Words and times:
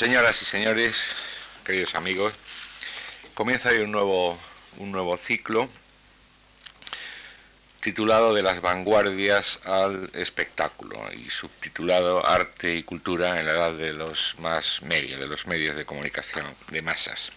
Señoras 0.00 0.40
y 0.40 0.46
señores, 0.46 1.14
queridos 1.62 1.94
amigos, 1.94 2.32
comienza 3.34 3.68
hoy 3.68 3.80
un 3.80 3.92
nuevo, 3.92 4.38
un 4.78 4.92
nuevo 4.92 5.14
ciclo 5.18 5.68
titulado 7.80 8.32
De 8.32 8.42
las 8.42 8.62
vanguardias 8.62 9.60
al 9.66 10.10
espectáculo 10.14 10.98
y 11.12 11.26
subtitulado 11.26 12.26
Arte 12.26 12.76
y 12.76 12.82
cultura 12.82 13.40
en 13.40 13.44
la 13.44 13.52
edad 13.52 13.72
de 13.74 13.92
los 13.92 14.36
más 14.38 14.80
medios, 14.80 15.20
de 15.20 15.26
los 15.26 15.46
medios 15.46 15.76
de 15.76 15.84
comunicación 15.84 16.46
de 16.70 16.80
masas. 16.80 17.30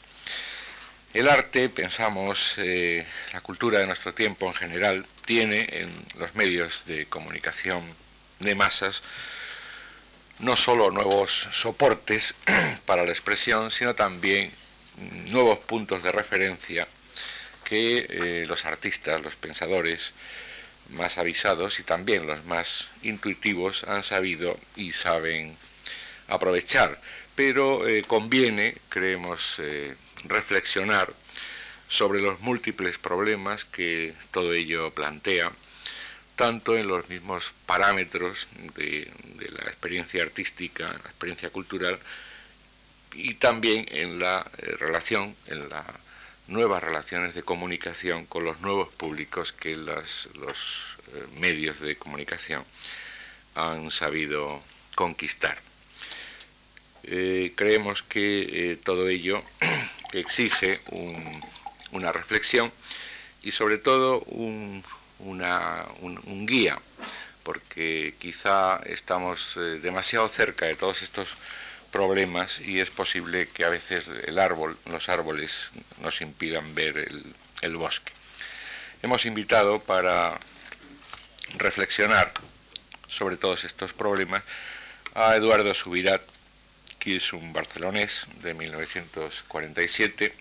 El 1.14 1.28
arte, 1.28 1.68
pensamos, 1.68 2.54
eh, 2.60 3.06
la 3.34 3.42
cultura 3.42 3.80
de 3.80 3.88
nuestro 3.88 4.14
tiempo 4.14 4.48
en 4.48 4.54
general, 4.54 5.06
tiene 5.26 5.68
en 5.70 5.92
los 6.18 6.34
medios 6.36 6.86
de 6.86 7.08
comunicación 7.08 7.84
de 8.40 8.56
masas 8.56 9.04
no 10.40 10.56
solo 10.56 10.92
nuevos 10.92 11.48
soportes 11.52 12.36
para 12.86 13.04
la 13.06 13.12
expresión, 13.12 13.72
sino 13.72 13.96
también 13.96 14.52
nuevos 15.32 15.60
puntos 15.60 16.04
de 16.04 16.12
referencia 16.12 16.88
que 17.64 18.06
eh, 18.10 18.46
los 18.48 18.66
artistas, 18.66 19.22
los 19.22 19.36
pensadores 19.36 20.14
más 20.90 21.18
avisados 21.18 21.80
y 21.80 21.84
también 21.84 22.28
los 22.28 22.44
más 22.46 22.90
intuitivos 23.02 23.84
han 23.86 24.04
sabido 24.04 24.60
y 24.76 24.92
saben 24.92 25.56
aprovechar. 26.28 27.00
Pero 27.36 27.88
eh, 27.88 28.04
conviene, 28.06 28.76
creemos, 28.90 29.60
eh, 29.60 29.96
reflexionar 30.26 31.12
sobre 31.88 32.22
los 32.22 32.40
múltiples 32.42 32.98
problemas 32.98 33.66
que 33.66 34.14
todo 34.32 34.54
ello 34.54 34.92
plantea, 34.92 35.52
tanto 36.36 36.78
en 36.78 36.88
los 36.88 37.08
mismos 37.10 37.54
parámetros 37.66 38.48
de, 38.76 39.10
la 39.52 39.64
experiencia 39.64 40.24
artística, 40.24 40.86
la 40.86 41.10
experiencia 41.10 41.50
cultural, 41.50 42.00
y 43.14 43.36
también 43.36 43.86
en 43.92 44.20
la 44.20 44.44
relación, 44.80 45.36
en 45.48 45.70
la 45.70 45.84
nuevas 46.48 46.84
relaciones 46.84 47.36
de 47.36 47.44
comunicación 47.44 48.26
con 48.26 48.44
los 48.44 48.62
nuevos 48.62 48.90
públicos 48.90 49.52
que 49.54 49.76
los 49.76 50.28
eh, 50.28 51.26
medios 51.40 51.80
de 51.80 51.96
comunicación 51.96 52.64
han 53.56 53.92
sabido 53.92 54.62
conquistar. 54.96 55.58
Eh, 57.04 57.54
creemos 57.56 58.02
que 58.04 58.72
eh, 58.72 58.78
todo 58.78 59.08
ello 59.08 59.42
exige 60.14 60.80
una 61.92 62.12
reflexión 62.12 62.72
y 63.42 63.52
sobre 63.52 63.78
todo 63.78 64.20
un, 64.22 64.84
un 65.26 66.46
guía, 66.46 66.78
porque 67.44 68.16
quizá 68.20 68.80
estamos 68.86 69.60
demasiado 69.82 70.28
cerca 70.30 70.66
de 70.66 70.76
todos 70.76 71.02
estos 71.02 71.38
problemas 71.94 72.60
y 72.60 72.80
es 72.80 72.90
posible 72.90 73.48
que 73.48 73.64
a 73.64 73.70
veces 73.70 74.08
el 74.26 74.40
árbol, 74.40 74.76
los 74.90 75.10
árboles 75.10 75.70
nos 76.02 76.22
impidan 76.22 76.74
ver 76.74 76.98
el, 77.62 77.76
bosque. 77.78 78.12
Hemos 79.04 79.26
invitado 79.26 79.80
para 79.80 80.34
reflexionar 81.58 82.34
sobre 83.08 83.38
todos 83.38 83.64
estos 83.64 83.94
problemas 83.94 84.44
a 85.14 85.36
Eduardo 85.36 85.72
Subirat, 85.76 86.24
que 86.98 87.18
es 87.18 87.32
un 87.32 87.54
barcelonés 87.54 88.28
de 88.42 88.56
1947, 88.56 90.36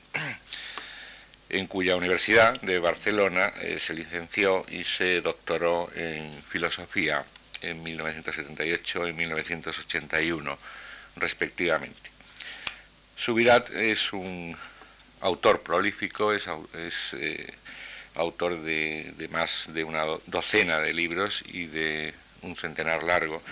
en 1.52 1.66
cuya 1.66 1.96
Universidad 1.96 2.58
de 2.62 2.78
Barcelona 2.78 3.52
eh, 3.60 3.78
se 3.78 3.92
licenció 3.92 4.64
y 4.70 4.84
se 4.84 5.20
doctoró 5.20 5.90
en 5.94 6.42
filosofía 6.42 7.24
en 7.60 7.82
1978 7.82 9.08
y 9.08 9.12
1981 9.12 10.58
respectivamente. 11.16 12.10
Subirat 13.16 13.70
es 13.70 14.14
un 14.14 14.56
autor 15.20 15.60
prolífico, 15.60 16.32
es, 16.32 16.48
eh, 17.12 17.54
autor 18.14 18.60
de, 18.62 19.28
más 19.30 19.66
de 19.68 19.84
una 19.84 20.04
docena 20.26 20.80
de 20.80 20.94
libros 20.94 21.44
y 21.46 21.66
de 21.66 22.14
un 22.40 22.56
centenar 22.56 23.02
largo 23.02 23.42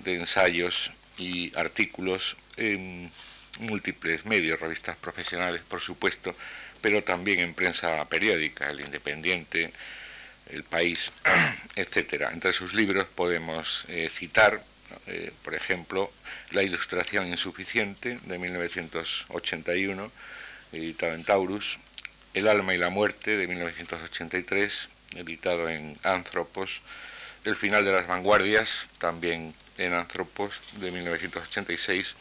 de 0.00 0.16
ensayos 0.16 0.92
y 1.16 1.56
artículos 1.56 2.36
en 2.56 3.10
múltiples 3.60 4.26
medios, 4.26 4.60
revistas 4.60 4.96
profesionales, 4.96 5.62
por 5.66 5.80
supuesto, 5.80 6.34
pero 6.80 7.02
también 7.02 7.40
en 7.40 7.54
prensa 7.54 8.04
periódica, 8.06 8.70
El 8.70 8.80
Independiente, 8.80 9.72
El 10.50 10.64
País, 10.64 11.12
etc. 11.76 12.28
Entre 12.32 12.52
sus 12.52 12.74
libros 12.74 13.06
podemos 13.14 13.84
eh, 13.88 14.10
citar 14.12 14.62
eh, 15.06 15.32
por 15.42 15.54
ejemplo, 15.54 16.10
La 16.50 16.62
Ilustración 16.62 17.26
Insuficiente 17.26 18.18
de 18.24 18.38
1981, 18.38 20.10
editado 20.72 21.14
en 21.14 21.24
Taurus, 21.24 21.78
El 22.34 22.48
Alma 22.48 22.74
y 22.74 22.78
la 22.78 22.90
Muerte 22.90 23.36
de 23.36 23.46
1983, 23.46 24.88
editado 25.16 25.68
en 25.68 25.96
Anthropos, 26.02 26.80
El 27.44 27.56
Final 27.56 27.84
de 27.84 27.92
las 27.92 28.06
Vanguardias, 28.06 28.88
también 28.98 29.54
en 29.78 29.94
Anthropos 29.94 30.60
de 30.78 30.90
1986, 30.90 32.16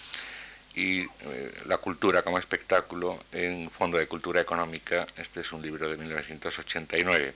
y 0.80 1.02
eh, 1.02 1.54
La 1.66 1.78
Cultura 1.78 2.22
como 2.22 2.40
Espectáculo 2.40 3.20
en 3.34 3.70
Fondo 3.70 3.98
de 3.98 4.08
Cultura 4.08 4.40
Económica, 4.40 5.06
este 5.18 5.42
es 5.42 5.52
un 5.52 5.62
libro 5.62 5.90
de 5.90 5.98
1989 5.98 7.34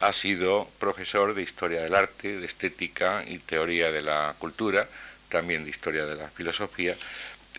ha 0.00 0.12
sido 0.12 0.68
profesor 0.80 1.34
de 1.34 1.42
Historia 1.42 1.82
del 1.82 1.94
Arte, 1.94 2.38
de 2.38 2.46
Estética 2.46 3.24
y 3.26 3.38
Teoría 3.38 3.92
de 3.92 4.02
la 4.02 4.34
Cultura, 4.38 4.88
también 5.28 5.64
de 5.64 5.70
Historia 5.70 6.04
de 6.04 6.16
la 6.16 6.28
Filosofía, 6.28 6.96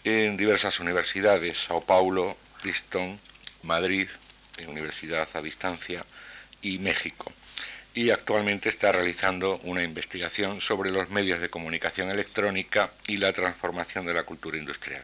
en 0.04 0.36
diversas 0.36 0.80
universidades, 0.82 1.58
Sao 1.58 1.82
Paulo, 1.82 2.36
Princeton, 2.62 3.18
Madrid, 3.64 4.10
Universidad 4.68 5.28
a 5.34 5.42
Distancia 5.42 6.06
y 6.62 6.78
México. 6.80 7.32
Y 7.96 8.12
actualmente 8.12 8.68
está 8.70 8.92
realizando 8.92 9.58
una 9.64 9.82
investigación 9.82 10.60
sobre 10.60 10.92
los 10.92 11.10
medios 11.10 11.40
de 11.40 11.50
comunicación 11.50 12.12
electrónica 12.12 12.92
y 13.08 13.18
la 13.18 13.32
transformación 13.32 14.06
de 14.06 14.14
la 14.14 14.24
cultura 14.24 14.58
industrial. 14.58 15.02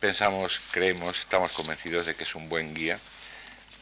Pensamos, 0.00 0.60
creemos, 0.70 1.18
estamos 1.20 1.52
convencidos 1.52 2.06
de 2.06 2.14
que 2.14 2.24
es 2.24 2.34
un 2.34 2.48
buen 2.48 2.74
guía 2.74 2.98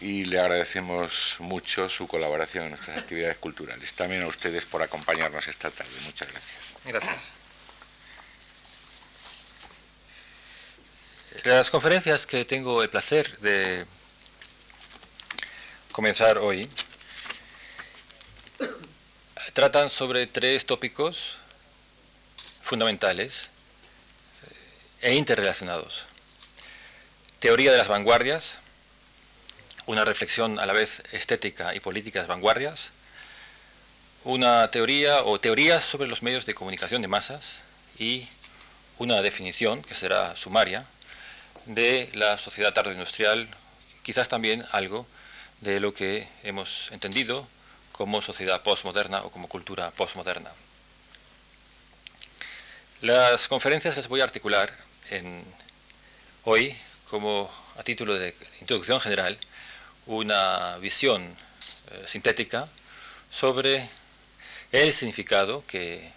y 0.01 0.25
le 0.25 0.41
agradecemos 0.41 1.37
mucho 1.39 1.89
su 1.89 2.09
colaboración 2.09 2.65
en 2.65 2.71
nuestras 2.71 2.99
actividades 2.99 3.37
culturales. 3.37 3.93
También 3.93 4.23
a 4.23 4.27
ustedes 4.27 4.65
por 4.65 4.83
acompañarnos 4.83 5.47
esta 5.47 5.71
tarde. 5.71 5.93
Muchas 6.05 6.29
gracias. 6.29 6.75
Gracias. 6.85 7.43
Las 11.45 11.71
conferencias 11.71 12.27
que 12.27 12.45
tengo 12.45 12.83
el 12.83 12.91
placer 12.91 13.39
de 13.39 13.87
comenzar 15.93 16.39
hoy 16.39 16.69
tratan 19.53 19.89
sobre 19.89 20.27
tres 20.27 20.67
tópicos 20.67 21.37
fundamentales 22.63 23.49
e 25.01 25.15
interrelacionados. 25.15 26.05
Teoría 27.41 27.73
de 27.73 27.79
las 27.79 27.89
vanguardias, 27.89 28.59
una 29.87 30.05
reflexión 30.05 30.59
a 30.59 30.67
la 30.67 30.73
vez 30.73 31.03
estética 31.13 31.75
y 31.75 31.81
política 31.81 32.23
de 32.23 32.29
vanguardias, 32.29 32.91
una 34.25 34.71
teoría 34.71 35.25
o 35.25 35.41
teorías 35.41 35.85
sobre 35.85 36.09
los 36.09 36.23
medios 36.23 36.47
de 36.47 36.55
comunicación 36.55 37.03
de 37.03 37.09
masas 37.09 37.57
y 37.99 38.29
una 38.99 39.21
definición, 39.23 39.83
que 39.83 39.95
será 39.95 40.37
sumaria, 40.37 40.87
de 41.67 42.09
la 42.15 42.39
sociedad 42.39 42.73
tardoindustrial, 42.73 43.49
quizás 44.05 44.29
también 44.29 44.65
algo 44.71 45.07
de 45.61 45.81
lo 45.81 45.93
que 45.93 46.29
hemos 46.45 46.91
entendido 46.93 47.47
como 47.93 48.23
sociedad 48.23 48.63
postmoderna 48.63 49.23
o 49.23 49.31
como 49.31 49.49
cultura 49.49 49.91
postmoderna. 49.93 50.51
Las 53.01 53.49
conferencias 53.49 53.97
las 53.97 54.09
voy 54.09 54.21
a 54.21 54.25
articular 54.25 54.73
hoy 56.45 56.77
como 57.11 57.51
a 57.77 57.83
título 57.83 58.19
de 58.19 58.35
introducción 58.61 59.01
general 59.01 59.37
una 60.07 60.79
visión 60.79 61.23
eh, 61.23 62.05
sintética 62.07 62.69
sobre 63.31 63.89
el 64.73 64.93
significado 64.93 65.65
que 65.67 66.11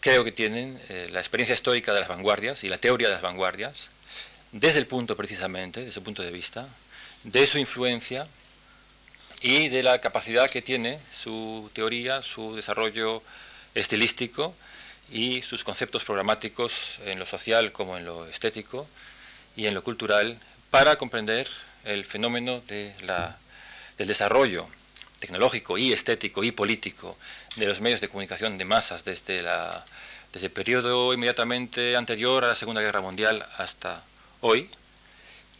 creo 0.00 0.24
que 0.24 0.32
tienen 0.32 0.80
eh, 0.88 1.08
la 1.10 1.20
experiencia 1.20 1.54
histórica 1.54 1.92
de 1.92 2.00
las 2.00 2.08
vanguardias 2.08 2.64
y 2.64 2.68
la 2.68 2.78
teoría 2.78 3.08
de 3.08 3.14
las 3.14 3.22
vanguardias, 3.22 3.88
desde 4.52 4.78
el 4.78 4.86
punto 4.86 5.16
precisamente, 5.16 5.84
desde 5.84 6.00
el 6.00 6.04
punto 6.04 6.22
de 6.22 6.30
vista, 6.30 6.66
de 7.24 7.46
su 7.46 7.58
influencia 7.58 8.26
y 9.40 9.68
de 9.68 9.82
la 9.82 10.00
capacidad 10.00 10.50
que 10.50 10.62
tiene 10.62 10.98
su 11.12 11.70
teoría, 11.72 12.22
su 12.22 12.56
desarrollo 12.56 13.22
estilístico 13.74 14.54
y 15.10 15.42
sus 15.42 15.64
conceptos 15.64 16.04
programáticos 16.04 16.98
en 17.04 17.18
lo 17.18 17.26
social 17.26 17.72
como 17.72 17.96
en 17.96 18.04
lo 18.04 18.26
estético 18.26 18.86
y 19.56 19.66
en 19.66 19.74
lo 19.74 19.82
cultural 19.82 20.38
para 20.70 20.96
comprender 20.96 21.48
el 21.84 22.04
fenómeno 22.04 22.60
de 22.68 22.92
del 23.96 24.06
desarrollo 24.06 24.68
tecnológico 25.18 25.76
y 25.76 25.92
estético 25.92 26.44
y 26.44 26.52
político 26.52 27.16
de 27.56 27.66
los 27.66 27.80
medios 27.80 28.00
de 28.00 28.08
comunicación 28.08 28.58
de 28.58 28.64
masas 28.64 29.04
desde 29.04 29.42
la 29.42 29.84
desde 30.32 30.46
el 30.46 30.52
periodo 30.52 31.14
inmediatamente 31.14 31.96
anterior 31.96 32.44
a 32.44 32.48
la 32.48 32.54
Segunda 32.54 32.82
Guerra 32.82 33.00
Mundial 33.00 33.44
hasta 33.56 34.02
hoy, 34.40 34.68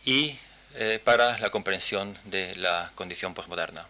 y 0.04 0.36
eh, 0.74 1.00
para 1.02 1.38
la 1.38 1.50
comprensión 1.50 2.16
de 2.24 2.54
la 2.56 2.90
condición 2.94 3.34
postmoderna. 3.34 3.86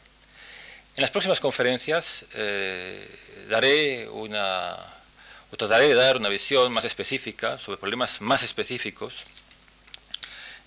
En 0.96 1.02
las 1.02 1.10
próximas 1.10 1.40
conferencias 1.40 2.24
eh, 2.34 3.46
daré 3.48 4.08
una, 4.08 4.76
o 5.50 5.56
trataré 5.56 5.88
de 5.88 5.94
dar 5.94 6.16
una 6.16 6.28
visión 6.28 6.72
más 6.72 6.84
específica 6.84 7.58
sobre 7.58 7.78
problemas 7.78 8.20
más 8.20 8.42
específicos 8.42 9.24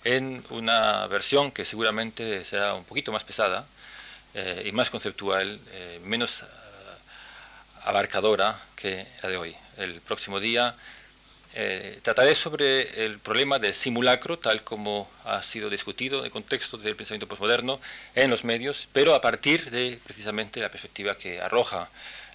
en 0.04 0.44
una 0.50 1.06
versión 1.06 1.50
que 1.50 1.64
seguramente 1.64 2.44
será 2.44 2.74
un 2.74 2.84
poquito 2.84 3.10
más 3.12 3.24
pesada 3.24 3.64
eh, 4.34 4.64
y 4.66 4.72
más 4.72 4.90
conceptual, 4.90 5.60
menos 6.04 6.44
abarcadora 7.84 8.60
que 8.76 9.06
la 9.22 9.28
de 9.28 9.36
hoy. 9.36 9.56
El 9.76 10.00
próximo 10.00 10.40
día 10.40 10.74
eh, 11.54 11.98
trataré 12.00 12.34
sobre 12.34 13.04
el 13.04 13.18
problema 13.18 13.58
del 13.58 13.74
simulacro, 13.74 14.38
tal 14.38 14.62
como 14.62 15.10
ha 15.24 15.42
sido 15.42 15.68
discutido 15.68 16.20
en 16.20 16.24
el 16.24 16.30
contexto 16.30 16.78
del 16.78 16.96
pensamiento 16.96 17.28
postmoderno 17.28 17.78
en 18.14 18.30
los 18.30 18.44
medios, 18.44 18.88
pero 18.92 19.14
a 19.14 19.20
partir 19.20 19.70
de 19.70 19.98
precisamente 20.02 20.60
la 20.60 20.70
perspectiva 20.70 21.18
que 21.18 21.42
arroja 21.42 21.90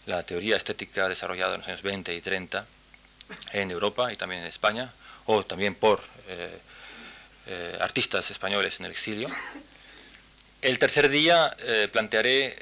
la 0.06 0.22
teoría 0.22 0.56
estética 0.56 1.10
desarrollada 1.10 1.56
en 1.56 1.62
los 1.62 1.68
años 1.68 1.82
20 1.82 2.16
y 2.16 2.22
30 2.22 2.66
en 3.54 3.72
Europa 3.72 4.14
y 4.14 4.18
también 4.18 4.42
en 4.42 4.48
España, 4.48 4.94
o 5.26 5.44
también 5.44 5.74
por 5.74 6.00
eh, 6.28 6.60
eh, 7.48 7.78
artistas 7.82 8.30
españoles 8.30 8.80
en 8.80 8.86
el 8.86 8.92
exilio. 8.92 9.30
El 10.62 10.78
tercer 10.80 11.10
día 11.10 11.56
plantearé 11.92 12.56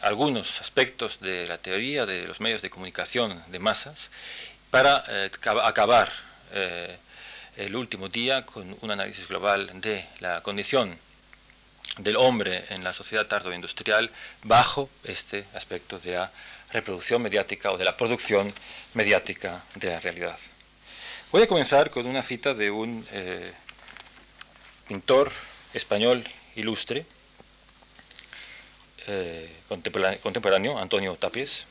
algunos 0.00 0.60
aspectos 0.60 1.20
de 1.20 1.46
la 1.48 1.58
teoría 1.58 2.06
de 2.06 2.26
los 2.26 2.40
medios 2.40 2.62
de 2.62 2.70
comunicación 2.70 3.42
de 3.48 3.58
masas 3.58 4.10
para 4.72 5.04
eh, 5.06 5.30
acabar 5.64 6.10
eh, 6.54 6.96
el 7.58 7.76
último 7.76 8.08
día 8.08 8.46
con 8.46 8.74
un 8.80 8.90
análisis 8.90 9.28
global 9.28 9.70
de 9.82 10.02
la 10.20 10.40
condición 10.40 10.98
del 11.98 12.16
hombre 12.16 12.64
en 12.70 12.82
la 12.82 12.94
sociedad 12.94 13.26
tardoindustrial 13.26 14.10
bajo 14.44 14.88
este 15.04 15.44
aspecto 15.52 15.98
de 15.98 16.12
la 16.12 16.32
reproducción 16.72 17.20
mediática 17.20 17.70
o 17.70 17.76
de 17.76 17.84
la 17.84 17.98
producción 17.98 18.50
mediática 18.94 19.62
de 19.74 19.88
la 19.88 20.00
realidad. 20.00 20.38
Voy 21.30 21.42
a 21.42 21.46
comenzar 21.46 21.90
con 21.90 22.06
una 22.06 22.22
cita 22.22 22.54
de 22.54 22.70
un 22.70 23.06
eh, 23.12 23.52
pintor 24.88 25.30
español 25.74 26.24
ilustre, 26.56 27.04
contemporáneo, 29.68 30.78
Antonio 30.78 31.14
Tapies, 31.16 31.66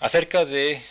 acerca 0.00 0.44
de 0.44 0.82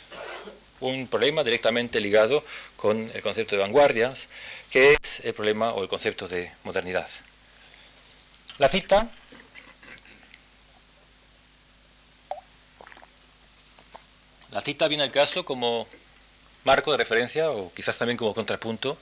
un 0.80 1.08
problema 1.08 1.44
directamente 1.44 2.00
ligado 2.00 2.44
con 2.76 3.10
el 3.14 3.22
concepto 3.22 3.56
de 3.56 3.62
vanguardias, 3.62 4.28
que 4.70 4.98
es 5.02 5.22
el 5.22 5.34
problema 5.34 5.74
o 5.74 5.84
el 5.84 5.90
concepto 5.90 6.28
de 6.28 6.52
modernidad. 6.64 7.10
La 8.58 8.70
cita 8.70 9.10
La 14.56 14.62
cita 14.62 14.88
viene 14.88 15.04
al 15.04 15.12
caso 15.12 15.44
como 15.44 15.86
marco 16.64 16.90
de 16.92 16.98
referencia 16.98 17.52
o 17.52 17.74
quizás 17.74 17.98
también 17.98 18.16
como 18.18 18.34
contrapunto 18.34 18.98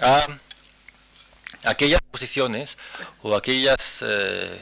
a 0.00 0.26
aquellas 1.62 2.00
posiciones 2.10 2.76
o 3.22 3.36
aquellas 3.36 4.02
eh, 4.02 4.60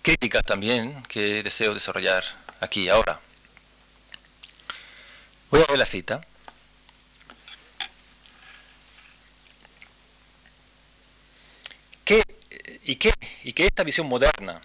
críticas 0.00 0.44
también 0.44 1.02
que 1.04 1.42
deseo 1.42 1.74
desarrollar 1.74 2.24
aquí 2.60 2.88
ahora. 2.88 3.20
Voy 5.54 5.62
a 5.62 5.66
ver 5.70 5.78
la 5.78 5.86
cita. 5.86 6.20
y, 12.82 12.96
qué, 12.96 13.12
y 13.44 13.52
que 13.52 13.66
esta 13.66 13.84
visión 13.84 14.08
moderna, 14.08 14.60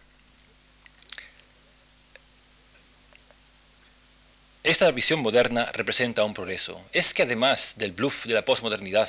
esta 4.64 4.90
visión 4.90 5.20
moderna 5.20 5.72
representa 5.74 6.24
un 6.24 6.34
progreso. 6.34 6.84
Es 6.92 7.14
que 7.14 7.22
además 7.22 7.76
del 7.78 7.92
bluff 7.92 8.26
de 8.26 8.34
la 8.34 8.44
posmodernidad, 8.44 9.08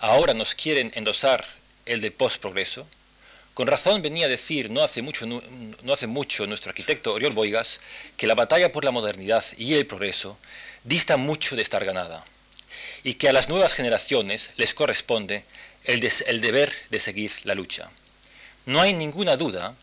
ahora 0.00 0.34
nos 0.34 0.56
quieren 0.56 0.90
endosar 0.96 1.46
el 1.84 2.00
de 2.00 2.10
postprogreso. 2.10 2.84
Con 3.54 3.68
razón 3.68 4.02
venía 4.02 4.26
a 4.26 4.28
decir 4.28 4.72
no 4.72 4.82
hace, 4.82 5.02
mucho, 5.02 5.24
no, 5.24 5.40
hace 5.92 6.08
mucho 6.08 6.48
nuestro 6.48 6.70
arquitecto 6.70 7.14
Oriol 7.14 7.32
Boigas 7.32 7.78
que 8.16 8.26
la 8.26 8.34
batalla 8.34 8.72
por 8.72 8.84
la 8.84 8.90
modernidad 8.90 9.44
y 9.56 9.74
el 9.74 9.86
progreso 9.86 10.36
dista 10.86 11.16
mucho 11.16 11.56
de 11.56 11.62
estar 11.62 11.84
ganada 11.84 12.24
y 13.02 13.14
que 13.14 13.28
a 13.28 13.32
las 13.32 13.48
nuevas 13.48 13.74
generaciones 13.74 14.50
les 14.56 14.72
corresponde 14.72 15.44
el, 15.84 16.08
el 16.26 16.40
deber 16.40 16.72
de 16.90 17.00
seguir 17.00 17.32
la 17.44 17.54
lucha. 17.54 17.90
No 18.66 18.80
hay 18.80 18.94
ninguna 18.94 19.36
duda 19.36 19.74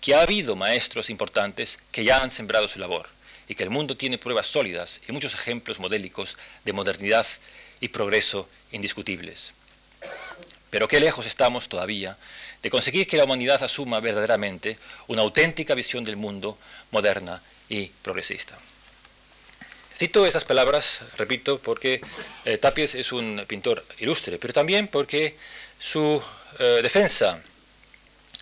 que 0.00 0.14
ha 0.14 0.22
habido 0.22 0.56
maestros 0.56 1.10
importantes 1.10 1.78
que 1.90 2.04
ya 2.04 2.22
han 2.22 2.30
sembrado 2.30 2.68
su 2.68 2.78
labor 2.78 3.08
y 3.48 3.54
que 3.54 3.64
el 3.64 3.70
mundo 3.70 3.96
tiene 3.96 4.18
pruebas 4.18 4.46
sólidas 4.46 5.00
y 5.08 5.12
muchos 5.12 5.34
ejemplos 5.34 5.80
modélicos 5.80 6.36
de 6.64 6.72
modernidad 6.72 7.26
y 7.80 7.88
progreso 7.88 8.48
indiscutibles. 8.72 9.52
Pero 10.70 10.88
qué 10.88 11.00
lejos 11.00 11.26
estamos 11.26 11.68
todavía 11.68 12.16
de 12.62 12.70
conseguir 12.70 13.06
que 13.06 13.16
la 13.16 13.24
humanidad 13.24 13.62
asuma 13.62 13.98
verdaderamente 14.00 14.78
una 15.08 15.22
auténtica 15.22 15.74
visión 15.74 16.04
del 16.04 16.16
mundo 16.16 16.58
moderna 16.92 17.42
y 17.68 17.86
progresista. 17.86 18.58
Cito 20.00 20.24
esas 20.24 20.46
palabras, 20.46 21.02
repito, 21.18 21.58
porque 21.58 22.00
eh, 22.46 22.56
Tapies 22.56 22.94
es 22.94 23.12
un 23.12 23.44
pintor 23.46 23.84
ilustre, 23.98 24.38
pero 24.38 24.54
también 24.54 24.88
porque 24.88 25.36
su 25.78 26.22
eh, 26.58 26.80
defensa 26.82 27.38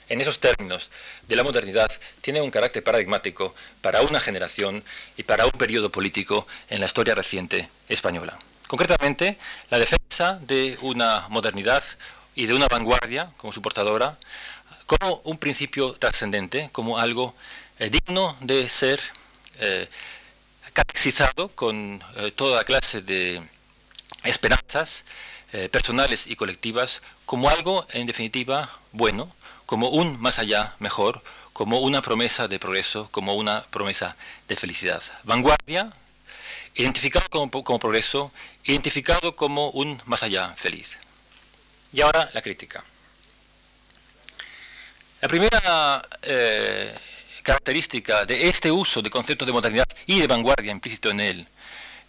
en 0.08 0.20
esos 0.20 0.38
términos 0.38 0.88
de 1.26 1.34
la 1.34 1.42
modernidad 1.42 1.90
tiene 2.20 2.40
un 2.40 2.52
carácter 2.52 2.84
paradigmático 2.84 3.56
para 3.80 4.02
una 4.02 4.20
generación 4.20 4.84
y 5.16 5.24
para 5.24 5.46
un 5.46 5.50
periodo 5.50 5.90
político 5.90 6.46
en 6.70 6.78
la 6.78 6.86
historia 6.86 7.16
reciente 7.16 7.68
española. 7.88 8.38
Concretamente, 8.68 9.36
la 9.68 9.80
defensa 9.80 10.38
de 10.42 10.78
una 10.80 11.26
modernidad 11.28 11.82
y 12.36 12.46
de 12.46 12.54
una 12.54 12.68
vanguardia 12.68 13.32
como 13.36 13.52
su 13.52 13.60
portadora 13.60 14.16
como 14.86 15.22
un 15.24 15.38
principio 15.38 15.94
trascendente, 15.94 16.70
como 16.70 17.00
algo 17.00 17.34
eh, 17.80 17.90
digno 17.90 18.36
de 18.42 18.68
ser 18.68 19.00
catexizado 20.72 21.48
con 21.54 22.02
eh, 22.16 22.32
toda 22.32 22.64
clase 22.64 23.02
de 23.02 23.42
esperanzas 24.24 25.04
eh, 25.52 25.68
personales 25.68 26.26
y 26.26 26.36
colectivas 26.36 27.02
como 27.24 27.48
algo, 27.48 27.86
en 27.90 28.06
definitiva, 28.06 28.70
bueno, 28.92 29.32
como 29.66 29.88
un 29.88 30.20
más 30.20 30.38
allá 30.38 30.74
mejor, 30.78 31.22
como 31.52 31.80
una 31.80 32.02
promesa 32.02 32.48
de 32.48 32.58
progreso, 32.58 33.08
como 33.10 33.34
una 33.34 33.62
promesa 33.64 34.16
de 34.46 34.56
felicidad. 34.56 35.02
Vanguardia, 35.24 35.92
identificado 36.74 37.28
como, 37.28 37.78
progreso, 37.78 38.32
identificado 38.64 39.34
como 39.36 39.70
un 39.70 40.00
más 40.06 40.22
allá 40.22 40.54
feliz. 40.56 40.96
Y 41.92 42.00
ahora 42.00 42.30
la 42.32 42.42
crítica. 42.42 42.84
La 45.20 45.28
primera 45.28 46.08
eh, 46.22 46.94
característica 47.48 48.26
de 48.26 48.46
este 48.46 48.70
uso 48.70 49.00
de 49.00 49.08
conceptos 49.08 49.46
de 49.46 49.54
modernidad 49.54 49.88
y 50.04 50.20
de 50.20 50.26
vanguardia 50.26 50.70
implícito 50.70 51.08
en 51.08 51.18
él, 51.18 51.48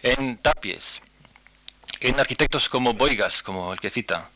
en 0.03 0.37
Tapies, 0.37 0.99
en 2.01 2.19
arquitectos 2.19 2.67
como 2.67 2.93
Boigas, 2.93 3.41
como 3.41 3.71
el 3.71 3.79
que 3.79 3.89
cita, 3.89 4.29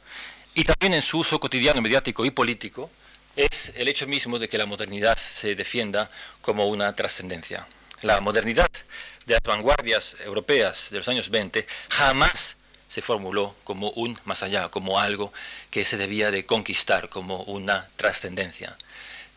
y 0.56 0.64
también 0.64 0.94
en 0.94 1.02
su 1.02 1.20
uso 1.20 1.42
cotidiano, 1.42 1.82
mediático 1.82 2.24
y 2.24 2.32
político, 2.32 2.90
es 3.36 3.74
el 3.76 3.90
hecho 3.90 4.08
mismo 4.08 4.40
de 4.40 4.48
que 4.48 4.58
la 4.58 4.66
modernidad 4.66 5.18
se 5.18 5.56
defienda 5.56 6.10
como 6.40 6.70
una 6.70 6.96
trascendencia. 6.96 7.68
La 8.02 8.22
modernidad 8.22 8.72
de 9.26 9.34
las 9.34 9.44
vanguardias 9.44 10.16
europeas 10.24 10.88
de 10.90 11.00
los 11.00 11.10
años 11.10 11.30
20 11.30 11.68
jamás 11.90 12.56
se 12.88 13.02
formuló 13.02 13.58
como 13.66 13.90
un 13.90 14.18
más 14.24 14.42
allá, 14.42 14.70
como 14.70 15.02
algo 15.02 15.34
que 15.70 15.84
se 15.84 15.98
debía 15.98 16.32
de 16.32 16.46
conquistar, 16.46 17.10
como 17.10 17.44
una 17.44 17.90
trascendencia 17.98 18.78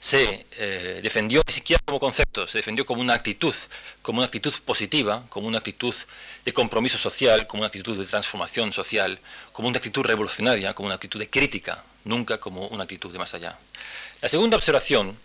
se 0.01 0.47
eh, 0.53 1.01
defendió 1.03 1.43
ni 1.47 1.53
siquiera 1.53 1.83
como 1.85 1.99
concepto, 1.99 2.47
se 2.47 2.59
defendió 2.59 2.85
como 2.85 3.01
una 3.01 3.15
actitud, 3.15 3.55
como 4.03 4.19
una 4.19 4.27
actitud 4.27 4.55
positiva, 4.65 5.25
como 5.29 5.49
una 5.49 5.59
actitud 5.59 5.95
de 6.45 6.53
compromiso 6.53 6.99
social, 6.99 7.47
como 7.47 7.63
una 7.63 7.69
actitud 7.69 7.99
de 7.99 8.05
transformación 8.05 8.73
social, 8.73 9.19
como 9.53 9.69
una 9.69 9.79
actitud 9.79 10.05
revolucionaria, 10.05 10.75
como 10.75 10.87
una 10.87 10.97
actitud 10.97 11.19
de 11.19 11.29
crítica, 11.29 11.83
nunca 12.05 12.39
como 12.39 12.67
una 12.69 12.85
actitud 12.85 13.13
de 13.13 13.19
más 13.19 13.35
allá. 13.35 13.59
La 14.21 14.29
segunda 14.29 14.57
observación 14.57 15.17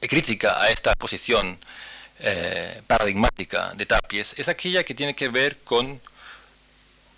crítica 0.00 0.60
a 0.60 0.68
esta 0.68 0.94
posición 0.94 1.58
eh, 2.20 2.82
paradigmática 2.86 3.72
de 3.74 3.86
Tapies 3.86 4.34
es 4.36 4.48
aquella 4.48 4.84
que 4.84 4.94
tiene 4.94 5.14
que 5.14 5.28
ver 5.28 5.60
con 5.60 6.00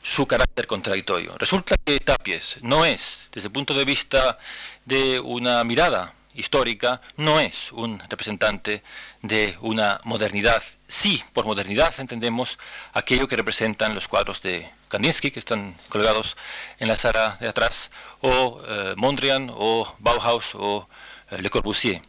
su 0.03 0.27
carácter 0.27 0.67
contradictorio. 0.67 1.37
Resulta 1.37 1.75
que 1.85 1.99
Tapies 1.99 2.59
no 2.63 2.85
es, 2.85 3.27
desde 3.33 3.49
el 3.49 3.53
punto 3.53 3.75
de 3.75 3.85
vista 3.85 4.39
de 4.87 5.21
una 5.21 5.63
mirada 5.65 6.15
histórica 6.35 7.01
no 7.17 7.41
es 7.41 7.73
un 7.73 8.01
representante 8.09 8.83
de 9.23 9.57
una 9.61 10.01
modernidad. 10.05 10.63
Sí, 10.87 11.23
por 11.33 11.45
modernidad 11.45 11.93
entendemos 11.99 12.59
aquello 12.93 13.29
que 13.29 13.37
representan 13.37 13.95
los 13.95 14.09
cuadros 14.09 14.43
de 14.43 14.71
Kandinsky, 14.89 15.31
que 15.31 15.41
están 15.41 15.77
colgados 15.89 16.37
en 16.79 16.89
la 16.89 16.97
sala 16.97 17.37
de 17.41 17.49
atrás, 17.49 17.91
o 18.21 18.61
eh, 18.67 18.95
Mondrian, 18.97 19.51
o 19.53 19.95
Bauhaus, 19.99 20.55
o 20.55 20.89
eh, 21.31 21.43
Le 21.43 21.51
Corbusier. 21.51 22.01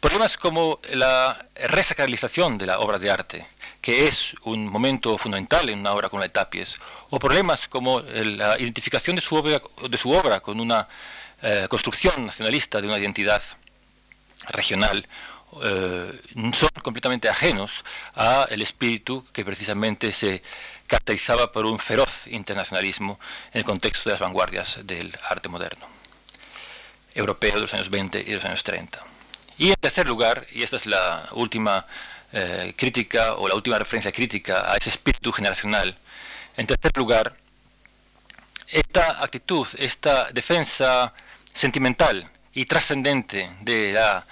Problemas 0.00 0.36
como 0.36 0.80
la 0.90 1.46
resacralización 1.54 2.58
de 2.58 2.66
la 2.66 2.80
obra 2.80 2.98
de 2.98 3.10
arte, 3.10 3.46
que 3.82 4.06
es 4.06 4.34
un 4.44 4.68
momento 4.68 5.18
fundamental 5.18 5.68
en 5.68 5.80
una 5.80 5.92
obra 5.92 6.08
como 6.08 6.22
la 6.22 6.28
de 6.28 6.66
o 7.10 7.18
problemas 7.18 7.66
como 7.68 8.00
la 8.00 8.56
identificación 8.58 9.16
de 9.16 9.22
su 9.22 9.34
obra, 9.34 9.60
de 9.90 9.98
su 9.98 10.12
obra 10.12 10.40
con 10.40 10.60
una 10.60 10.88
eh, 11.42 11.66
construcción 11.68 12.24
nacionalista 12.24 12.80
de 12.80 12.86
una 12.86 12.96
identidad 12.96 13.42
regional, 14.50 15.06
eh, 15.62 16.20
son 16.54 16.70
completamente 16.80 17.28
ajenos 17.28 17.84
al 18.14 18.62
espíritu 18.62 19.26
que 19.32 19.44
precisamente 19.44 20.12
se 20.12 20.42
caracterizaba 20.86 21.50
por 21.50 21.66
un 21.66 21.78
feroz 21.80 22.28
internacionalismo 22.28 23.18
en 23.52 23.58
el 23.58 23.64
contexto 23.64 24.08
de 24.08 24.14
las 24.14 24.20
vanguardias 24.20 24.78
del 24.84 25.12
arte 25.28 25.48
moderno, 25.48 25.86
europeo 27.14 27.56
de 27.56 27.60
los 27.62 27.74
años 27.74 27.90
20 27.90 28.20
y 28.20 28.24
de 28.24 28.36
los 28.36 28.44
años 28.44 28.62
30. 28.62 29.02
Y 29.58 29.70
en 29.70 29.76
tercer 29.76 30.06
lugar, 30.06 30.46
y 30.52 30.62
esta 30.62 30.76
es 30.76 30.86
la 30.86 31.28
última 31.32 31.86
eh, 32.32 32.74
crítica 32.76 33.34
o 33.34 33.48
la 33.48 33.54
última 33.54 33.78
referencia 33.78 34.12
crítica 34.12 34.72
a 34.72 34.76
ese 34.76 34.90
espíritu 34.90 35.32
generacional. 35.32 35.96
En 36.56 36.66
tercer 36.66 36.96
lugar, 36.96 37.34
esta 38.68 39.22
actitud, 39.22 39.66
esta 39.78 40.30
defensa 40.32 41.12
sentimental 41.52 42.30
y 42.54 42.64
trascendente 42.66 43.50
de 43.60 43.92
la 43.92 44.26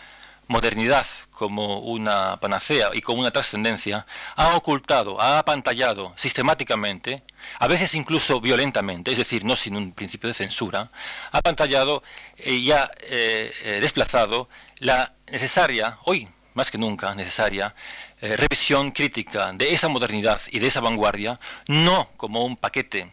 modernidad 0.49 1.07
como 1.31 1.79
una 1.79 2.39
panacea 2.41 2.91
y 2.93 3.01
como 3.01 3.21
una 3.21 3.31
trascendencia, 3.31 4.05
ha 4.37 4.57
ocultado, 4.57 5.21
ha 5.21 5.39
apantallado 5.39 6.13
sistemáticamente, 6.17 7.23
a 7.59 7.69
veces 7.69 7.95
incluso 7.95 8.41
violentamente, 8.41 9.13
es 9.13 9.19
decir, 9.19 9.45
no 9.45 9.57
sin 9.57 9.77
un 9.77 9.93
principio 9.93 10.29
de 10.29 10.35
censura, 10.35 10.91
ha 11.33 11.39
apantallado 11.39 12.03
y 12.37 12.71
ha 12.73 12.91
eh, 13.03 13.53
eh, 13.65 13.79
desplazado 13.81 14.49
la 14.81 15.15
necesaria, 15.31 15.99
hoy 16.05 16.29
más 16.55 16.71
que 16.71 16.79
nunca 16.79 17.15
necesaria, 17.15 17.75
eh, 18.21 18.37
revisión 18.37 18.91
crítica 18.91 19.53
de 19.53 19.73
esa 19.73 19.89
modernidad 19.89 20.41
y 20.51 20.59
de 20.59 20.67
esa 20.67 20.81
vanguardia, 20.81 21.39
no 21.69 22.09
como 22.17 22.45
un 22.45 22.57
paquete 22.57 23.11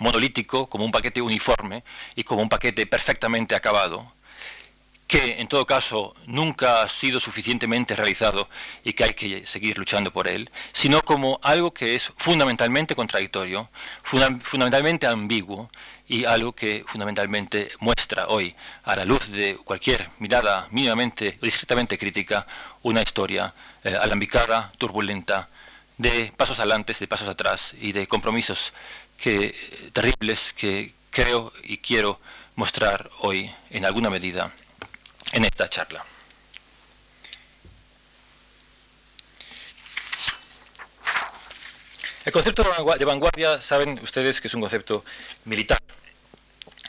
monolítico, 0.00 0.68
como 0.68 0.84
un 0.84 0.90
paquete 0.90 1.20
uniforme 1.22 1.84
y 2.14 2.24
como 2.24 2.42
un 2.42 2.48
paquete 2.48 2.86
perfectamente 2.86 3.54
acabado, 3.54 4.12
que 5.08 5.40
en 5.40 5.48
todo 5.48 5.66
caso 5.66 6.14
nunca 6.26 6.82
ha 6.82 6.88
sido 6.88 7.18
suficientemente 7.18 7.96
realizado 7.96 8.46
y 8.84 8.92
que 8.92 9.04
hay 9.04 9.14
que 9.14 9.46
seguir 9.46 9.78
luchando 9.78 10.12
por 10.12 10.28
él, 10.28 10.50
sino 10.72 11.00
como 11.02 11.40
algo 11.42 11.72
que 11.72 11.94
es 11.96 12.12
fundamentalmente 12.18 12.94
contradictorio, 12.94 13.70
fundamentalmente 14.02 15.06
ambiguo 15.06 15.70
y 16.06 16.26
algo 16.26 16.52
que 16.52 16.84
fundamentalmente 16.86 17.70
muestra 17.80 18.28
hoy, 18.28 18.54
a 18.84 18.96
la 18.96 19.06
luz 19.06 19.30
de 19.30 19.56
cualquier 19.56 20.10
mirada 20.18 20.68
mínimamente 20.72 21.38
o 21.40 21.44
discretamente 21.46 21.96
crítica, 21.96 22.46
una 22.82 23.00
historia 23.00 23.54
eh, 23.84 23.96
alambicada, 23.98 24.72
turbulenta, 24.76 25.48
de 25.96 26.32
pasos 26.36 26.58
adelante, 26.58 26.92
de 26.98 27.08
pasos 27.08 27.28
atrás 27.28 27.74
y 27.80 27.92
de 27.92 28.06
compromisos 28.06 28.74
que, 29.16 29.54
terribles 29.94 30.52
que 30.52 30.92
creo 31.10 31.50
y 31.64 31.78
quiero 31.78 32.20
mostrar 32.56 33.08
hoy 33.20 33.50
en 33.70 33.86
alguna 33.86 34.10
medida 34.10 34.52
en 35.32 35.44
esta 35.44 35.68
charla. 35.68 36.04
El 42.24 42.32
concepto 42.32 42.62
de 42.98 43.04
vanguardia, 43.06 43.60
saben 43.62 43.98
ustedes 44.02 44.40
que 44.40 44.48
es 44.48 44.54
un 44.54 44.60
concepto 44.60 45.04
militar. 45.46 45.80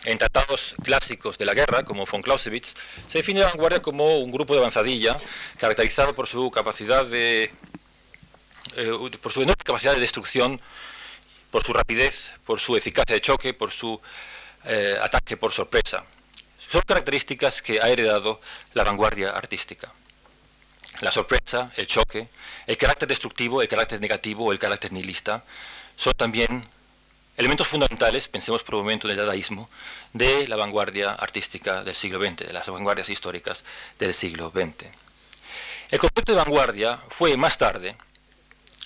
En 0.03 0.17
tratados 0.17 0.75
clásicos 0.84 1.38
de 1.38 1.46
la 1.46 1.53
guerra, 1.53 1.84
como 1.84 2.05
von 2.05 2.22
Clausewitz, 2.22 2.74
se 3.08 3.19
define 3.19 3.41
la 3.41 3.48
vanguardia 3.48 3.81
como 3.81 4.19
un 4.19 4.31
grupo 4.31 4.53
de 4.53 4.60
avanzadilla 4.60 5.17
caracterizado 5.58 6.13
por 6.13 6.27
su 6.27 6.51
capacidad 6.51 7.05
de, 7.05 7.51
eh, 8.75 9.17
por 9.22 9.31
su 9.31 9.41
enorme 9.41 9.63
capacidad 9.63 9.93
de 9.93 10.00
destrucción, 10.00 10.60
por 11.51 11.63
su 11.63 11.74
rapidez, 11.74 12.34
por 12.46 12.60
su 12.60 12.75
eficacia 12.75 13.13
de 13.13 13.22
choque, 13.22 13.53
por 13.53 13.72
su 13.72 14.01
eh, 14.65 14.98
ataque 15.01 15.38
por 15.38 15.51
sorpresa. 15.51 16.03
Son 16.69 16.81
características 16.81 17.61
que 17.61 17.81
ha 17.81 17.89
heredado 17.89 18.41
la 18.73 18.83
vanguardia 18.83 19.31
artística. 19.31 19.91
La 21.01 21.11
sorpresa, 21.11 21.71
el 21.77 21.88
choque, 21.88 22.27
el 22.67 22.77
carácter 22.77 23.07
destructivo, 23.07 23.61
el 23.61 23.67
carácter 23.67 23.99
negativo 23.99 24.45
o 24.45 24.51
el 24.51 24.59
carácter 24.59 24.91
nihilista 24.91 25.43
son 25.95 26.13
también 26.13 26.67
elementos 27.38 27.67
fundamentales, 27.67 28.27
pensemos 28.27 28.63
por 28.63 28.75
un 28.75 28.81
momento 28.81 29.07
en 29.07 29.11
el 29.11 29.17
dadaísmo, 29.17 29.69
de 30.13 30.47
la 30.47 30.57
vanguardia 30.57 31.13
artística 31.13 31.83
del 31.83 31.95
siglo 31.95 32.19
XX, 32.19 32.47
de 32.47 32.53
las 32.53 32.67
vanguardias 32.67 33.09
históricas 33.09 33.63
del 33.97 34.13
siglo 34.13 34.51
XX. 34.51 34.85
El 35.89 35.99
concepto 35.99 36.33
de 36.33 36.38
vanguardia 36.38 36.99
fue 37.09 37.35
más 37.38 37.57
tarde, 37.57 37.95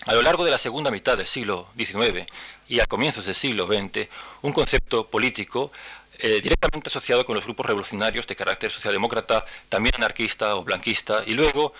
a 0.05 0.13
lo 0.13 0.21
largo 0.21 0.45
de 0.45 0.51
la 0.51 0.57
segunda 0.57 0.91
mitad 0.91 1.17
del 1.17 1.27
siglo 1.27 1.67
XIX 1.77 2.27
y 2.67 2.79
a 2.79 2.85
comienzos 2.85 3.25
del 3.25 3.35
siglo 3.35 3.67
XX, 3.67 4.07
un 4.41 4.53
concepto 4.53 5.07
político 5.07 5.71
eh, 6.19 6.41
directamente 6.41 6.89
asociado 6.89 7.25
con 7.25 7.35
los 7.35 7.45
grupos 7.45 7.65
revolucionarios 7.65 8.27
de 8.27 8.35
carácter 8.35 8.71
socialdemócrata, 8.71 9.45
también 9.69 9.95
anarquista 9.95 10.55
o 10.55 10.63
blanquista, 10.63 11.23
y 11.25 11.33
luego, 11.33 11.73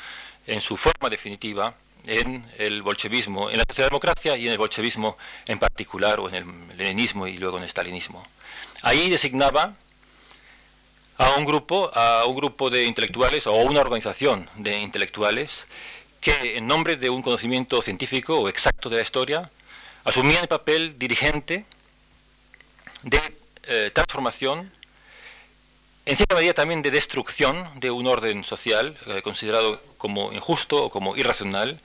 en 0.48 0.62
su 0.62 0.78
forma 0.78 1.10
definitiva, 1.10 1.76
en 2.06 2.46
el 2.58 2.82
bolchevismo, 2.82 3.50
en 3.50 3.58
la 3.58 3.66
socialdemocracia 3.68 4.36
y 4.36 4.48
en 4.48 4.52
el 4.52 4.58
bolchevismo 4.58 5.18
en 5.48 5.60
particular, 5.60 6.20
o 6.20 6.30
en 6.30 6.36
el 6.36 6.78
leninismo 6.78 7.28
y 7.28 7.38
luego 7.38 7.58
en 7.58 7.64
el 7.64 7.70
stalinismo. 7.70 8.26
Ahí 8.82 9.10
designaba 9.10 9.76
a 11.18 11.36
un 11.36 11.46
grupo, 11.46 11.92
a 11.94 12.26
un 12.26 12.36
grupo 12.36 12.70
de 12.70 12.86
intelectuales 12.86 13.48
o 13.48 13.54
una 13.56 13.80
organización 13.80 14.50
de 14.56 14.80
intelectuales 14.80 15.66
que 16.20 16.58
en 16.58 16.68
nombre 16.68 16.96
de 16.98 17.10
un 17.10 17.22
conocimiento 17.22 17.82
científico 17.82 18.40
o 18.40 18.50
exacto 18.50 18.90
de 18.90 18.98
la 18.98 19.02
historia 19.02 19.50
asumían 20.04 20.42
el 20.42 20.48
papel 20.48 20.98
dirigente 20.98 21.66
de 23.04 23.22
eh, 23.66 23.92
transformación, 23.94 24.72
en 26.06 26.18
cierta 26.18 26.36
medida 26.36 26.54
también 26.54 26.82
de 26.82 26.92
destrucción 26.92 27.80
de 27.80 27.92
un 27.92 28.08
orden 28.08 28.44
social 28.44 28.98
eh, 29.08 29.22
considerado 29.22 29.82
como 29.98 30.34
injusto 30.34 30.84
o 30.84 30.90
como 30.90 31.16
irracional, 31.16 31.80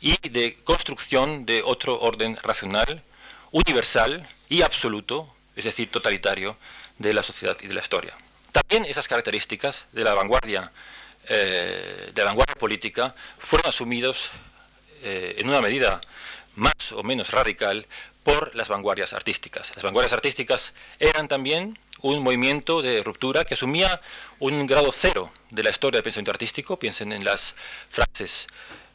y 0.00 0.16
de 0.28 0.54
construcción 0.62 1.44
de 1.44 1.62
otro 1.64 2.00
orden 2.00 2.36
racional, 2.36 3.02
universal 3.50 4.28
y 4.48 4.62
absoluto, 4.62 5.34
es 5.56 5.64
decir, 5.64 5.90
totalitario, 5.90 6.56
de 6.98 7.12
la 7.12 7.22
sociedad 7.22 7.56
y 7.60 7.66
de 7.66 7.74
la 7.74 7.80
historia. 7.80 8.14
También 8.52 8.84
esas 8.84 9.08
características 9.08 9.86
de 9.92 10.04
la 10.04 10.14
vanguardia, 10.14 10.70
eh, 11.28 12.12
de 12.14 12.22
la 12.22 12.28
vanguardia 12.28 12.54
política 12.54 13.14
fueron 13.38 13.68
asumidos 13.68 14.30
en 15.02 15.48
una 15.48 15.60
medida 15.60 16.00
más 16.56 16.90
o 16.92 17.02
menos 17.04 17.30
radical 17.30 17.86
por 18.26 18.56
las 18.56 18.66
vanguardias 18.66 19.12
artísticas. 19.12 19.70
Las 19.76 19.84
vanguardias 19.84 20.12
artísticas 20.12 20.72
eran 20.98 21.28
también 21.28 21.78
un 22.00 22.24
movimiento 22.24 22.82
de 22.82 23.00
ruptura 23.04 23.44
que 23.44 23.54
asumía 23.54 24.00
un 24.40 24.66
grado 24.66 24.90
cero 24.90 25.30
de 25.50 25.62
la 25.62 25.70
historia 25.70 25.98
del 25.98 26.02
pensamiento 26.02 26.32
artístico. 26.32 26.76
Piensen 26.76 27.12
en 27.12 27.24
las 27.24 27.54
frases 27.88 28.48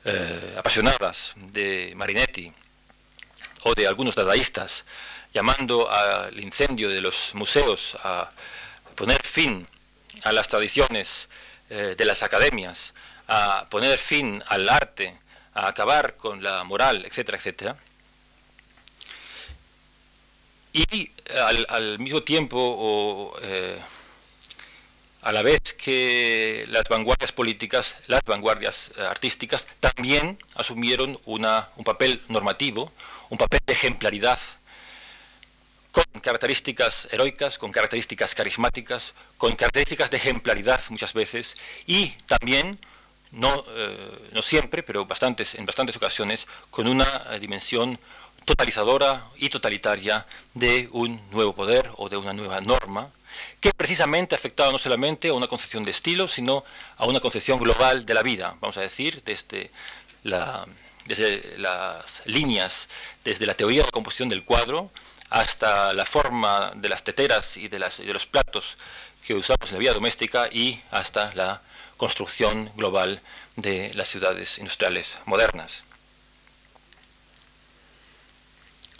eh, 0.03 0.55
apasionadas 0.57 1.31
de 1.37 1.93
Marinetti 1.95 2.51
o 3.63 3.73
de 3.73 3.87
algunos 3.87 4.15
dadaístas 4.15 4.83
llamando 5.33 5.89
al 5.89 6.37
incendio 6.37 6.89
de 6.89 6.99
los 6.99 7.33
museos 7.33 7.95
a 8.03 8.29
poner 8.95 9.23
fin 9.23 9.65
a 10.23 10.33
las 10.33 10.49
tradiciones 10.49 11.29
eh, 11.69 11.95
de 11.97 12.03
las 12.03 12.21
academias, 12.21 12.93
a 13.29 13.65
poner 13.69 13.97
fin 13.97 14.43
al 14.47 14.67
arte, 14.67 15.17
a 15.53 15.69
acabar 15.69 16.17
con 16.17 16.43
la 16.43 16.65
moral, 16.65 17.05
etcétera, 17.05 17.37
etcétera. 17.37 17.77
Y 20.73 21.11
al, 21.67 21.99
mismo 21.99 22.23
tiempo, 22.23 22.57
o, 22.57 23.37
eh, 23.41 23.77
a 25.21 25.31
la 25.31 25.41
vez 25.41 25.61
que 25.73 26.65
las 26.69 26.87
vanguardias 26.89 27.31
políticas, 27.31 27.95
las 28.07 28.23
vanguardias 28.23 28.91
eh, 28.97 29.01
artísticas 29.01 29.67
también 29.79 30.37
asumieron 30.55 31.19
una, 31.25 31.69
un 31.75 31.83
papel 31.83 32.21
normativo, 32.29 32.91
un 33.29 33.37
papel 33.37 33.59
de 33.65 33.73
ejemplaridad, 33.73 34.39
con 35.91 36.05
características 36.21 37.09
heroicas, 37.11 37.57
con 37.57 37.71
características 37.71 38.33
carismáticas, 38.33 39.13
con 39.37 39.55
características 39.55 40.09
de 40.09 40.17
ejemplaridad 40.17 40.81
muchas 40.89 41.13
veces, 41.13 41.55
y 41.85 42.09
también, 42.27 42.79
no, 43.31 43.63
eh, 43.69 44.29
no 44.33 44.41
siempre, 44.41 44.83
pero 44.83 45.01
en 45.01 45.07
bastantes 45.07 45.97
ocasiones, 45.97 46.47
con 46.69 46.87
una 46.87 47.37
dimensión 47.39 47.99
totalizadora 48.45 49.27
y 49.37 49.49
totalitaria 49.49 50.25
de 50.53 50.89
un 50.91 51.21
nuevo 51.31 51.53
poder 51.53 51.89
o 51.97 52.09
de 52.09 52.17
una 52.17 52.33
nueva 52.33 52.59
norma 52.61 53.09
que 53.59 53.71
precisamente 53.73 54.35
afectaba 54.35 54.71
no 54.71 54.77
solamente 54.77 55.29
a 55.29 55.33
una 55.33 55.47
concepción 55.47 55.83
de 55.83 55.91
estilo, 55.91 56.27
sino 56.27 56.63
a 56.97 57.05
una 57.05 57.19
concepción 57.19 57.59
global 57.59 58.05
de 58.05 58.13
la 58.13 58.23
vida, 58.23 58.57
vamos 58.59 58.77
a 58.77 58.81
decir, 58.81 59.21
desde, 59.23 59.71
las 61.57 62.21
líneas, 62.25 62.87
desde 63.23 63.45
la 63.45 63.53
teoría 63.53 63.81
de 63.81 63.87
la 63.87 63.91
composición 63.91 64.29
del 64.29 64.43
cuadro, 64.43 64.91
hasta 65.29 65.93
la 65.93 66.05
forma 66.05 66.73
de 66.75 66.89
las 66.89 67.03
teteras 67.03 67.55
y 67.55 67.69
de, 67.69 67.79
de 67.79 68.13
los 68.13 68.25
platos 68.25 68.77
que 69.25 69.33
usamos 69.33 69.69
en 69.69 69.75
la 69.75 69.79
vida 69.79 69.93
doméstica 69.93 70.49
y 70.51 70.81
hasta 70.91 71.33
la 71.35 71.61
construcción 72.01 72.71
global 72.75 73.21
de 73.57 73.93
las 73.93 74.09
ciudades 74.09 74.57
industriales 74.57 75.19
modernas. 75.25 75.83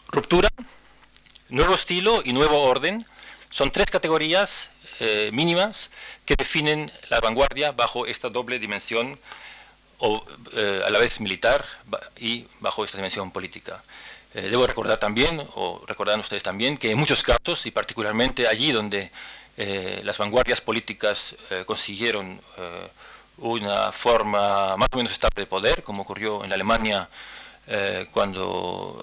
Ruptura, 0.09 0.49
nuevo 1.49 1.73
estilo 1.73 2.21
y 2.23 2.31
nuevo 2.31 2.61
orden 2.61 3.03
son 3.49 3.71
tres 3.71 3.89
categorías 3.89 4.69
eh, 4.99 5.31
mínimas 5.33 5.89
que 6.27 6.35
definen 6.35 6.91
la 7.09 7.19
vanguardia 7.19 7.71
bajo 7.71 8.05
esta 8.05 8.29
doble 8.29 8.59
dimensión, 8.59 9.19
o, 9.97 10.23
eh, 10.53 10.83
a 10.85 10.91
la 10.91 10.99
vez 10.99 11.19
militar 11.19 11.65
y 12.19 12.45
bajo 12.59 12.85
esta 12.85 12.97
dimensión 12.97 13.31
política. 13.31 13.81
Eh, 14.35 14.41
debo 14.41 14.67
recordar 14.67 14.99
también, 14.99 15.41
o 15.55 15.83
recordarán 15.87 16.19
ustedes 16.19 16.43
también, 16.43 16.77
que 16.77 16.91
en 16.91 16.99
muchos 16.99 17.23
casos, 17.23 17.65
y 17.65 17.71
particularmente 17.71 18.47
allí 18.47 18.71
donde 18.71 19.09
las 19.57 20.17
vanguardias 20.17 20.61
políticas 20.61 21.35
consiguieron 21.65 22.39
una 23.37 23.91
forma 23.91 24.75
más 24.77 24.89
o 24.91 24.97
menos 24.97 25.11
estable 25.11 25.41
de 25.43 25.47
poder, 25.47 25.83
como 25.83 26.03
ocurrió 26.03 26.43
en 26.43 26.49
la 26.49 26.55
Alemania 26.55 27.09
cuando 28.11 29.01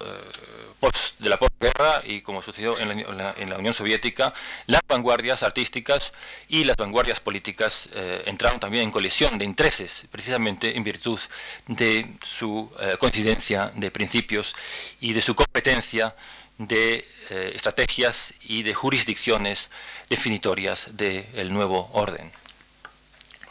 de 1.19 1.29
la 1.29 1.39
posguerra 1.39 2.03
y 2.05 2.21
como 2.21 2.43
sucedió 2.43 2.79
en 2.79 3.51
la, 3.51 3.59
Unión 3.59 3.75
Soviética, 3.75 4.33
las 4.67 4.81
vanguardias 4.87 5.43
artísticas 5.43 6.13
y 6.49 6.65
las 6.65 6.77
vanguardias 6.77 7.21
políticas 7.21 7.89
eh, 7.93 8.23
entraron 8.27 8.61
también 8.61 8.85
en 8.85 8.91
colisión 8.91 9.37
de 9.39 9.45
intereses, 9.45 10.05
precisamente 10.11 10.77
en 10.77 10.85
virtud 10.85 11.19
de 11.67 12.17
su 12.23 12.71
eh, 12.81 12.97
coincidencia 12.99 13.73
de 13.75 13.91
principios 13.91 14.55
y 15.01 15.13
de 15.13 15.21
su 15.21 15.35
competencia 15.35 16.15
de 16.59 17.07
eh, 17.31 17.53
estrategias 17.55 18.35
y 18.43 18.63
de 18.63 18.75
jurisdicciones 18.75 19.71
definitorias 20.11 20.97
del 20.97 21.53
nuevo 21.53 21.91
orden. 21.93 22.31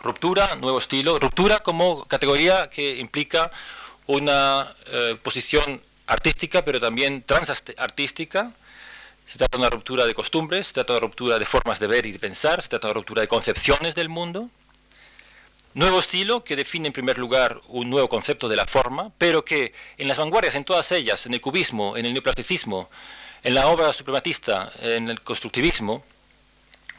Ruptura, 0.04 0.56
nuevo 0.56 0.78
estilo, 0.78 1.18
ruptura 1.20 1.60
como 1.60 2.06
categoría 2.06 2.70
que 2.70 2.98
implica 2.98 3.52
una 4.06 4.74
posición 5.22 5.82
artística, 6.08 6.64
pero 6.64 6.80
también 6.80 7.24
transartística. 7.24 8.52
Se 9.26 9.38
trata 9.38 9.58
de 9.58 9.62
una 9.62 9.70
ruptura 9.70 10.06
de 10.06 10.14
costumbres, 10.14 10.68
se 10.68 10.74
trata 10.74 10.94
de 10.94 11.00
una 11.00 11.08
ruptura 11.08 11.38
de 11.38 11.46
formas 11.46 11.80
de 11.80 11.88
ver 11.88 12.06
y 12.06 12.14
de 12.14 12.20
pensar, 12.20 12.62
se 12.62 12.70
trata 12.70 12.88
de 12.88 12.92
una 12.92 13.00
ruptura 13.00 13.22
de 13.22 13.28
concepciones 13.28 13.94
del 13.94 14.08
mundo. 14.08 14.50
Nuevo 15.78 16.00
estilo 16.00 16.44
que 16.44 16.56
define 16.56 16.88
en 16.88 16.94
primer 16.94 17.20
lugar 17.20 17.62
un 17.68 17.88
nuevo 17.88 18.10
concepto 18.10 18.50
de 18.50 18.56
la 18.56 18.66
forma, 18.66 19.12
pero 19.20 19.46
que 19.46 19.74
en 20.00 20.08
las 20.08 20.18
vanguardias, 20.18 20.56
en 20.56 20.66
todas 20.66 20.92
ellas, 20.92 21.28
en 21.28 21.36
el 21.36 21.40
cubismo, 21.40 21.96
en 21.96 22.08
el 22.08 22.14
neoplasticismo, 22.14 22.90
en 23.44 23.54
la 23.54 23.68
obra 23.68 23.94
suprematista, 23.94 24.72
en 24.82 25.08
el 25.08 25.22
constructivismo, 25.22 26.04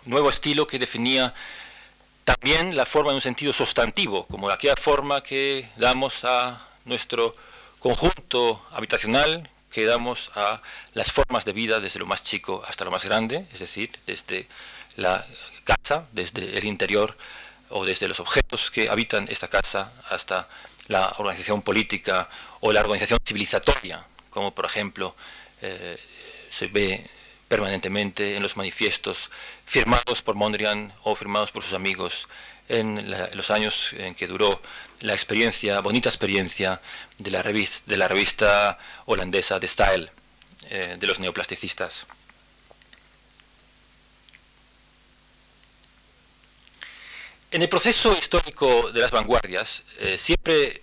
nuevo 0.05 0.29
estilo 0.29 0.65
que 0.65 0.79
definía 0.79 1.35
también 2.23 2.77
la 2.77 2.87
forma 2.87 3.11
en 3.11 3.17
un 3.17 3.21
sentido 3.21 3.53
sustantivo, 3.53 4.27
como 4.27 4.49
aquella 4.49 4.77
forma 4.77 5.25
que 5.25 5.69
damos 5.75 6.23
a 6.23 6.65
nuestro 6.85 7.35
conjunto 7.81 8.65
habitacional 8.71 9.51
que 9.73 9.87
damos 9.87 10.31
a 10.37 10.63
las 10.93 11.11
formas 11.11 11.45
de 11.45 11.53
vida 11.53 11.81
desde 11.81 11.99
lo 11.99 12.07
más 12.07 12.23
chico 12.23 12.63
hasta 12.65 12.85
lo 12.85 12.93
más 12.93 13.05
grande, 13.05 13.45
es 13.53 13.59
decir, 13.59 13.91
desde 14.07 14.47
la 14.95 15.27
casa, 15.65 16.07
desde 16.13 16.57
el 16.57 16.65
interior 16.65 17.17
o 17.71 17.85
desde 17.85 18.09
los 18.09 18.21
objetos 18.21 18.71
que 18.71 18.89
habitan 18.89 19.27
esta 19.29 19.49
casa 19.49 19.93
hasta 20.11 20.49
la 20.89 21.15
organización 21.19 21.63
política 21.63 22.29
o 22.61 22.73
la 22.73 22.81
organización 22.81 23.19
civilizatoria, 23.25 24.05
como 24.31 24.55
por 24.55 24.65
ejemplo 24.65 25.15
eh, 25.61 25.99
se 26.51 26.67
ve 26.69 27.05
permanentemente 27.49 28.37
en 28.37 28.43
los 28.43 28.57
manifiestos 28.57 29.31
firmados 29.65 30.23
por 30.23 30.35
Mondrian 30.35 30.93
o 31.03 31.15
firmados 31.15 31.51
por 31.51 31.63
sus 31.63 31.73
amigos 31.73 32.29
en 32.69 33.11
los 33.35 33.51
años 33.51 33.95
en 33.95 34.15
que 34.15 34.27
duró 34.27 34.61
la 35.01 35.15
experiencia, 35.15 35.81
bonita 35.81 36.09
experiencia 36.09 36.81
de 37.17 37.31
la 37.31 37.43
revista, 37.43 37.85
de 37.87 37.97
la 37.97 38.09
revista 38.09 38.79
holandesa 39.07 39.59
de 39.59 39.69
Style, 39.69 40.11
eh, 40.69 40.97
de 40.99 41.07
los 41.07 41.19
neoplasticistas. 41.19 42.07
En 47.51 47.63
el 47.63 47.69
proceso 47.71 48.15
histórico 48.15 48.93
de 48.93 49.01
las 49.01 49.11
vanguardias, 49.11 49.83
eh, 50.01 50.19
siempre 50.19 50.83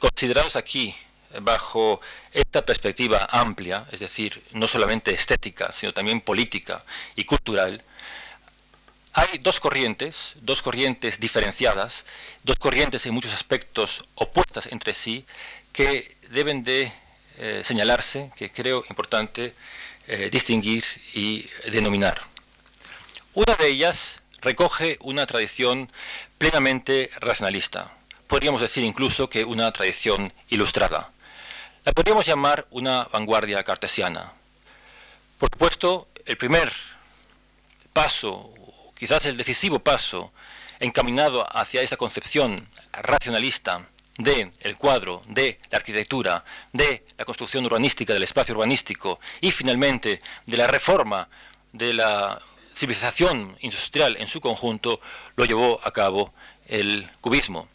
considerados 0.00 0.56
aquí 0.56 0.92
bajo 1.40 2.00
esta 2.32 2.66
perspectiva 2.66 3.28
amplia, 3.30 3.86
es 3.92 4.00
decir, 4.00 4.42
no 4.50 4.66
solamente 4.66 5.14
estética, 5.14 5.72
sino 5.72 5.92
también 5.92 6.20
política 6.20 6.84
y 7.14 7.24
cultural, 7.24 7.84
hay 9.12 9.38
dos 9.38 9.60
corrientes, 9.60 10.34
dos 10.40 10.62
corrientes 10.62 11.20
diferenciadas, 11.20 12.04
dos 12.42 12.56
corrientes 12.56 13.06
en 13.06 13.14
muchos 13.14 13.32
aspectos 13.32 14.04
opuestas 14.16 14.66
entre 14.66 14.94
sí, 14.94 15.24
que 15.72 16.16
deben 16.30 16.64
de 16.64 16.92
eh, 17.38 17.62
señalarse, 17.64 18.32
que 18.36 18.50
creo 18.50 18.84
importante 18.90 19.54
eh, 20.08 20.28
distinguir 20.30 20.84
y 21.14 21.48
denominar. 21.70 22.20
Una 23.34 23.54
de 23.54 23.68
ellas 23.68 24.19
recoge 24.40 24.96
una 25.00 25.26
tradición 25.26 25.90
plenamente 26.38 27.10
racionalista, 27.20 27.92
podríamos 28.26 28.60
decir 28.60 28.84
incluso 28.84 29.28
que 29.28 29.44
una 29.44 29.72
tradición 29.72 30.32
ilustrada. 30.48 31.10
La 31.84 31.92
podríamos 31.92 32.26
llamar 32.26 32.66
una 32.70 33.04
vanguardia 33.04 33.62
cartesiana. 33.64 34.32
Por 35.38 35.48
supuesto, 35.50 36.08
el 36.26 36.36
primer 36.36 36.72
paso 37.92 38.52
quizás 39.00 39.24
el 39.24 39.38
decisivo 39.38 39.78
paso 39.78 40.30
encaminado 40.78 41.46
hacia 41.56 41.80
esa 41.80 41.96
concepción 41.96 42.68
racionalista 42.92 43.86
de 44.18 44.52
el 44.60 44.76
cuadro, 44.76 45.22
de 45.26 45.58
la 45.70 45.78
arquitectura, 45.78 46.44
de 46.74 47.06
la 47.16 47.24
construcción 47.24 47.64
urbanística, 47.64 48.12
del 48.12 48.24
espacio 48.24 48.54
urbanístico 48.54 49.18
y 49.40 49.52
finalmente 49.52 50.20
de 50.44 50.56
la 50.58 50.66
reforma 50.66 51.30
de 51.72 51.94
la 51.94 52.42
civilización 52.80 53.58
industrial 53.60 54.16
en 54.18 54.26
su 54.26 54.40
conjunto, 54.40 55.00
lo 55.36 55.44
llevó 55.44 55.78
a 55.84 55.90
cabo 55.92 56.32
el 56.66 57.06
cubismo. 57.20 57.68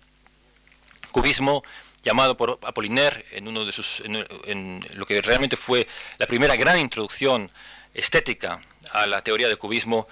Cubismo 1.12 1.64
llamado 2.04 2.36
por 2.36 2.60
Apollinaire 2.64 3.24
en, 3.32 3.48
uno 3.48 3.66
de 3.66 3.72
sus, 3.72 4.02
en 4.04 4.84
lo 4.96 5.06
que 5.06 5.22
realmente 5.22 5.58
fue 5.58 5.88
la 6.18 6.26
primera 6.26 6.56
gran 6.56 6.80
introducción 6.80 7.52
estética 7.94 8.62
a 8.92 9.06
la 9.06 9.22
teoría 9.22 9.48
del 9.48 9.60
cubismo, 9.60 10.08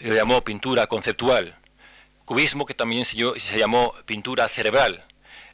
lo 0.00 0.14
llamó 0.14 0.42
pintura 0.42 0.86
conceptual, 0.86 1.54
cubismo 2.24 2.64
que 2.64 2.74
también 2.74 3.04
se, 3.04 3.38
se 3.38 3.58
llamó 3.58 3.94
pintura 4.06 4.48
cerebral, 4.48 5.04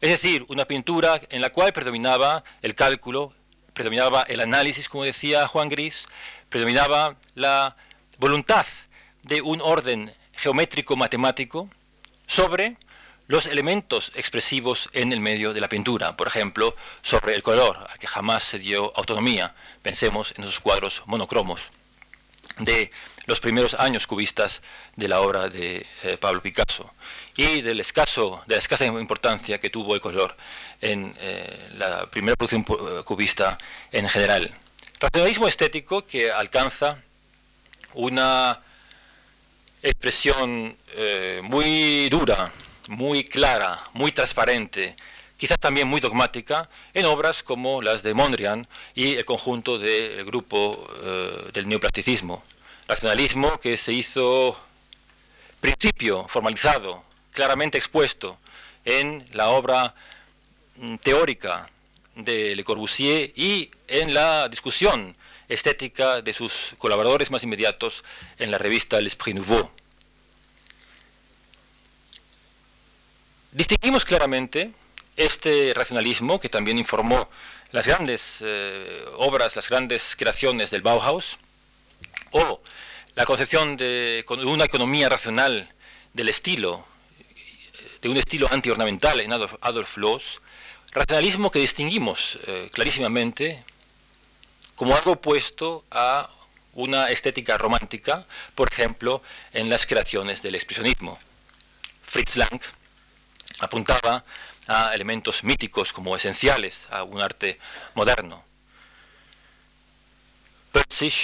es 0.01 0.11
decir, 0.11 0.47
una 0.49 0.67
pintura 0.67 1.21
en 1.31 1.41
la 1.41 1.51
cual 1.51 1.73
predominaba 1.73 2.45
el 2.63 2.77
cálculo, 2.77 3.33
predominaba 3.75 4.23
el 4.23 4.41
análisis, 4.41 4.89
como 4.89 5.03
decía 5.03 5.49
Juan 5.49 5.69
Gris, 5.69 6.09
predominaba 6.49 7.17
la 7.35 7.77
voluntad 8.19 8.67
de 9.23 9.41
un 9.41 9.61
orden 9.61 10.13
geométrico 10.33 10.97
matemático 10.97 11.69
sobre 12.27 12.77
los 13.27 13.47
elementos 13.47 14.11
expresivos 14.15 14.89
en 14.93 15.13
el 15.13 15.21
medio 15.21 15.53
de 15.53 15.61
la 15.61 15.69
pintura, 15.69 16.17
por 16.17 16.27
ejemplo, 16.27 16.75
sobre 17.03 17.35
el 17.35 17.43
color, 17.43 17.77
al 17.91 17.99
que 17.99 18.07
jamás 18.07 18.45
se 18.45 18.59
dio 18.59 18.93
autonomía. 18.97 19.55
Pensemos 19.83 20.33
en 20.37 20.45
esos 20.45 20.61
cuadros 20.61 21.03
monocromos 21.07 21.71
de 22.59 22.91
los 23.27 23.41
primeros 23.41 23.75
años 23.75 24.07
cubistas 24.07 24.63
de 24.97 25.09
la 25.09 25.21
obra 25.21 25.49
de 25.49 25.87
eh, 26.03 26.17
Pablo 26.17 26.41
Picasso 26.41 26.91
y 27.37 27.61
del 27.61 27.81
escaso, 27.81 28.43
de 28.47 28.55
la 28.55 28.61
escasa 28.61 28.87
importancia 28.87 29.61
que 29.61 29.71
tuvo 29.71 29.95
el 29.95 30.01
color 30.01 30.35
en 30.81 31.15
eh, 31.21 31.69
la 31.77 32.07
primera 32.07 32.35
producción 32.35 32.65
eh, 32.69 33.03
cubista 33.05 33.59
en 33.93 34.09
general. 34.09 34.51
Racionalismo 34.99 35.47
estético 35.47 36.07
que 36.07 36.33
alcanza 36.33 37.03
una 37.95 38.61
expresión 39.83 40.77
muy 41.43 42.09
dura, 42.09 42.53
muy 42.89 43.25
clara, 43.25 43.81
muy 43.93 44.13
transparente, 44.13 44.97
quizás 45.37 45.59
también 45.59 45.87
muy 45.87 46.01
dogmática, 46.01 46.69
en 46.95 47.05
obras 47.07 47.43
como 47.43 47.81
las 47.83 48.03
de 48.03 48.15
Mondrian 48.15 48.67
y 48.95 49.15
el 49.15 49.25
conjunto 49.25 49.79
del 49.79 50.25
grupo 50.25 50.87
del 51.53 51.69
neoplasticismo. 51.69 52.43
Racionalismo 52.89 53.61
que 53.61 53.77
se 53.77 53.93
hizo 53.93 54.59
principio 55.61 56.27
formalizado, 56.29 57.03
claramente 57.33 57.79
expuesto 57.79 58.39
en 58.85 59.29
la 59.33 59.49
obra 59.51 59.95
mm, 60.77 60.97
teórica 60.97 61.69
de 62.15 62.57
Le 62.57 62.65
Corbusier 62.65 63.33
y 63.37 63.71
en 63.87 64.15
la 64.15 64.49
discusión 64.49 65.15
estética 65.49 66.23
de 66.23 66.35
sus 66.35 66.75
colaboradores 66.79 67.31
más 67.31 67.43
inmediatos 67.43 68.05
en 68.39 68.51
la 68.51 68.59
revista 68.59 69.01
L'Esprit 69.01 69.37
Nouveau. 69.37 69.71
Distinguimos 73.53 74.05
claramente 74.05 74.73
este 75.17 75.73
racionalismo 75.75 76.39
que 76.39 76.49
también 76.49 76.79
informó 76.79 77.29
las 77.73 77.87
grandes 77.87 78.39
eh, 78.41 79.05
obras, 79.17 79.57
las 79.57 79.69
grandes 79.69 80.15
creaciones 80.17 80.71
del 80.71 80.83
Bauhaus, 80.83 81.39
o 82.31 82.61
la 83.15 83.25
concepción 83.25 83.77
de 83.77 84.25
una 84.45 84.65
economía 84.65 85.09
racional 85.09 85.73
del 86.13 86.29
estilo, 86.29 86.87
de 88.01 88.09
un 88.09 88.17
estilo 88.17 88.49
antiornamental 88.51 89.21
en 89.21 89.33
Adolf, 89.33 89.55
Adolf 89.61 89.97
Loos, 89.97 90.41
racionalismo 90.93 91.51
que 91.51 91.59
distinguimos 91.59 92.39
eh, 92.47 92.71
clarísimamente 92.73 93.65
como 94.79 94.95
algo 94.95 95.13
opuesto 95.13 95.85
a 95.91 96.31
una 96.75 97.11
estética 97.11 97.59
romántica, 97.59 98.25
por 98.55 98.73
ejemplo, 98.73 99.23
en 99.53 99.69
las 99.69 99.87
creaciones 99.87 100.41
del 100.41 100.55
expresionismo. 100.55 101.19
Fritz 102.05 102.37
Lang 102.37 102.61
apuntaba 103.59 104.25
a 104.69 104.95
elementos 104.95 105.43
míticos 105.43 105.93
como 105.93 106.15
esenciales 106.15 106.87
a 106.91 107.03
un 107.03 107.21
arte 107.21 107.59
moderno. 107.95 108.45
Perzig 110.71 111.15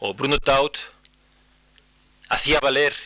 o 0.00 0.12
Bruno 0.12 0.40
Taut 0.40 0.76
hacía 2.28 2.58
valer 2.58 2.96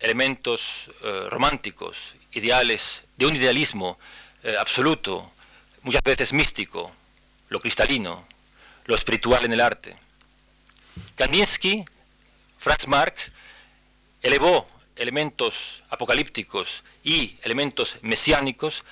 elementos 0.00 0.90
eh, 1.02 1.26
románticos, 1.28 2.14
ideales, 2.32 3.02
de 3.18 3.26
un 3.26 3.36
idealismo 3.36 3.98
eh, 4.44 4.56
absoluto, 4.58 5.30
muchas 5.82 6.02
veces 6.02 6.32
místico, 6.32 6.90
lo 7.50 7.60
cristalino, 7.60 8.31
lo 8.86 8.94
espiritual 8.94 9.44
en 9.44 9.52
el 9.52 9.60
arte. 9.60 9.96
Kandinsky, 11.16 11.84
Franz 12.58 12.86
Marc, 12.86 13.16
elevó 14.22 14.66
elementos 14.96 15.82
apocalípticos 15.90 16.82
y 17.02 17.36
elementos 17.42 17.98
mesiánicos 18.02 18.84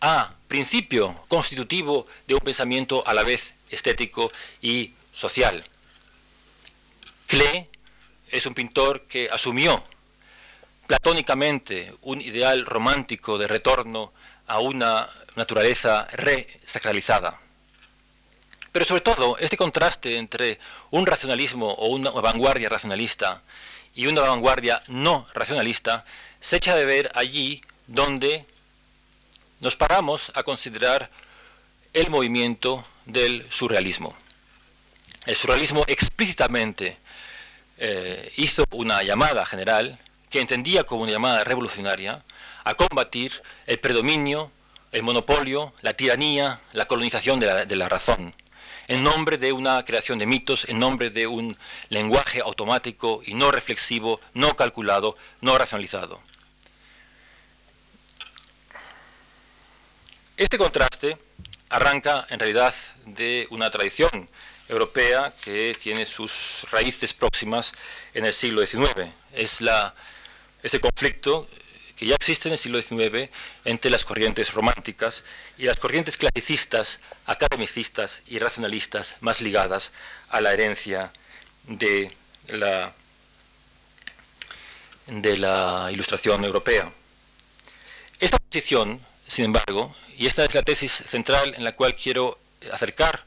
a 0.00 0.34
principio 0.46 1.14
constitutivo 1.28 2.06
de 2.26 2.34
un 2.34 2.40
pensamiento 2.40 3.06
a 3.06 3.14
la 3.14 3.24
vez 3.24 3.54
estético 3.70 4.30
y 4.62 4.92
social. 5.12 5.64
Klee 7.26 7.68
es 8.30 8.46
un 8.46 8.54
pintor 8.54 9.02
que 9.02 9.28
asumió 9.30 9.82
platónicamente 10.86 11.94
un 12.02 12.20
ideal 12.20 12.64
romántico 12.64 13.36
de 13.36 13.46
retorno 13.46 14.12
a 14.46 14.60
una 14.60 15.08
naturaleza 15.36 16.08
resacralizada. 16.12 17.38
Pero 18.78 18.86
sobre 18.86 19.00
todo, 19.00 19.36
este 19.38 19.56
contraste 19.56 20.18
entre 20.18 20.60
un 20.92 21.04
racionalismo 21.04 21.66
o 21.66 21.88
una 21.88 22.10
vanguardia 22.10 22.68
racionalista 22.68 23.42
y 23.92 24.06
una 24.06 24.20
vanguardia 24.20 24.84
no 24.86 25.26
racionalista 25.34 26.04
se 26.40 26.58
echa 26.58 26.76
de 26.76 26.84
ver 26.84 27.10
allí 27.16 27.60
donde 27.88 28.44
nos 29.58 29.74
paramos 29.74 30.30
a 30.36 30.44
considerar 30.44 31.10
el 31.92 32.08
movimiento 32.08 32.86
del 33.04 33.44
surrealismo. 33.50 34.16
El 35.26 35.34
surrealismo 35.34 35.82
explícitamente 35.88 36.98
eh, 37.78 38.32
hizo 38.36 38.62
una 38.70 39.02
llamada 39.02 39.44
general 39.44 39.98
que 40.30 40.40
entendía 40.40 40.84
como 40.84 41.02
una 41.02 41.10
llamada 41.10 41.42
revolucionaria 41.42 42.22
a 42.62 42.74
combatir 42.74 43.42
el 43.66 43.80
predominio, 43.80 44.52
el 44.92 45.02
monopolio, 45.02 45.74
la 45.80 45.94
tiranía, 45.94 46.60
la 46.74 46.86
colonización 46.86 47.40
de 47.40 47.46
la, 47.46 47.64
de 47.64 47.74
la 47.74 47.88
razón, 47.88 48.36
en 48.88 49.02
nombre 49.02 49.36
de 49.36 49.52
una 49.52 49.84
creación 49.84 50.18
de 50.18 50.26
mitos, 50.26 50.66
en 50.68 50.78
nombre 50.78 51.10
de 51.10 51.26
un 51.26 51.56
lenguaje 51.90 52.40
automático 52.40 53.22
y 53.24 53.34
no 53.34 53.50
reflexivo, 53.50 54.20
no 54.32 54.56
calculado, 54.56 55.16
no 55.42 55.56
racionalizado. 55.58 56.20
Este 60.38 60.56
contraste 60.56 61.18
arranca 61.68 62.26
en 62.30 62.38
realidad 62.38 62.74
de 63.04 63.46
una 63.50 63.70
tradición 63.70 64.28
europea 64.68 65.34
que 65.42 65.76
tiene 65.80 66.06
sus 66.06 66.66
raíces 66.70 67.12
próximas 67.12 67.72
en 68.14 68.24
el 68.24 68.32
siglo 68.32 68.64
XIX. 68.64 69.10
Es 69.32 69.60
la, 69.60 69.94
ese 70.62 70.80
conflicto 70.80 71.48
que 71.98 72.06
ya 72.06 72.14
existe 72.14 72.48
en 72.48 72.52
el 72.52 72.58
siglo 72.58 72.80
XIX 72.80 73.28
entre 73.64 73.90
las 73.90 74.04
corrientes 74.04 74.54
románticas 74.54 75.24
y 75.58 75.64
las 75.64 75.78
corrientes 75.78 76.16
clasicistas, 76.16 77.00
academicistas 77.26 78.22
y 78.28 78.38
racionalistas 78.38 79.16
más 79.20 79.40
ligadas 79.40 79.90
a 80.28 80.40
la 80.40 80.52
herencia 80.52 81.12
de 81.64 82.08
la, 82.50 82.92
de 85.08 85.38
la 85.38 85.88
ilustración 85.90 86.44
europea. 86.44 86.92
Esta 88.20 88.38
posición, 88.38 89.00
sin 89.26 89.46
embargo, 89.46 89.94
y 90.16 90.26
esta 90.26 90.44
es 90.44 90.54
la 90.54 90.62
tesis 90.62 90.92
central 90.92 91.54
en 91.56 91.64
la 91.64 91.72
cual 91.72 91.96
quiero 91.96 92.38
acercar 92.70 93.24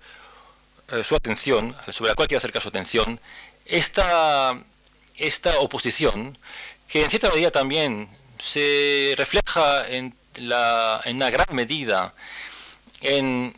eh, 0.93 1.03
su 1.03 1.13
atención, 1.15 1.75
sobre 1.91 2.11
la 2.11 2.15
cual 2.15 2.29
quiero 2.29 2.37
acercar 2.37 2.61
su 2.61 2.69
atención, 2.69 3.19
esta, 3.65 4.57
esta 5.17 5.59
oposición, 5.59 6.37
que 6.87 7.03
en 7.03 7.09
cierta 7.09 7.29
medida 7.29 7.51
también 7.51 8.20
se 8.41 9.13
refleja 9.17 9.87
en, 9.87 10.15
la, 10.37 10.99
en 11.05 11.17
una 11.17 11.29
gran 11.29 11.45
medida 11.51 12.15
en 13.01 13.53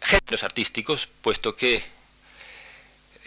géneros 0.00 0.44
artísticos, 0.44 1.08
puesto 1.20 1.56
que 1.56 1.82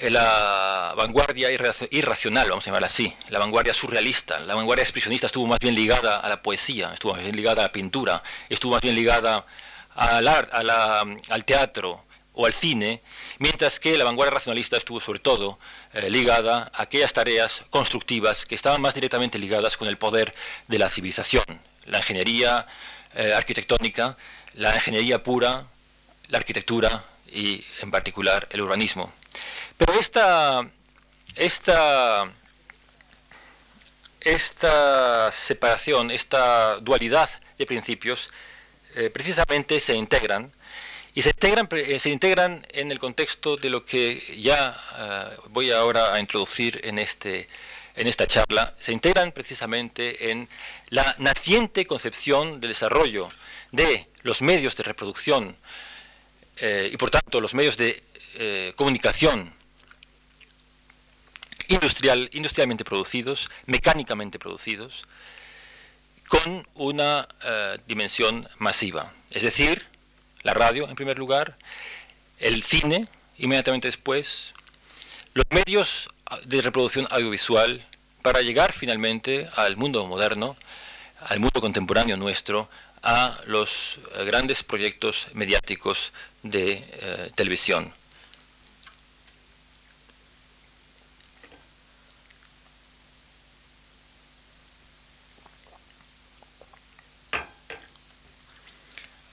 la 0.03 0.93
vanguardia 0.95 1.51
irracional, 1.51 2.49
vamos 2.49 2.65
a 2.65 2.67
llamarla 2.67 2.87
así, 2.87 3.13
la 3.29 3.37
vanguardia 3.37 3.73
surrealista, 3.73 4.39
la 4.39 4.55
vanguardia 4.55 4.81
expresionista 4.81 5.27
estuvo 5.27 5.45
más 5.45 5.59
bien 5.59 5.75
ligada 5.75 6.17
a 6.17 6.29
la 6.29 6.41
poesía, 6.41 6.93
estuvo 6.93 7.13
más 7.13 7.21
bien 7.21 7.35
ligada 7.35 7.61
a 7.61 7.65
la 7.65 7.71
pintura, 7.71 8.23
estuvo 8.49 8.71
más 8.71 8.81
bien 8.81 8.95
ligada 8.95 9.45
al, 9.93 10.27
al 10.27 11.45
teatro 11.45 12.05
o 12.33 12.45
al 12.45 12.53
cine, 12.53 13.01
mientras 13.39 13.79
que 13.79 13.97
la 13.97 14.05
vanguardia 14.05 14.35
racionalista 14.35 14.77
estuvo 14.77 15.01
sobre 15.01 15.19
todo 15.19 15.59
eh, 15.93 16.09
ligada 16.09 16.71
a 16.73 16.83
aquellas 16.83 17.13
tareas 17.13 17.63
constructivas 17.69 18.45
que 18.45 18.55
estaban 18.55 18.81
más 18.81 18.93
directamente 18.93 19.37
ligadas 19.37 19.77
con 19.77 19.87
el 19.87 19.97
poder 19.97 20.33
de 20.67 20.79
la 20.79 20.89
civilización, 20.89 21.43
la 21.85 21.97
ingeniería 21.97 22.67
eh, 23.15 23.33
arquitectónica, 23.33 24.17
la 24.53 24.75
ingeniería 24.75 25.23
pura, 25.23 25.65
la 26.29 26.37
arquitectura 26.37 27.03
y 27.31 27.63
en 27.81 27.91
particular 27.91 28.47
el 28.51 28.61
urbanismo. 28.61 29.11
Pero 29.77 29.93
esta, 29.93 30.69
esta, 31.35 32.31
esta 34.21 35.31
separación, 35.31 36.11
esta 36.11 36.79
dualidad 36.79 37.29
de 37.57 37.65
principios, 37.65 38.29
eh, 38.95 39.09
precisamente 39.09 39.79
se 39.79 39.95
integran 39.95 40.51
y 41.13 41.21
se 41.21 41.29
integran, 41.29 41.67
eh, 41.71 41.99
se 41.99 42.09
integran 42.09 42.65
en 42.71 42.91
el 42.91 42.99
contexto 42.99 43.57
de 43.57 43.69
lo 43.69 43.85
que 43.85 44.21
ya 44.39 44.77
eh, 44.97 45.37
voy 45.49 45.71
ahora 45.71 46.13
a 46.13 46.19
introducir 46.19 46.79
en, 46.83 46.99
este, 46.99 47.47
en 47.95 48.07
esta 48.07 48.27
charla, 48.27 48.75
se 48.79 48.91
integran 48.93 49.31
precisamente 49.31 50.31
en 50.31 50.47
la 50.89 51.15
naciente 51.19 51.85
concepción 51.85 52.61
del 52.61 52.69
desarrollo 52.71 53.29
de 53.71 54.07
los 54.23 54.41
medios 54.41 54.75
de 54.75 54.83
reproducción 54.83 55.55
y 56.61 56.95
por 56.97 57.09
tanto 57.09 57.41
los 57.41 57.55
medios 57.55 57.75
de 57.75 58.03
comunicación 58.75 59.51
industrial, 61.71 62.29
industrialmente 62.33 62.83
producidos, 62.83 63.49
mecánicamente 63.65 64.37
producidos, 64.37 65.05
con 66.27 66.65
una 66.75 67.27
eh, 67.43 67.77
dimensión 67.87 68.47
masiva. 68.57 69.13
Es 69.31 69.41
decir, 69.41 69.85
la 70.43 70.53
radio 70.53 70.89
en 70.89 70.95
primer 70.95 71.17
lugar, 71.19 71.57
el 72.39 72.63
cine 72.63 73.07
inmediatamente 73.37 73.87
después, 73.87 74.53
los 75.33 75.45
medios 75.49 76.09
de 76.45 76.61
reproducción 76.61 77.07
audiovisual 77.09 77.85
para 78.21 78.41
llegar 78.41 78.71
finalmente 78.71 79.49
al 79.55 79.77
mundo 79.77 80.05
moderno, 80.05 80.55
al 81.27 81.39
mundo 81.39 81.61
contemporáneo 81.61 82.17
nuestro, 82.17 82.69
a 83.03 83.39
los 83.47 83.99
eh, 84.15 84.25
grandes 84.25 84.63
proyectos 84.63 85.27
mediáticos 85.33 86.11
de 86.43 86.83
eh, 86.91 87.31
televisión. 87.35 87.93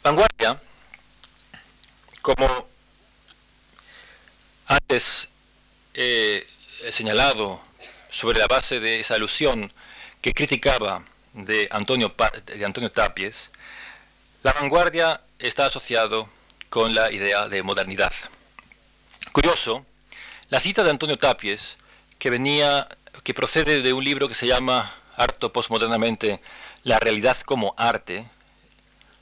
Vanguardia, 0.02 0.58
como 2.22 2.68
antes 4.66 5.28
he 5.94 6.44
señalado 6.90 7.60
sobre 8.10 8.38
la 8.38 8.46
base 8.46 8.80
de 8.80 9.00
esa 9.00 9.14
alusión 9.14 9.72
que 10.20 10.34
criticaba 10.34 11.04
de 11.32 11.68
Antonio, 11.70 12.14
de 12.46 12.64
Antonio 12.64 12.90
Tapies, 12.90 13.50
la 14.42 14.52
vanguardia 14.52 15.20
está 15.38 15.66
asociado 15.66 16.28
con 16.68 16.94
la 16.94 17.12
idea 17.12 17.48
de 17.48 17.62
modernidad. 17.62 18.12
Curioso, 19.32 19.86
la 20.48 20.60
cita 20.60 20.82
de 20.82 20.90
Antonio 20.90 21.18
Tapies, 21.18 21.76
que 22.18 22.30
venía, 22.30 22.88
que 23.22 23.34
procede 23.34 23.82
de 23.82 23.92
un 23.92 24.04
libro 24.04 24.28
que 24.28 24.34
se 24.34 24.46
llama 24.46 24.94
harto 25.16 25.52
postmodernamente 25.52 26.40
La 26.84 26.98
realidad 26.98 27.36
como 27.40 27.74
arte, 27.76 28.28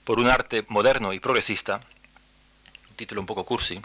por 0.05 0.19
un 0.19 0.29
arte 0.29 0.65
moderno 0.69 1.13
y 1.13 1.21
progresista, 1.21 1.81
título 2.97 3.21
un 3.21 3.27
poco 3.27 3.45
cursi, 3.45 3.81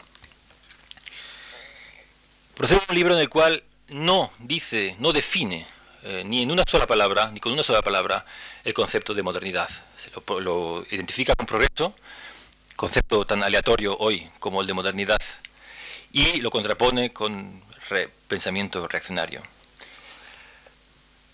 procede 2.56 2.80
de 2.80 2.86
un 2.90 2.96
libro 2.96 3.14
en 3.14 3.22
el 3.22 3.30
cual 3.30 3.64
no 3.90 4.32
dice, 4.40 4.96
no 5.00 5.12
define 5.12 5.68
eh, 6.04 6.24
ni 6.26 6.42
en 6.42 6.52
una 6.52 6.64
sola 6.68 6.88
palabra, 6.88 7.30
ni 7.32 7.40
con 7.40 7.52
una 7.52 7.64
sola 7.64 7.82
palabra, 7.82 8.26
el 8.64 8.74
concepto 8.74 9.14
de 9.14 9.22
modernidad. 9.22 9.70
Lo 10.40 10.84
identifica 10.90 11.36
con 11.36 11.46
progreso, 11.46 11.94
concepto 12.76 13.26
tan 13.26 13.44
aleatorio 13.44 13.96
hoy 14.00 14.30
como 14.40 14.62
el 14.62 14.68
de 14.68 14.74
modernidad, 14.74 15.22
y 16.12 16.42
lo 16.42 16.50
contrapone 16.50 17.12
con 17.12 17.64
pensamiento 18.28 18.88
reaccionario. 18.88 19.42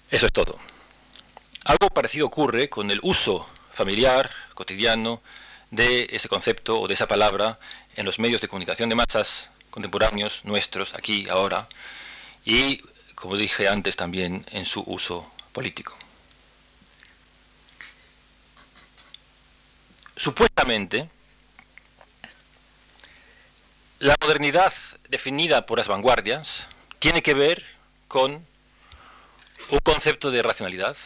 Eso 0.10 0.26
es 0.26 0.34
todo. 0.34 0.58
Algo 1.64 1.90
parecido 1.90 2.26
ocurre 2.26 2.70
con 2.70 2.90
el 2.92 3.00
uso 3.04 3.48
familiar, 3.72 4.32
cotidiano, 4.54 5.22
de 5.72 6.08
ese 6.12 6.30
concepto 6.30 6.80
o 6.80 6.88
de 6.88 6.94
esa 6.94 7.08
palabra 7.08 7.60
en 7.96 8.06
los 8.06 8.20
medios 8.20 8.42
de 8.42 8.48
comunicación 8.48 8.90
de 8.90 8.96
masas 8.96 9.50
contemporáneos 9.70 10.44
nuestros, 10.44 10.94
aquí, 10.94 11.28
ahora, 11.30 11.68
y, 12.46 12.78
como 13.16 13.36
dije 13.36 13.68
antes, 13.68 13.96
también 13.96 14.46
en 14.52 14.66
su 14.66 14.82
uso 14.86 15.30
político. 15.52 15.98
Supuestamente, 20.16 21.10
la 24.00 24.16
modernidad 24.22 24.74
definida 25.10 25.66
por 25.66 25.78
las 25.78 25.88
vanguardias 25.88 26.68
tiene 27.00 27.22
que 27.22 27.34
ver 27.34 27.66
con 28.08 28.46
un 29.70 29.80
concepto 29.80 30.32
de 30.32 30.42
racionalidad, 30.42 30.98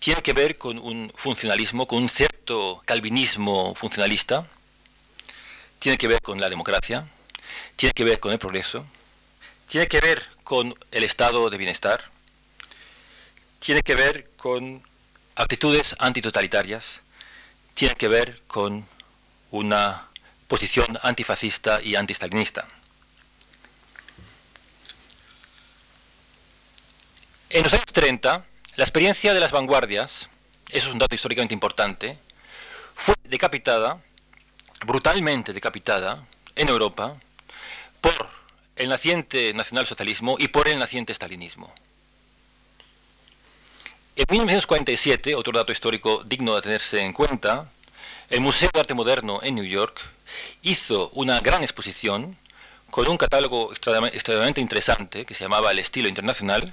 tiene 0.00 0.22
que 0.22 0.32
ver 0.32 0.56
con 0.56 0.78
un 0.78 1.12
funcionalismo, 1.14 1.86
con 1.86 2.02
un 2.02 2.08
cierto 2.08 2.82
calvinismo 2.86 3.74
funcionalista, 3.74 4.46
tiene 5.78 5.98
que 5.98 6.08
ver 6.08 6.22
con 6.22 6.40
la 6.40 6.48
democracia, 6.48 7.06
tiene 7.76 7.92
que 7.92 8.04
ver 8.04 8.18
con 8.18 8.32
el 8.32 8.38
progreso, 8.38 8.86
tiene 9.68 9.86
que 9.88 10.00
ver 10.00 10.26
con 10.42 10.74
el 10.90 11.04
estado 11.04 11.50
de 11.50 11.58
bienestar, 11.58 12.02
tiene 13.58 13.82
que 13.82 13.94
ver 13.94 14.30
con 14.38 14.82
actitudes 15.34 15.94
antitotalitarias, 15.98 17.02
tiene 17.74 17.94
que 17.94 18.08
ver 18.08 18.40
con 18.46 18.86
una 19.50 20.08
posición 20.48 20.98
antifascista 21.02 21.82
y 21.82 21.94
antistalinista. 21.94 22.66
En 27.50 27.64
los 27.64 27.72
años 27.74 27.86
30, 27.92 28.46
la 28.80 28.84
experiencia 28.84 29.34
de 29.34 29.40
las 29.40 29.52
vanguardias, 29.52 30.30
eso 30.70 30.86
es 30.88 30.92
un 30.94 30.98
dato 30.98 31.14
históricamente 31.14 31.52
importante, 31.52 32.16
fue 32.94 33.14
decapitada, 33.24 34.00
brutalmente 34.86 35.52
decapitada, 35.52 36.24
en 36.56 36.70
Europa, 36.70 37.14
por 38.00 38.26
el 38.76 38.88
naciente 38.88 39.52
nacionalsocialismo 39.52 40.36
y 40.38 40.48
por 40.48 40.66
el 40.66 40.78
naciente 40.78 41.12
stalinismo. 41.12 41.70
En 44.16 44.24
1947, 44.30 45.34
otro 45.34 45.52
dato 45.52 45.72
histórico 45.72 46.24
digno 46.24 46.54
de 46.54 46.62
tenerse 46.62 47.02
en 47.02 47.12
cuenta, 47.12 47.70
el 48.30 48.40
Museo 48.40 48.70
de 48.72 48.80
Arte 48.80 48.94
Moderno 48.94 49.40
en 49.42 49.56
New 49.56 49.64
York 49.64 50.00
hizo 50.62 51.10
una 51.10 51.40
gran 51.40 51.62
exposición 51.62 52.38
con 52.90 53.08
un 53.08 53.18
catálogo 53.18 53.74
extremadamente 53.74 54.62
interesante 54.62 55.26
que 55.26 55.34
se 55.34 55.44
llamaba 55.44 55.70
El 55.70 55.80
estilo 55.80 56.08
internacional, 56.08 56.72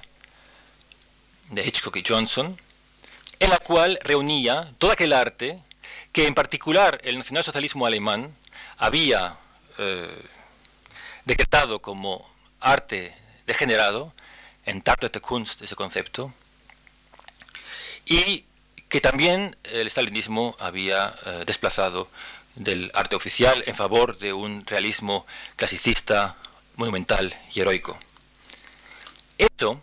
de 1.50 1.66
Hitchcock 1.66 1.96
y 1.98 2.04
Johnson, 2.06 2.58
en 3.40 3.50
la 3.50 3.60
cual 3.60 4.00
reunía 4.04 4.74
todo 4.78 4.92
aquel 4.92 5.14
arte 5.14 5.60
que 6.12 6.28
en 6.28 6.34
particular 6.34 7.00
el 7.04 7.18
nacionalsocialismo 7.18 7.86
alemán 7.86 8.36
había 8.78 9.38
eh, 9.78 10.26
decretado 11.26 11.80
como 11.80 12.28
arte 12.60 13.16
degenerado, 13.46 14.14
en 14.66 14.84
de 14.84 15.22
Kunst 15.22 15.62
ese 15.62 15.76
concepto, 15.76 16.34
y 18.06 18.44
que 18.90 19.00
también 19.02 19.56
el 19.64 19.90
stalinismo 19.90 20.56
había 20.60 21.16
eh, 21.26 21.44
desplazado 21.46 22.10
del 22.56 22.92
arte 22.94 23.16
oficial 23.16 23.64
en 23.68 23.76
favor 23.76 24.18
de 24.18 24.34
un 24.34 24.66
realismo 24.66 25.26
clasicista, 25.56 26.36
monumental 26.76 27.34
y 27.54 27.62
heroico. 27.62 27.98
Esto 29.38 29.82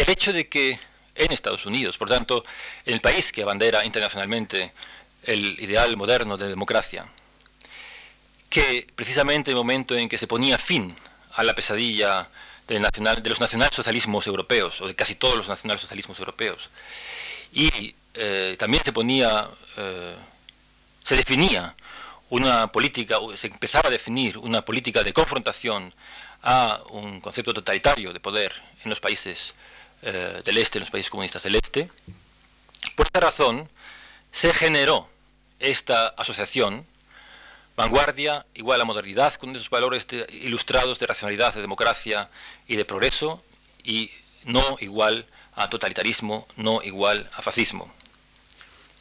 el 0.00 0.10
hecho 0.10 0.32
de 0.32 0.48
que 0.48 0.78
en 1.14 1.32
Estados 1.32 1.66
Unidos, 1.66 1.98
por 1.98 2.08
tanto, 2.08 2.44
en 2.86 2.94
el 2.94 3.00
país 3.00 3.32
que 3.32 3.42
abandera 3.42 3.84
internacionalmente 3.84 4.72
el 5.24 5.60
ideal 5.60 5.96
moderno 5.96 6.36
de 6.36 6.48
democracia, 6.48 7.06
que 8.48 8.86
precisamente 8.94 9.50
en 9.50 9.56
el 9.56 9.62
momento 9.62 9.94
en 9.94 10.08
que 10.08 10.18
se 10.18 10.26
ponía 10.26 10.58
fin 10.58 10.96
a 11.34 11.42
la 11.42 11.54
pesadilla 11.54 12.28
de, 12.66 12.80
los 12.80 13.40
nacionalsocialismos 13.40 14.26
europeos, 14.26 14.80
o 14.80 14.86
de 14.86 14.94
casi 14.94 15.16
todos 15.16 15.36
los 15.36 15.48
nacionalsocialismos 15.48 16.18
europeos, 16.18 16.70
y 17.52 17.94
eh, 18.14 18.56
también 18.58 18.82
se 18.82 18.92
ponía, 18.92 19.48
eh, 19.76 20.14
se 21.02 21.16
definía 21.16 21.74
una 22.30 22.68
política, 22.68 23.18
se 23.36 23.48
empezaba 23.48 23.88
a 23.88 23.92
definir 23.92 24.38
una 24.38 24.62
política 24.62 25.02
de 25.02 25.12
confrontación 25.12 25.92
a 26.42 26.80
un 26.90 27.20
concepto 27.20 27.52
totalitario 27.52 28.12
de 28.12 28.20
poder 28.20 28.54
en 28.84 28.90
los 28.90 29.00
países 29.00 29.52
eh, 30.02 30.42
del 30.44 30.58
este, 30.58 30.78
en 30.78 30.80
los 30.80 30.90
países 30.90 31.10
comunistas 31.10 31.42
del 31.42 31.56
este. 31.56 31.90
Por 32.96 33.06
esta 33.06 33.20
razón, 33.20 33.68
se 34.32 34.52
generó 34.54 35.08
esta 35.58 36.08
asociación, 36.08 36.86
vanguardia 37.76 38.46
igual 38.54 38.80
a 38.80 38.84
modernidad, 38.84 39.34
con 39.34 39.54
esos 39.54 39.70
valores 39.70 40.06
ilustrados 40.32 40.98
de 40.98 41.06
racionalidad, 41.06 41.54
de 41.54 41.60
democracia 41.60 42.30
y 42.66 42.76
de 42.76 42.84
progreso, 42.84 43.42
y 43.82 44.10
no 44.44 44.76
igual 44.80 45.26
a 45.54 45.68
totalitarismo, 45.68 46.46
no 46.56 46.82
igual 46.82 47.28
a 47.34 47.42
fascismo. 47.42 47.92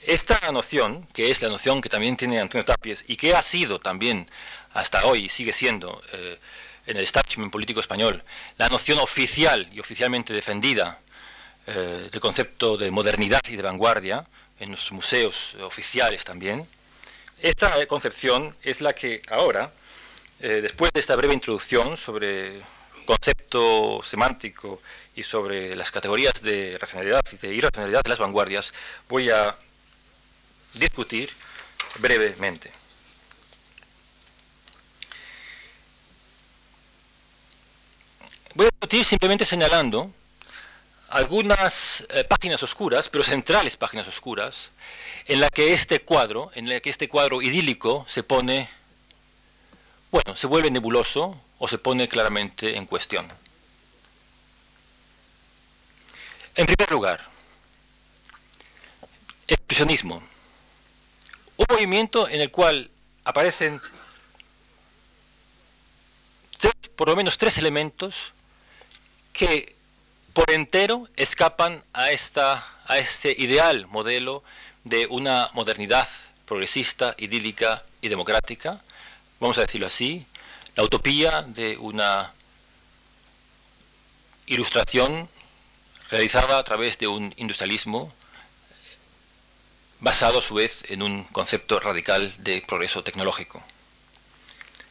Esta 0.01 0.39
noción, 0.51 1.05
que 1.13 1.29
es 1.29 1.41
la 1.41 1.49
noción 1.49 1.81
que 1.81 1.89
también 1.89 2.15
tiene 2.15 2.39
Antonio 2.39 2.65
Tapies 2.65 3.03
y 3.07 3.17
que 3.17 3.35
ha 3.35 3.43
sido 3.43 3.79
también 3.79 4.29
hasta 4.73 5.05
hoy, 5.05 5.27
sigue 5.29 5.53
siendo 5.53 6.01
eh, 6.13 6.39
en 6.89 6.97
el 6.97 7.03
establishment 7.03 7.51
político 7.51 7.79
español, 7.79 8.23
la 8.57 8.67
noción 8.67 8.97
oficial 8.97 9.69
y 9.71 9.79
oficialmente 9.79 10.33
defendida 10.33 10.99
eh, 11.67 12.09
del 12.11 12.19
concepto 12.19 12.77
de 12.77 12.89
modernidad 12.89 13.41
y 13.47 13.55
de 13.55 13.61
vanguardia, 13.61 14.25
en 14.59 14.71
los 14.71 14.91
museos 14.91 15.55
oficiales 15.61 16.25
también, 16.25 16.67
esta 17.41 17.85
concepción 17.85 18.55
es 18.63 18.81
la 18.81 18.93
que 18.93 19.21
ahora, 19.29 19.71
eh, 20.39 20.59
después 20.61 20.91
de 20.91 20.99
esta 20.99 21.15
breve 21.15 21.33
introducción 21.33 21.95
sobre 21.95 22.59
concepto 23.05 24.01
semántico 24.03 24.81
y 25.15 25.23
sobre 25.23 25.75
las 25.75 25.91
categorías 25.91 26.41
de 26.41 26.77
racionalidad 26.79 27.23
y 27.31 27.37
de 27.37 27.53
irracionalidad 27.53 28.03
de 28.03 28.09
las 28.09 28.19
vanguardias, 28.19 28.73
voy 29.07 29.29
a 29.29 29.55
discutir 30.73 31.29
brevemente. 31.99 32.71
Voy 38.59 38.65
a 38.65 38.71
discutir 38.71 39.05
simplemente 39.05 39.45
señalando 39.45 40.13
algunas 41.07 42.05
eh, 42.09 42.25
páginas 42.25 42.61
oscuras, 42.61 43.07
pero 43.07 43.23
centrales 43.23 43.77
páginas 43.77 44.05
oscuras, 44.09 44.71
en 45.27 45.39
la 45.39 45.49
que 45.49 45.71
este 45.71 46.01
cuadro, 46.01 46.51
en 46.55 46.67
la 46.67 46.81
que 46.81 46.89
este 46.89 47.07
cuadro 47.07 47.41
idílico 47.41 48.03
se 48.09 48.21
pone, 48.21 48.69
bueno, 50.11 50.35
se 50.35 50.45
vuelve 50.45 50.69
nebuloso 50.71 51.39
o 51.57 51.69
se 51.69 51.77
pone 51.77 52.09
claramente 52.09 52.75
en 52.75 52.85
cuestión. 52.85 53.31
En 56.55 56.65
primer 56.65 56.91
lugar, 56.91 57.25
expresionismo. 59.47 60.21
Un 61.55 61.65
movimiento 61.69 62.27
en 62.27 62.41
el 62.41 62.51
cual 62.51 62.91
aparecen 63.23 63.79
por 66.97 67.07
lo 67.07 67.15
menos 67.15 67.37
tres 67.37 67.57
elementos 67.57 68.33
que 69.39 69.73
por 70.33 70.51
entero 70.51 71.07
escapan 71.15 71.81
a, 71.93 72.11
esta, 72.11 72.61
a 72.85 72.97
este 72.97 73.31
ideal 73.31 73.87
modelo 73.87 74.43
de 74.83 75.07
una 75.07 75.49
modernidad 75.53 76.09
progresista, 76.45 77.15
idílica 77.17 77.85
y 78.01 78.09
democrática, 78.09 78.81
vamos 79.39 79.57
a 79.57 79.61
decirlo 79.61 79.87
así, 79.87 80.25
la 80.75 80.83
utopía 80.83 81.43
de 81.43 81.77
una 81.77 82.33
ilustración 84.47 85.29
realizada 86.11 86.57
a 86.57 86.63
través 86.65 86.97
de 86.97 87.07
un 87.07 87.33
industrialismo 87.37 88.13
basado 90.01 90.39
a 90.39 90.41
su 90.41 90.55
vez 90.55 90.83
en 90.91 91.01
un 91.01 91.23
concepto 91.23 91.79
radical 91.79 92.35
de 92.39 92.61
progreso 92.67 93.05
tecnológico. 93.05 93.63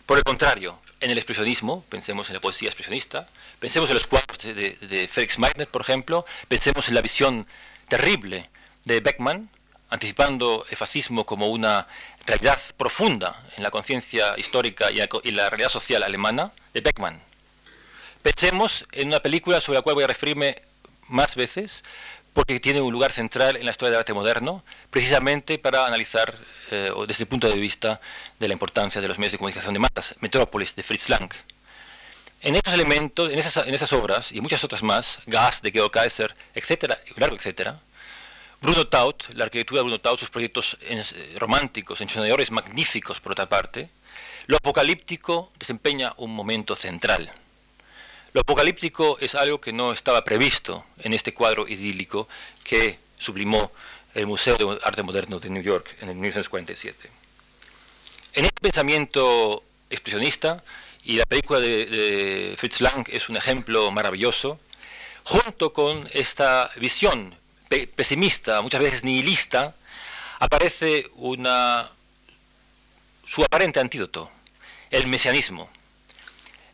Por 0.07 0.17
el 0.17 0.25
contrario, 0.25 0.81
en 1.01 1.11
el 1.11 1.19
expresionismo, 1.19 1.85
pensemos 1.91 2.31
en 2.31 2.35
la 2.37 2.41
poesía 2.41 2.71
expresionista, 2.71 3.29
pensemos 3.61 3.91
en 3.91 3.95
los 3.95 4.07
cuadros 4.07 4.39
de, 4.39 4.77
de, 4.81 5.09
Felix 5.09 5.39
Meitner, 5.39 5.69
por 5.69 5.81
ejemplo, 5.81 6.25
pensemos 6.49 6.89
en 6.89 6.95
la 6.95 7.03
visión 7.03 7.47
terrible 7.89 8.51
de 8.85 9.01
Beckmann, 9.01 9.51
anticipando 9.91 10.67
el 10.69 10.77
fascismo 10.77 11.25
como 11.25 11.49
una 11.49 11.87
realidad 12.27 12.61
profunda 12.77 13.43
en 13.57 13.63
la 13.63 13.71
conciencia 13.71 14.35
histórica 14.37 14.91
y 14.91 15.31
la 15.31 15.49
realidad 15.49 15.71
social 15.71 16.03
alemana, 16.03 16.53
de 16.75 16.81
Beckmann. 16.81 17.21
Pensemos 18.23 18.87
en 18.93 19.09
una 19.09 19.21
película 19.21 19.61
sobre 19.61 19.79
la 19.79 19.83
cual 19.83 19.95
voy 19.95 20.05
a 20.05 20.09
referirme 20.09 20.63
más 21.09 21.35
veces, 21.37 21.85
porque 22.35 22.61
tiene 22.61 22.81
un 22.81 22.93
lugar 22.93 23.13
central 23.13 23.57
en 23.57 23.65
la 23.65 23.71
historia 23.71 23.93
del 23.93 24.01
arte 24.01 24.13
moderno, 24.13 24.63
precisamente 24.91 25.59
para 25.59 25.87
analizar 25.87 26.37
eh, 26.71 26.93
desde 27.07 27.25
el 27.25 27.29
punto 27.29 27.49
de 27.49 27.55
vista 27.55 28.01
de 28.39 28.49
la 28.49 28.53
importancia 28.53 29.01
de 29.01 29.09
los 29.09 29.19
medios 29.19 29.33
de 29.33 29.39
comunicación 29.39 29.73
de 29.73 29.81
masas, 29.81 30.15
Metrópolis, 30.21 30.77
de 30.77 30.83
Fritz 30.83 31.09
Lang. 31.09 31.33
En 32.41 32.55
estos 32.55 32.73
elementos, 32.73 33.33
en 33.33 33.39
esas, 33.39 33.67
en 33.67 33.75
esas 33.75 33.93
obras 33.93 34.31
y 34.31 34.41
muchas 34.41 34.63
otras 34.63 34.83
más, 34.83 35.19
Gas, 35.27 35.61
de 35.61 35.73
Georg 35.73 35.91
Kaiser, 35.91 36.35
etcétera, 36.55 37.01
largo 37.17 37.35
etcétera, 37.35 37.81
Bruno 38.61 38.87
Taut, 38.87 39.29
la 39.35 39.45
arquitectura 39.45 39.81
de 39.81 39.83
Bruno 39.85 40.01
Taut, 40.01 40.19
sus 40.19 40.31
proyectos 40.31 40.79
eh, 40.83 41.03
románticos, 41.37 42.01
ensoñadores 42.01 42.51
magníficos 42.51 43.21
por 43.21 43.33
otra 43.33 43.49
parte, 43.49 43.91
lo 44.47 44.57
apocalíptico 44.57 45.53
desempeña 45.59 46.15
un 46.17 46.35
momento 46.35 46.77
central. 46.77 47.31
Lo 48.33 48.43
apocalíptico 48.43 49.19
es 49.21 49.35
algo 49.35 49.61
que 49.61 49.73
no 49.73 49.93
estaba 49.93 50.25
previsto 50.25 50.85
en 50.99 51.15
este 51.15 51.35
cuadro 51.35 51.67
idílico 51.67 52.29
que 52.65 52.99
sublimó 53.19 53.73
el 54.15 54.27
Museo 54.27 54.57
de 54.57 54.79
Arte 54.85 55.03
Moderno 55.03 55.39
de 55.39 55.51
New 55.51 55.63
York 55.63 55.97
en 56.01 56.11
el 56.11 56.15
1947. 56.15 57.11
En 58.35 58.45
este 58.45 58.61
pensamiento 58.61 59.63
expresionista, 59.91 60.63
y 61.09 61.17
la 61.17 61.25
película 61.25 61.59
de, 61.59 62.55
Fritz 62.59 62.83
Lang 62.83 63.07
es 63.09 63.31
un 63.31 63.37
ejemplo 63.39 63.91
maravilloso, 63.91 64.61
junto 65.25 65.73
con 65.73 66.07
esta 66.13 66.71
visión 66.77 67.35
pesimista, 67.97 68.61
muchas 68.61 68.83
veces 68.83 69.05
nihilista, 69.05 69.75
aparece 70.39 71.11
una, 71.15 71.91
su 73.25 73.43
aparente 73.43 73.81
antídoto, 73.81 74.31
el 74.91 75.07
mesianismo. 75.07 75.71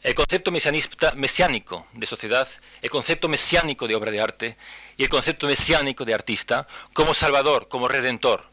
El 0.02 0.16
concepto 0.16 0.50
mesiánico 0.50 1.86
de 1.92 2.06
sociedad, 2.06 2.48
el 2.82 2.90
concepto 2.90 3.28
mesiánico 3.28 3.86
de 3.86 3.94
obra 3.94 4.10
de 4.10 4.20
arte 4.20 4.56
y 4.96 5.04
el 5.04 5.08
concepto 5.08 5.46
mesiánico 5.46 6.04
de 6.04 6.12
artista 6.12 6.66
como 6.92 7.14
salvador, 7.14 7.68
como 7.68 7.86
redentor. 7.86 8.44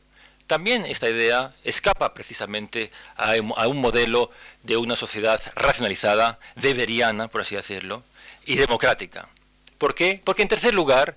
También 0.51 0.85
esta 0.85 1.09
idea 1.09 1.55
escapa 1.63 2.13
precisamente 2.13 2.91
a, 3.15 3.37
un 3.67 3.79
modelo 3.79 4.31
de 4.63 4.75
una 4.75 4.97
sociedad 4.97 5.41
racionalizada, 5.55 6.39
weberiana, 6.61 7.29
por 7.29 7.39
así 7.39 7.55
decirlo, 7.55 8.03
y 8.45 8.57
democrática. 8.57 9.29
¿Por 9.77 9.95
qué? 9.95 10.19
Porque 10.25 10.41
en 10.41 10.49
tercer 10.49 10.73
lugar, 10.73 11.15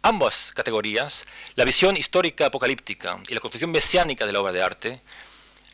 ambas 0.00 0.52
categorías, 0.54 1.26
la 1.56 1.66
visión 1.66 1.94
histórica 1.98 2.46
apocalíptica 2.46 3.22
y 3.28 3.34
la 3.34 3.40
concepción 3.40 3.70
mesiánica 3.70 4.24
de 4.24 4.32
la 4.32 4.40
obra 4.40 4.52
de 4.52 4.62
arte, 4.62 5.00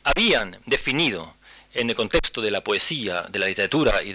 habían 0.02 0.58
definido 0.66 1.36
en 1.74 1.88
el 1.88 1.94
contexto 1.94 2.40
de 2.40 2.50
la 2.50 2.64
poesía, 2.64 3.22
de 3.28 3.38
la 3.38 3.46
literatura 3.46 4.02
y, 4.02 4.10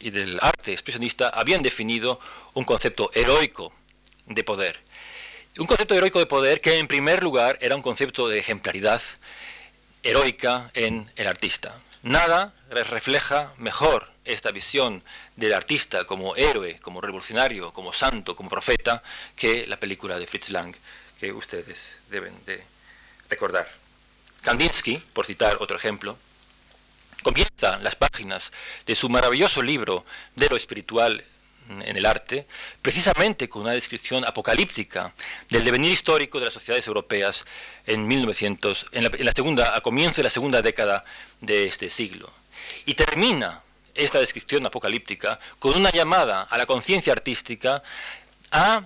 y 0.00 0.10
del 0.10 0.38
arte 0.40 0.72
expresionista, 0.72 1.28
habían 1.28 1.60
definido 1.60 2.18
un 2.54 2.64
concepto 2.64 3.10
heroico 3.12 3.74
de 4.24 4.44
poder. 4.44 4.80
Un 5.56 5.66
concepto 5.66 5.94
heroico 5.94 6.18
de 6.18 6.26
poder 6.26 6.60
que 6.60 6.78
en 6.80 6.88
primer 6.88 7.22
lugar 7.22 7.58
era 7.60 7.76
un 7.76 7.82
concepto 7.82 8.26
de 8.26 8.40
ejemplaridad 8.40 9.00
heroica 10.02 10.72
en 10.74 11.08
el 11.14 11.28
artista. 11.28 11.78
Nada 12.02 12.52
refleja 12.70 13.52
mejor 13.56 14.10
esta 14.24 14.50
visión 14.50 15.04
del 15.36 15.54
artista 15.54 16.06
como 16.06 16.34
héroe, 16.34 16.80
como 16.80 17.00
revolucionario, 17.00 17.70
como 17.70 17.92
santo, 17.92 18.34
como 18.34 18.50
profeta, 18.50 19.04
que 19.36 19.64
la 19.68 19.76
película 19.76 20.18
de 20.18 20.26
Fritz 20.26 20.50
Lang, 20.50 20.74
que 21.20 21.32
ustedes 21.32 21.98
deben 22.10 22.34
de 22.46 22.60
recordar. 23.30 23.68
Kandinsky, 24.42 24.96
por 24.96 25.24
citar 25.24 25.58
otro 25.60 25.76
ejemplo, 25.76 26.18
comienza 27.22 27.78
las 27.78 27.94
páginas 27.94 28.50
de 28.86 28.96
su 28.96 29.08
maravilloso 29.08 29.62
libro 29.62 30.04
de 30.34 30.48
lo 30.48 30.56
espiritual 30.56 31.24
en 31.68 31.96
el 31.96 32.06
arte, 32.06 32.46
precisamente 32.82 33.48
con 33.48 33.62
una 33.62 33.72
descripción 33.72 34.24
apocalíptica 34.24 35.12
del 35.48 35.64
devenir 35.64 35.92
histórico 35.92 36.38
de 36.38 36.46
las 36.46 36.54
sociedades 36.54 36.86
europeas 36.86 37.44
en 37.86 38.06
1900, 38.06 38.86
en 38.92 39.24
la, 39.24 39.32
segunda, 39.32 39.76
a 39.76 39.80
comienzo 39.80 40.16
de 40.16 40.24
la 40.24 40.30
segunda 40.30 40.62
década 40.62 41.04
de 41.40 41.66
este 41.66 41.90
siglo. 41.90 42.30
Y 42.86 42.94
termina 42.94 43.62
esta 43.94 44.18
descripción 44.18 44.66
apocalíptica 44.66 45.38
con 45.58 45.76
una 45.76 45.90
llamada 45.90 46.42
a 46.42 46.58
la 46.58 46.66
conciencia 46.66 47.12
artística 47.12 47.82
a 48.50 48.84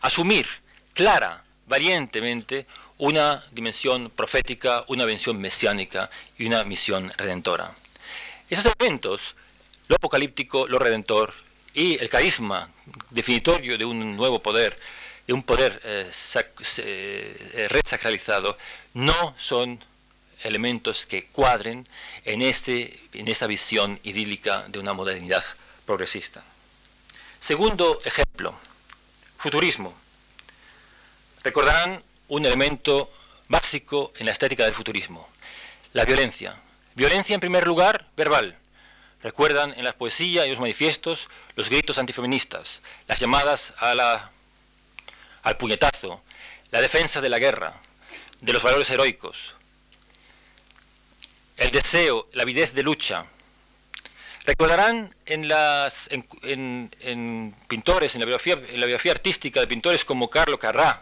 asumir 0.00 0.46
clara, 0.94 1.44
valientemente, 1.66 2.66
una 2.98 3.44
dimensión 3.52 4.10
profética, 4.10 4.84
una 4.88 5.04
dimensión 5.04 5.38
mesiánica 5.38 6.10
y 6.38 6.46
una 6.46 6.64
misión 6.64 7.12
redentora. 7.16 7.72
Esos 8.48 8.66
elementos, 8.66 9.36
lo 9.88 9.96
apocalíptico, 9.96 10.66
lo 10.66 10.78
redentor 10.78 11.34
y 11.76 12.02
el 12.02 12.08
carisma 12.08 12.70
definitorio 13.10 13.76
de 13.76 13.84
un 13.84 14.16
nuevo 14.16 14.42
poder, 14.42 14.80
de 15.26 15.34
un 15.34 15.42
poder 15.42 15.78
eh, 15.84 16.10
eh, 16.78 17.68
resacralizado, 17.68 18.56
no 18.94 19.34
son 19.38 19.84
elementos 20.42 21.04
que 21.04 21.26
cuadren 21.26 21.86
en, 22.24 22.40
este, 22.40 22.98
en 23.12 23.28
esta 23.28 23.46
visión 23.46 24.00
idílica 24.04 24.64
de 24.68 24.78
una 24.78 24.94
modernidad 24.94 25.44
progresista. 25.84 26.42
Segundo 27.38 27.98
ejemplo, 28.06 28.54
futurismo. 29.36 29.94
Recordarán 31.44 32.02
un 32.28 32.46
elemento 32.46 33.12
básico 33.48 34.14
en 34.16 34.24
la 34.26 34.32
estética 34.32 34.64
del 34.64 34.72
futurismo, 34.72 35.28
la 35.92 36.06
violencia. 36.06 36.58
Violencia 36.94 37.34
en 37.34 37.40
primer 37.40 37.66
lugar, 37.66 38.08
verbal. 38.16 38.56
Recuerdan 39.26 39.74
en 39.76 39.82
la 39.82 39.92
poesía 39.92 40.46
y 40.46 40.50
los 40.50 40.60
manifiestos 40.60 41.28
los 41.56 41.68
gritos 41.68 41.98
antifeministas, 41.98 42.80
las 43.08 43.18
llamadas 43.18 43.74
al 43.80 45.56
puñetazo, 45.58 46.22
la 46.70 46.80
defensa 46.80 47.20
de 47.20 47.28
la 47.28 47.40
guerra, 47.40 47.74
de 48.40 48.52
los 48.52 48.62
valores 48.62 48.88
heroicos, 48.88 49.56
el 51.56 51.72
deseo, 51.72 52.28
la 52.34 52.44
avidez 52.44 52.72
de 52.72 52.84
lucha. 52.84 53.26
Recordarán 54.44 55.12
en, 55.24 55.48
las, 55.48 56.08
en, 56.12 56.88
pintores, 57.66 58.14
en 58.14 58.20
la, 58.20 58.26
biografía, 58.26 58.52
en 58.52 58.78
la 58.78 58.86
biografía 58.86 59.10
artística 59.10 59.58
de 59.58 59.66
pintores 59.66 60.04
como 60.04 60.30
Carlo 60.30 60.60
Carrà, 60.60 61.00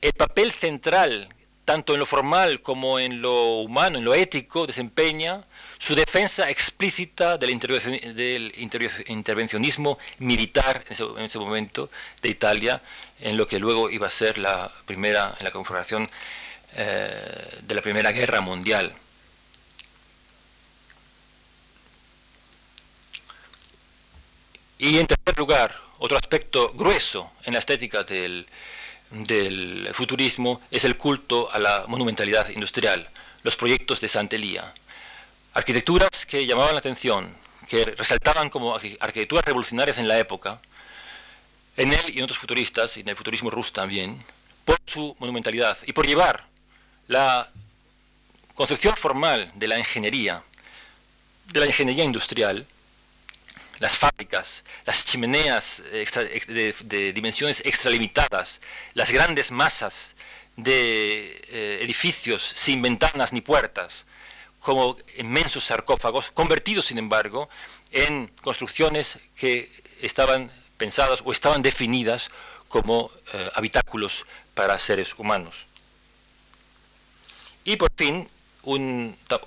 el 0.00 0.12
papel 0.12 0.50
central, 0.50 1.32
tanto 1.64 1.92
en 1.94 2.00
lo 2.00 2.06
formal 2.06 2.62
como 2.62 2.98
en 2.98 3.22
lo 3.22 3.58
humano, 3.58 3.98
en 3.98 4.04
lo 4.04 4.12
ético, 4.12 4.66
desempeña 4.66 5.44
su 5.78 5.94
defensa 5.94 6.48
explícita 6.48 7.36
del, 7.36 7.50
intervencionismo 7.50 9.98
militar 10.18 10.82
en 10.88 11.24
ese, 11.24 11.38
momento 11.38 11.90
de 12.22 12.30
Italia, 12.30 12.80
en 13.20 13.36
lo 13.36 13.46
que 13.46 13.58
luego 13.58 13.90
iba 13.90 14.06
a 14.06 14.10
ser 14.10 14.38
la 14.38 14.72
primera, 14.86 15.34
en 15.38 15.44
la 15.44 15.50
configuración 15.50 16.08
eh, 16.76 17.58
de 17.62 17.74
la 17.74 17.82
Primera 17.82 18.12
Guerra 18.12 18.40
Mundial. 18.40 18.94
Y 24.78 24.98
en 24.98 25.06
tercer 25.06 25.38
lugar, 25.38 25.74
otro 25.98 26.16
aspecto 26.16 26.72
grueso 26.74 27.32
en 27.44 27.52
la 27.54 27.60
estética 27.60 28.04
del, 28.04 28.46
del 29.10 29.90
futurismo 29.94 30.60
es 30.70 30.84
el 30.84 30.96
culto 30.96 31.50
a 31.50 31.58
la 31.58 31.84
monumentalidad 31.86 32.48
industrial, 32.50 33.08
los 33.42 33.56
proyectos 33.56 34.00
de 34.00 34.08
Santelía. 34.08 34.72
Arquitecturas 35.56 36.26
que 36.26 36.44
llamaban 36.44 36.74
la 36.74 36.80
atención, 36.80 37.34
que 37.66 37.86
resaltaban 37.86 38.50
como 38.50 38.74
arquitecturas 38.74 39.42
revolucionarias 39.42 39.96
en 39.96 40.06
la 40.06 40.18
época, 40.18 40.60
en 41.78 41.94
él 41.94 42.02
y 42.08 42.18
en 42.18 42.24
otros 42.24 42.38
futuristas, 42.38 42.94
y 42.98 43.00
en 43.00 43.08
el 43.08 43.16
futurismo 43.16 43.48
ruso 43.48 43.72
también, 43.72 44.22
por 44.66 44.78
su 44.84 45.16
monumentalidad 45.18 45.78
y 45.86 45.94
por 45.94 46.06
llevar 46.06 46.44
la 47.08 47.50
concepción 48.54 48.98
formal 48.98 49.50
de 49.54 49.66
la 49.66 49.78
ingeniería, 49.78 50.42
de 51.46 51.60
la 51.60 51.66
ingeniería 51.66 52.04
industrial, 52.04 52.66
las 53.78 53.96
fábricas, 53.96 54.62
las 54.84 55.06
chimeneas 55.06 55.82
de, 55.90 57.12
dimensiones 57.14 57.62
extralimitadas, 57.64 58.60
las 58.92 59.10
grandes 59.10 59.50
masas 59.50 60.16
de 60.56 61.42
eh, 61.48 61.78
edificios 61.80 62.42
sin 62.42 62.82
ventanas 62.82 63.32
ni 63.32 63.40
puertas, 63.40 64.04
como 64.66 64.96
inmensos 65.16 65.62
sarcófagos, 65.62 66.32
convertidos, 66.32 66.86
sin 66.86 66.98
embargo, 66.98 67.48
en 67.92 68.32
construcciones 68.42 69.16
que 69.36 69.70
estaban 70.02 70.50
pensadas 70.76 71.22
o 71.24 71.30
estaban 71.30 71.62
definidas 71.62 72.30
como 72.66 73.12
eh, 73.32 73.48
habitáculos 73.54 74.26
para 74.54 74.76
seres 74.80 75.16
humanos. 75.16 75.54
Y 77.64 77.76
por 77.76 77.92
fin, 77.94 78.28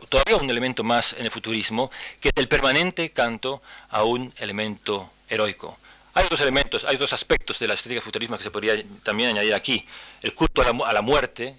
todavía 0.07 0.38
un 0.38 0.49
elemento 0.49 0.86
más 0.86 1.11
en 1.11 1.26
el 1.26 1.32
futurismo, 1.32 1.91
que 2.22 2.30
es 2.30 2.34
el 2.38 2.47
permanente 2.47 3.09
canto 3.09 3.61
a 3.89 4.05
un 4.05 4.34
elemento 4.38 5.11
heroico. 5.28 5.78
Hay 6.16 6.28
dos 6.28 6.41
elementos, 6.41 6.84
hay 6.86 6.97
dos 6.97 7.14
aspectos 7.14 7.60
de 7.60 7.68
la 7.68 7.76
estética 7.76 8.01
futurismo 8.01 8.38
que 8.38 8.43
se 8.43 8.49
podría 8.49 8.84
también 9.03 9.30
añadir 9.30 9.53
aquí. 9.53 9.86
El 10.22 10.34
culto 10.34 10.62
a 10.62 10.93
la, 10.93 11.01
muerte, 11.01 11.55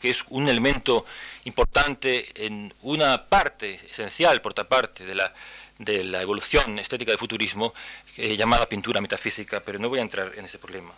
que 0.00 0.10
es 0.10 0.24
un 0.30 0.48
elemento 0.48 1.04
importante 1.44 2.28
en 2.34 2.74
una 2.82 3.26
parte 3.26 3.80
esencial, 3.88 4.42
por 4.42 4.52
otra 4.52 4.68
parte, 4.68 5.04
de 5.04 5.14
la, 5.14 5.32
de 5.78 6.02
la 6.02 6.20
evolución 6.20 6.78
estética 6.80 7.12
del 7.12 7.18
futurismo, 7.18 7.72
eh, 8.16 8.36
llamada 8.36 8.68
pintura 8.68 9.00
metafísica, 9.00 9.60
pero 9.60 9.78
no 9.78 9.88
voy 9.88 10.00
a 10.00 10.02
entrar 10.02 10.32
en 10.36 10.44
ese 10.44 10.58
problema. 10.58 10.92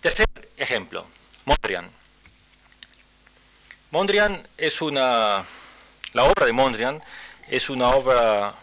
Tercer 0.00 0.26
ejemplo, 0.56 1.04
Mondrian. 1.44 1.90
Mondrian 3.90 4.46
es 4.56 4.80
una, 4.80 5.44
la 6.12 6.24
obra 6.24 6.46
de 6.46 6.52
Mondrian 6.52 7.02
es 7.48 7.68
una 7.68 7.88
obra 7.90 8.54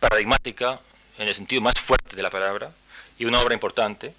paradigmática 0.00 0.80
en 1.18 1.28
el 1.28 1.34
sentido 1.34 1.62
más 1.62 1.74
fuerte 1.80 2.16
de 2.16 2.22
la 2.22 2.30
palabra 2.30 2.72
y 3.18 3.24
una 3.24 3.40
obra 3.40 3.54
importante. 3.54 4.14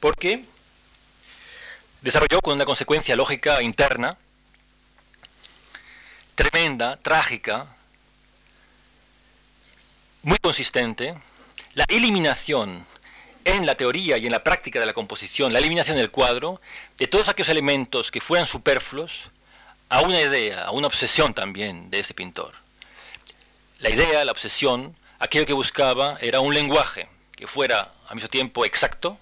Porque 0.00 0.44
desarrolló 2.00 2.40
con 2.40 2.54
una 2.54 2.64
consecuencia 2.64 3.16
lógica 3.16 3.62
interna 3.62 4.16
tremenda, 6.34 6.96
trágica, 6.96 7.66
muy 10.22 10.38
consistente, 10.38 11.14
la 11.74 11.84
eliminación 11.88 12.86
en 13.44 13.66
la 13.66 13.74
teoría 13.74 14.18
y 14.18 14.26
en 14.26 14.32
la 14.32 14.42
práctica 14.42 14.80
de 14.80 14.86
la 14.86 14.92
composición, 14.92 15.52
la 15.52 15.58
eliminación 15.58 15.96
del 15.96 16.10
cuadro, 16.10 16.60
de 16.96 17.06
todos 17.06 17.28
aquellos 17.28 17.48
elementos 17.48 18.10
que 18.10 18.20
fueran 18.20 18.46
superfluos 18.46 19.30
a 19.92 20.00
una 20.00 20.18
idea, 20.18 20.64
a 20.64 20.70
una 20.70 20.86
obsesión 20.86 21.34
también 21.34 21.90
de 21.90 21.98
ese 21.98 22.14
pintor. 22.14 22.54
La 23.78 23.90
idea, 23.90 24.24
la 24.24 24.32
obsesión, 24.32 24.96
aquello 25.18 25.44
que 25.44 25.52
buscaba 25.52 26.16
era 26.22 26.40
un 26.40 26.54
lenguaje 26.54 27.10
que 27.36 27.46
fuera 27.46 27.92
al 28.08 28.14
mismo 28.14 28.30
tiempo 28.30 28.64
exacto, 28.64 29.18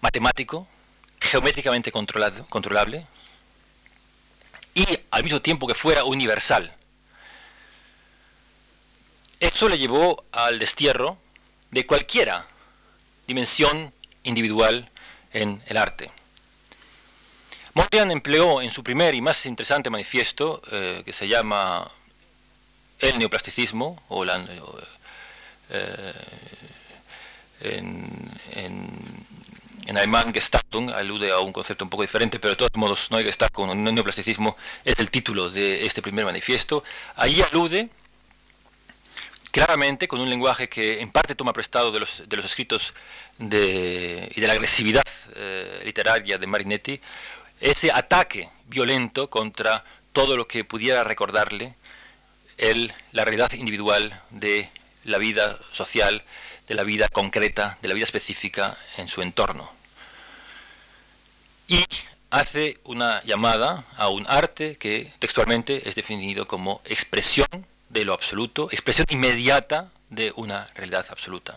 matemático, 0.00 0.68
geométricamente 1.20 1.90
controlable 1.90 3.04
y 4.74 4.86
al 5.10 5.24
mismo 5.24 5.42
tiempo 5.42 5.66
que 5.66 5.74
fuera 5.74 6.04
universal. 6.04 6.72
Eso 9.40 9.68
le 9.68 9.76
llevó 9.76 10.24
al 10.30 10.60
destierro 10.60 11.18
de 11.72 11.84
cualquiera 11.84 12.46
dimensión 13.26 13.92
individual 14.22 14.88
en 15.32 15.60
el 15.66 15.78
arte. 15.78 16.12
Mondrian 17.78 18.10
empleó 18.10 18.60
en 18.60 18.72
su 18.72 18.82
primer 18.82 19.14
y 19.14 19.20
más 19.20 19.46
interesante 19.46 19.88
manifiesto, 19.88 20.60
eh, 20.72 21.02
que 21.04 21.12
se 21.12 21.28
llama 21.28 21.88
El 22.98 23.20
neoplasticismo, 23.20 24.02
o 24.08 24.24
la, 24.24 24.44
eh, 25.70 26.12
en, 27.60 28.04
alemán 29.96 30.34
Gestaltung, 30.34 30.90
alude 30.90 31.30
a 31.30 31.38
un 31.38 31.52
concepto 31.52 31.84
un 31.84 31.88
poco 31.88 32.02
diferente, 32.02 32.40
pero 32.40 32.50
de 32.50 32.56
todos 32.56 32.74
modos 32.74 33.12
no 33.12 33.16
hay 33.16 33.24
Gestaltung, 33.24 33.70
el 33.70 33.94
neoplasticismo 33.94 34.56
es 34.84 34.98
el 34.98 35.12
título 35.12 35.48
de 35.48 35.86
este 35.86 36.02
primer 36.02 36.24
manifiesto. 36.24 36.82
Ahí 37.14 37.40
alude 37.42 37.90
claramente 39.52 40.08
con 40.08 40.20
un 40.20 40.28
lenguaje 40.28 40.68
que 40.68 41.00
en 41.00 41.10
parte 41.10 41.36
toma 41.36 41.52
prestado 41.52 41.92
de 41.92 42.00
los, 42.00 42.22
escritos 42.44 42.92
y 43.38 43.46
de 43.46 44.46
la 44.46 44.52
agresividad 44.52 45.04
eh, 45.36 45.82
literaria 45.84 46.38
de 46.38 46.46
Marinetti, 46.46 47.00
ese 47.60 47.90
ataque 47.92 48.48
violento 48.66 49.30
contra 49.30 49.84
todo 50.12 50.36
lo 50.36 50.46
que 50.46 50.64
pudiera 50.64 51.04
recordarle 51.04 51.74
el, 52.56 52.92
la 53.12 53.24
realidad 53.24 53.52
individual 53.52 54.20
de 54.30 54.68
la 55.04 55.18
vida 55.18 55.58
social, 55.72 56.22
de 56.66 56.74
la 56.74 56.82
vida 56.82 57.08
concreta, 57.08 57.78
de 57.80 57.88
la 57.88 57.94
vida 57.94 58.04
específica 58.04 58.76
en 58.96 59.08
su 59.08 59.22
entorno. 59.22 59.70
Y 61.66 61.84
hace 62.30 62.78
una 62.84 63.22
llamada 63.24 63.84
a 63.96 64.08
un 64.08 64.26
arte 64.28 64.76
que 64.76 65.12
textualmente 65.18 65.88
es 65.88 65.94
definido 65.94 66.46
como 66.46 66.82
expresión 66.84 67.48
de 67.88 68.04
lo 68.04 68.12
absoluto, 68.12 68.68
expresión 68.70 69.06
inmediata 69.10 69.90
de 70.10 70.32
una 70.36 70.66
realidad 70.74 71.06
absoluta. 71.10 71.56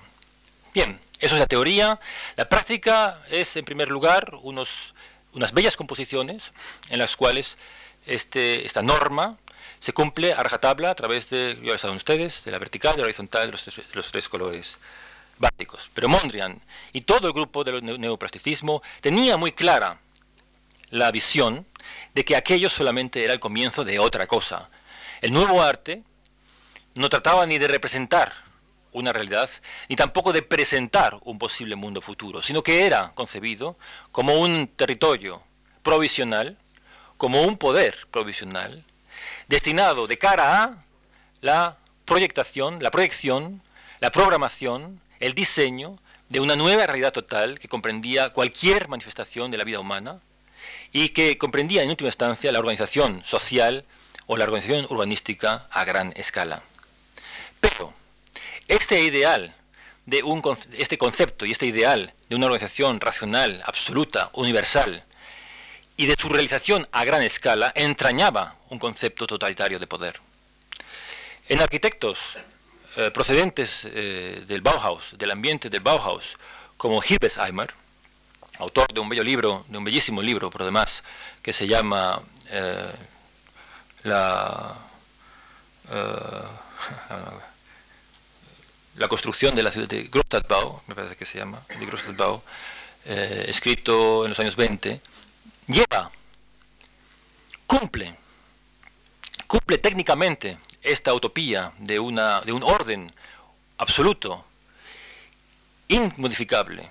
Bien, 0.73 0.99
eso 1.19 1.35
es 1.35 1.39
la 1.39 1.47
teoría. 1.47 1.99
La 2.35 2.47
práctica 2.47 3.21
es, 3.29 3.55
en 3.55 3.65
primer 3.65 3.89
lugar, 3.89 4.35
unos, 4.41 4.90
unas 5.33 5.53
bellas 5.53 5.77
composiciones 5.77 6.51
en 6.89 6.99
las 6.99 7.15
cuales 7.15 7.57
este, 8.05 8.65
esta 8.65 8.81
norma 8.81 9.37
se 9.79 9.93
cumple 9.93 10.33
a 10.33 10.43
rajatabla 10.43 10.91
a 10.91 10.95
través 10.95 11.29
de, 11.29 11.57
ya 11.63 11.73
lo 11.73 11.77
saben 11.77 11.97
ustedes, 11.97 12.43
de 12.43 12.51
la 12.51 12.59
vertical 12.59 12.93
y 12.95 12.97
la 12.97 13.03
horizontal 13.05 13.47
de 13.47 13.51
los, 13.51 13.65
de 13.65 13.83
los 13.93 14.11
tres 14.11 14.29
colores 14.29 14.77
básicos. 15.39 15.89
Pero 15.93 16.07
Mondrian 16.07 16.61
y 16.93 17.01
todo 17.01 17.27
el 17.27 17.33
grupo 17.33 17.63
del 17.63 17.83
neoplasticismo 17.99 18.81
tenía 19.01 19.37
muy 19.37 19.51
clara 19.51 19.99
la 20.89 21.11
visión 21.11 21.65
de 22.13 22.23
que 22.23 22.35
aquello 22.35 22.69
solamente 22.69 23.23
era 23.23 23.33
el 23.33 23.39
comienzo 23.39 23.83
de 23.83 23.99
otra 23.99 24.27
cosa. 24.27 24.69
El 25.21 25.33
nuevo 25.33 25.61
arte 25.61 26.03
no 26.93 27.09
trataba 27.09 27.45
ni 27.45 27.57
de 27.57 27.67
representar 27.67 28.33
una 28.91 29.13
realidad, 29.13 29.49
ni 29.89 29.95
tampoco 29.95 30.33
de 30.33 30.41
presentar 30.41 31.17
un 31.23 31.37
posible 31.37 31.75
mundo 31.75 32.01
futuro, 32.01 32.41
sino 32.41 32.63
que 32.63 32.85
era 32.85 33.11
concebido 33.15 33.77
como 34.11 34.35
un 34.35 34.67
territorio 34.67 35.41
provisional, 35.83 36.57
como 37.17 37.43
un 37.43 37.57
poder 37.57 38.07
provisional, 38.11 38.83
destinado 39.47 40.07
de 40.07 40.17
cara 40.17 40.63
a 40.63 40.83
la 41.41 41.77
proyectación, 42.05 42.81
la 42.81 42.91
proyección, 42.91 43.61
la 43.99 44.11
programación, 44.11 44.99
el 45.19 45.33
diseño 45.33 45.99
de 46.29 46.39
una 46.39 46.55
nueva 46.55 46.87
realidad 46.87 47.13
total 47.13 47.59
que 47.59 47.67
comprendía 47.67 48.31
cualquier 48.31 48.87
manifestación 48.87 49.51
de 49.51 49.57
la 49.57 49.63
vida 49.63 49.79
humana 49.79 50.19
y 50.91 51.09
que 51.09 51.37
comprendía 51.37 51.83
en 51.83 51.89
última 51.89 52.07
instancia 52.07 52.51
la 52.51 52.59
organización 52.59 53.23
social 53.23 53.85
o 54.27 54.37
la 54.37 54.45
organización 54.45 54.85
urbanística 54.89 55.67
a 55.69 55.83
gran 55.83 56.13
escala. 56.15 56.63
Pero 57.59 57.93
este 58.67 59.01
ideal 59.01 59.55
de 60.05 60.23
un, 60.23 60.41
este 60.77 60.97
concepto 60.97 61.45
y 61.45 61.51
este 61.51 61.65
ideal 61.65 62.13
de 62.29 62.35
una 62.35 62.47
organización 62.47 62.99
racional, 62.99 63.61
absoluta, 63.65 64.29
universal, 64.33 65.03
y 65.97 66.05
de 66.05 66.15
su 66.17 66.29
realización 66.29 66.87
a 66.91 67.05
gran 67.05 67.21
escala, 67.21 67.71
entrañaba 67.75 68.55
un 68.69 68.79
concepto 68.79 69.27
totalitario 69.27 69.77
de 69.79 69.87
poder. 69.87 70.19
En 71.47 71.61
arquitectos 71.61 72.17
eh, 72.95 73.11
procedentes 73.11 73.85
eh, 73.85 74.43
del 74.47 74.61
Bauhaus, 74.61 75.17
del 75.17 75.31
ambiente 75.31 75.69
del 75.69 75.81
Bauhaus, 75.81 76.37
como 76.77 77.01
Hilbesheimer, 77.03 77.73
autor 78.59 78.91
de 78.93 78.99
un 78.99 79.09
bello 79.09 79.23
libro, 79.23 79.65
de 79.67 79.77
un 79.77 79.83
bellísimo 79.83 80.21
libro, 80.21 80.49
por 80.49 80.63
demás, 80.63 81.03
que 81.41 81.53
se 81.53 81.67
llama 81.67 82.21
eh, 82.49 82.91
la 84.03 84.75
la 88.95 89.07
construcción 89.07 89.55
de 89.55 89.63
la 89.63 89.71
ciudad 89.71 89.87
de 89.87 90.03
Großstadtbau, 90.03 90.81
me 90.87 90.95
parece 90.95 91.15
que 91.15 91.25
se 91.25 91.37
llama, 91.37 91.61
de 91.79 91.85
Großstadtbau, 91.85 92.41
eh, 93.05 93.45
escrito 93.47 94.25
en 94.25 94.29
los 94.29 94.39
años 94.39 94.55
20, 94.55 95.01
lleva, 95.67 96.11
cumple, 97.65 98.15
cumple 99.47 99.77
técnicamente 99.77 100.57
esta 100.81 101.13
utopía 101.13 101.71
de, 101.77 101.99
una, 101.99 102.41
de 102.41 102.51
un 102.51 102.63
orden 102.63 103.11
absoluto, 103.77 104.45
inmodificable 105.87 106.89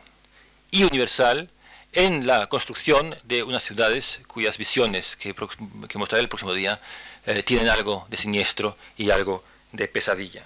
y 0.70 0.84
universal 0.84 1.50
en 1.92 2.26
la 2.26 2.48
construcción 2.48 3.16
de 3.24 3.42
unas 3.42 3.64
ciudades 3.64 4.20
cuyas 4.26 4.58
visiones, 4.58 5.16
que, 5.16 5.34
que 5.34 5.98
mostraré 5.98 6.22
el 6.22 6.28
próximo 6.28 6.52
día, 6.54 6.80
eh, 7.26 7.42
tienen 7.42 7.68
algo 7.68 8.06
de 8.08 8.16
siniestro 8.16 8.76
y 8.96 9.10
algo 9.10 9.44
de 9.72 9.88
pesadilla. 9.88 10.44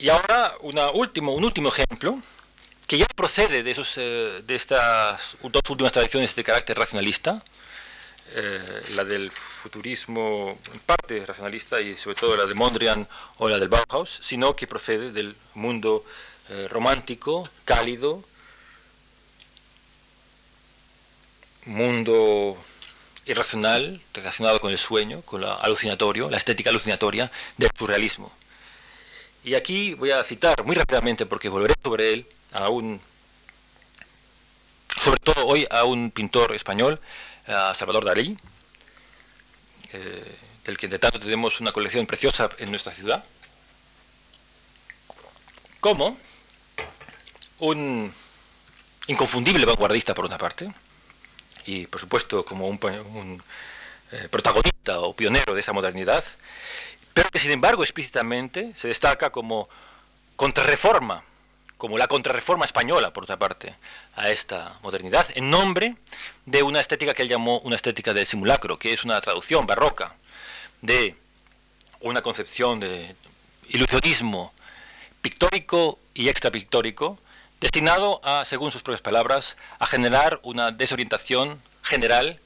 Y 0.00 0.08
ahora 0.08 0.54
una 0.60 0.90
último, 0.90 1.34
un 1.34 1.44
último 1.44 1.68
ejemplo, 1.68 2.18
que 2.88 2.96
ya 2.96 3.06
procede 3.14 3.62
de, 3.62 3.70
esos, 3.70 3.98
eh, 3.98 4.42
de 4.46 4.54
estas 4.54 5.36
dos 5.42 5.62
últimas 5.68 5.92
tradiciones 5.92 6.34
de 6.34 6.42
carácter 6.42 6.78
racionalista, 6.78 7.42
eh, 8.34 8.82
la 8.94 9.04
del 9.04 9.30
futurismo 9.30 10.58
en 10.72 10.80
parte 10.80 11.26
racionalista 11.26 11.82
y 11.82 11.98
sobre 11.98 12.16
todo 12.16 12.34
la 12.34 12.46
de 12.46 12.54
Mondrian 12.54 13.06
o 13.36 13.48
la 13.50 13.58
del 13.58 13.68
Bauhaus, 13.68 14.20
sino 14.22 14.56
que 14.56 14.66
procede 14.66 15.12
del 15.12 15.36
mundo 15.52 16.02
eh, 16.48 16.66
romántico, 16.70 17.46
cálido, 17.66 18.24
mundo 21.66 22.56
irracional 23.26 24.00
relacionado 24.14 24.60
con 24.60 24.70
el 24.70 24.78
sueño, 24.78 25.20
con 25.22 25.42
lo 25.42 25.60
alucinatorio, 25.60 26.30
la 26.30 26.38
estética 26.38 26.70
alucinatoria 26.70 27.30
del 27.58 27.70
surrealismo. 27.76 28.32
Y 29.42 29.54
aquí 29.54 29.94
voy 29.94 30.10
a 30.10 30.22
citar 30.22 30.64
muy 30.64 30.76
rápidamente, 30.76 31.24
porque 31.24 31.48
volveré 31.48 31.74
sobre 31.82 32.12
él, 32.12 32.26
a 32.52 32.68
un, 32.68 33.00
sobre 34.98 35.18
todo 35.20 35.46
hoy 35.46 35.66
a 35.70 35.84
un 35.84 36.10
pintor 36.10 36.54
español, 36.54 37.00
a 37.46 37.74
Salvador 37.74 38.04
Dalí, 38.04 38.36
eh, 39.92 40.36
del 40.64 40.76
que 40.76 40.88
de 40.88 40.98
tanto 40.98 41.18
tenemos 41.18 41.58
una 41.60 41.72
colección 41.72 42.06
preciosa 42.06 42.50
en 42.58 42.70
nuestra 42.70 42.92
ciudad, 42.92 43.24
como 45.80 46.18
un 47.60 48.12
inconfundible 49.06 49.64
vanguardista 49.64 50.14
por 50.14 50.26
una 50.26 50.36
parte, 50.36 50.70
y 51.64 51.86
por 51.86 52.00
supuesto 52.00 52.44
como 52.44 52.68
un, 52.68 53.42
eh, 54.12 54.28
protagonista 54.30 55.00
o 55.00 55.14
pionero 55.14 55.54
de 55.54 55.60
esa 55.60 55.72
modernidad, 55.72 56.24
pero 57.20 57.30
que 57.30 57.38
sin 57.38 57.50
embargo 57.50 57.82
explícitamente 57.82 58.72
se 58.74 58.88
destaca 58.88 59.28
como 59.28 59.68
contrarreforma, 60.36 61.22
como 61.76 61.98
la 61.98 62.08
contrarreforma 62.08 62.64
española, 62.64 63.12
por 63.12 63.24
otra 63.24 63.38
parte, 63.38 63.74
a 64.16 64.30
esta 64.30 64.78
modernidad, 64.82 65.26
en 65.34 65.50
nombre 65.50 65.96
de 66.46 66.62
una 66.62 66.80
estética 66.80 67.12
que 67.12 67.20
él 67.20 67.28
llamó 67.28 67.58
una 67.58 67.76
estética 67.76 68.14
del 68.14 68.24
simulacro, 68.24 68.78
que 68.78 68.94
es 68.94 69.04
una 69.04 69.20
traducción 69.20 69.66
barroca 69.66 70.16
de 70.80 71.14
una 72.00 72.22
concepción 72.22 72.80
de 72.80 73.14
ilusionismo 73.68 74.54
pictórico 75.20 75.98
y 76.14 76.30
extrapictórico, 76.30 77.18
destinado 77.60 78.22
a, 78.24 78.46
según 78.46 78.72
sus 78.72 78.82
propias 78.82 79.02
palabras, 79.02 79.58
a 79.78 79.84
generar 79.84 80.40
una 80.42 80.70
desorientación 80.70 81.60
general 81.82 82.40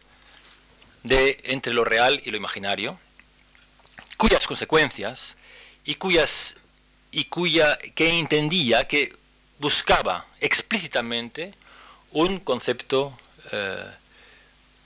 de 1.05 1.41
entre 1.45 1.73
lo 1.73 1.85
real 1.85 2.21
y 2.25 2.33
lo 2.33 2.37
imaginario, 2.39 2.99
cuyas 4.17 4.47
consecuencias 4.47 5.37
y 5.85 5.95
cuyas 5.97 6.57
y 7.11 7.25
cuya 7.25 7.79
que 7.79 8.19
entendía 8.19 8.89
que 8.89 9.15
buscaba 9.59 10.27
explícitamente 10.41 11.55
un 12.13 12.41
concepto 12.41 13.17
eh, 13.53 13.91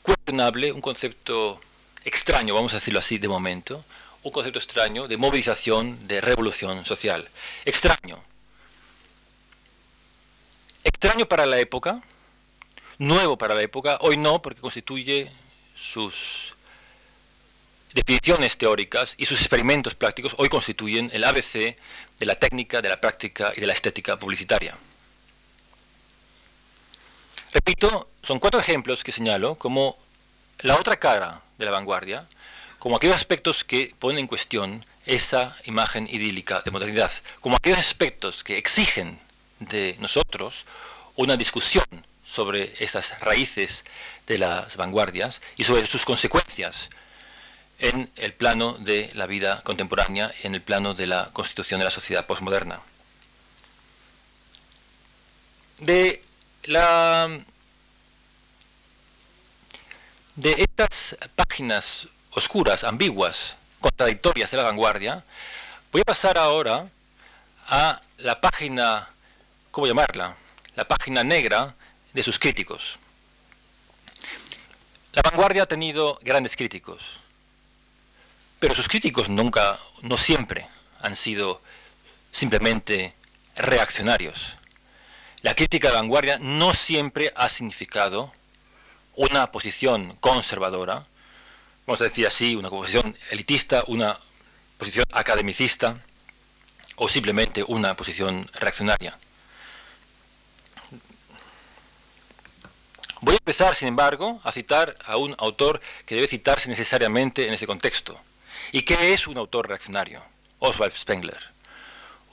cuestionable, 0.02 0.72
un 0.72 0.80
concepto 0.80 1.60
extraño, 2.04 2.54
vamos 2.54 2.72
a 2.72 2.76
decirlo 2.76 3.00
así 3.00 3.18
de 3.18 3.28
momento, 3.28 3.84
un 4.22 4.32
concepto 4.32 4.58
extraño 4.58 5.08
de 5.08 5.16
movilización, 5.16 6.06
de 6.06 6.20
revolución 6.20 6.84
social. 6.84 7.28
Extraño, 7.64 8.22
Extraño 10.88 11.26
para 11.26 11.46
la 11.46 11.60
época, 11.60 12.02
nuevo 12.98 13.36
para 13.36 13.54
la 13.54 13.62
época, 13.62 13.98
hoy 14.00 14.16
no, 14.16 14.40
porque 14.40 14.60
constituye 14.60 15.30
sus 15.74 16.54
definiciones 17.92 18.56
teóricas 18.56 19.14
y 19.16 19.26
sus 19.26 19.40
experimentos 19.40 19.94
prácticos, 19.94 20.34
hoy 20.38 20.48
constituyen 20.48 21.10
el 21.12 21.24
ABC 21.24 21.76
de 22.18 22.26
la 22.26 22.34
técnica, 22.34 22.82
de 22.82 22.88
la 22.88 23.00
práctica 23.00 23.52
y 23.56 23.60
de 23.60 23.66
la 23.66 23.72
estética 23.72 24.18
publicitaria. 24.18 24.76
Repito, 27.52 28.08
son 28.22 28.38
cuatro 28.38 28.60
ejemplos 28.60 29.02
que 29.02 29.12
señalo 29.12 29.54
como 29.54 29.98
la 30.60 30.76
otra 30.76 30.98
cara 30.98 31.40
de 31.56 31.64
la 31.64 31.70
vanguardia, 31.70 32.26
como 32.78 32.96
aquellos 32.96 33.16
aspectos 33.16 33.64
que 33.64 33.94
ponen 33.98 34.18
en 34.18 34.26
cuestión 34.26 34.84
esa 35.06 35.56
imagen 35.64 36.06
idílica 36.10 36.60
de 36.64 36.70
modernidad, 36.70 37.10
como 37.40 37.56
aquellos 37.56 37.78
aspectos 37.78 38.44
que 38.44 38.58
exigen 38.58 39.18
de 39.60 39.96
nosotros 39.98 40.66
una 41.16 41.36
discusión 41.36 41.86
sobre 42.24 42.74
estas 42.78 43.18
raíces 43.20 43.84
de 44.26 44.38
las 44.38 44.76
vanguardias 44.76 45.40
y 45.56 45.64
sobre 45.64 45.86
sus 45.86 46.04
consecuencias 46.04 46.90
en 47.78 48.10
el 48.16 48.34
plano 48.34 48.76
de 48.80 49.10
la 49.14 49.26
vida 49.26 49.62
contemporánea 49.62 50.32
en 50.42 50.54
el 50.54 50.62
plano 50.62 50.94
de 50.94 51.06
la 51.06 51.30
constitución 51.32 51.78
de 51.78 51.84
la 51.84 51.90
sociedad 51.90 52.26
postmoderna. 52.26 52.80
De 55.78 56.22
la 56.64 57.28
de 60.34 60.52
estas 60.52 61.16
páginas 61.34 62.08
oscuras, 62.32 62.84
ambiguas, 62.84 63.56
contradictorias 63.80 64.50
de 64.50 64.56
la 64.56 64.64
vanguardia, 64.64 65.24
voy 65.92 66.02
a 66.02 66.04
pasar 66.04 66.38
ahora 66.38 66.88
a 67.68 68.00
la 68.18 68.40
página 68.40 69.08
¿cómo 69.70 69.86
llamarla? 69.86 70.36
La 70.74 70.86
página 70.86 71.22
negra 71.22 71.74
de 72.12 72.22
sus 72.22 72.38
críticos. 72.38 72.98
La 75.12 75.22
vanguardia 75.22 75.64
ha 75.64 75.66
tenido 75.66 76.18
grandes 76.22 76.56
críticos, 76.56 77.02
pero 78.58 78.74
sus 78.74 78.88
críticos 78.88 79.28
nunca, 79.28 79.78
no 80.02 80.16
siempre, 80.16 80.66
han 81.00 81.16
sido 81.16 81.60
simplemente 82.32 83.14
reaccionarios. 83.56 84.56
La 85.42 85.54
crítica 85.54 85.88
de 85.88 85.94
vanguardia 85.94 86.38
no 86.38 86.74
siempre 86.74 87.32
ha 87.36 87.48
significado 87.48 88.32
una 89.14 89.52
posición 89.52 90.16
conservadora, 90.16 91.06
vamos 91.86 92.00
a 92.00 92.04
decir 92.04 92.26
así, 92.26 92.56
una 92.56 92.70
posición 92.70 93.16
elitista, 93.30 93.84
una 93.86 94.18
posición 94.76 95.04
academicista 95.12 95.96
o 96.96 97.08
simplemente 97.08 97.62
una 97.62 97.94
posición 97.94 98.48
reaccionaria. 98.54 99.16
Voy 103.20 103.34
a 103.34 103.38
empezar, 103.38 103.74
sin 103.74 103.88
embargo, 103.88 104.40
a 104.44 104.52
citar 104.52 104.94
a 105.04 105.16
un 105.16 105.34
autor 105.38 105.80
que 106.06 106.14
debe 106.14 106.28
citarse 106.28 106.68
necesariamente 106.68 107.46
en 107.46 107.54
ese 107.54 107.66
contexto. 107.66 108.20
¿Y 108.72 108.82
qué 108.82 109.14
es 109.14 109.26
un 109.26 109.38
autor 109.38 109.68
reaccionario? 109.68 110.22
Oswald 110.58 110.94
Spengler, 110.94 111.38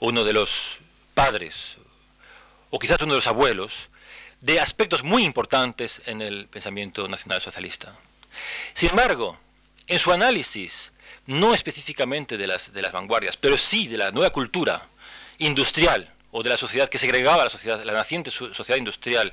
uno 0.00 0.24
de 0.24 0.32
los 0.32 0.78
padres, 1.14 1.76
o 2.70 2.78
quizás 2.78 3.00
uno 3.00 3.14
de 3.14 3.18
los 3.18 3.26
abuelos, 3.26 3.88
de 4.40 4.60
aspectos 4.60 5.02
muy 5.02 5.24
importantes 5.24 6.02
en 6.06 6.20
el 6.20 6.46
pensamiento 6.48 7.08
nacional 7.08 7.40
socialista. 7.40 7.94
Sin 8.74 8.90
embargo, 8.90 9.38
en 9.86 9.98
su 9.98 10.12
análisis, 10.12 10.92
no 11.26 11.54
específicamente 11.54 12.36
de 12.36 12.46
las, 12.46 12.72
de 12.72 12.82
las 12.82 12.92
vanguardias, 12.92 13.36
pero 13.36 13.56
sí 13.56 13.86
de 13.88 13.96
la 13.96 14.10
nueva 14.10 14.30
cultura 14.30 14.88
industrial 15.38 16.12
o 16.32 16.42
de 16.42 16.50
la 16.50 16.56
sociedad 16.58 16.88
que 16.88 16.98
segregaba 16.98 17.44
la 17.44 17.50
sociedad, 17.50 17.82
la 17.82 17.92
naciente 17.92 18.30
sociedad 18.30 18.76
industrial 18.76 19.32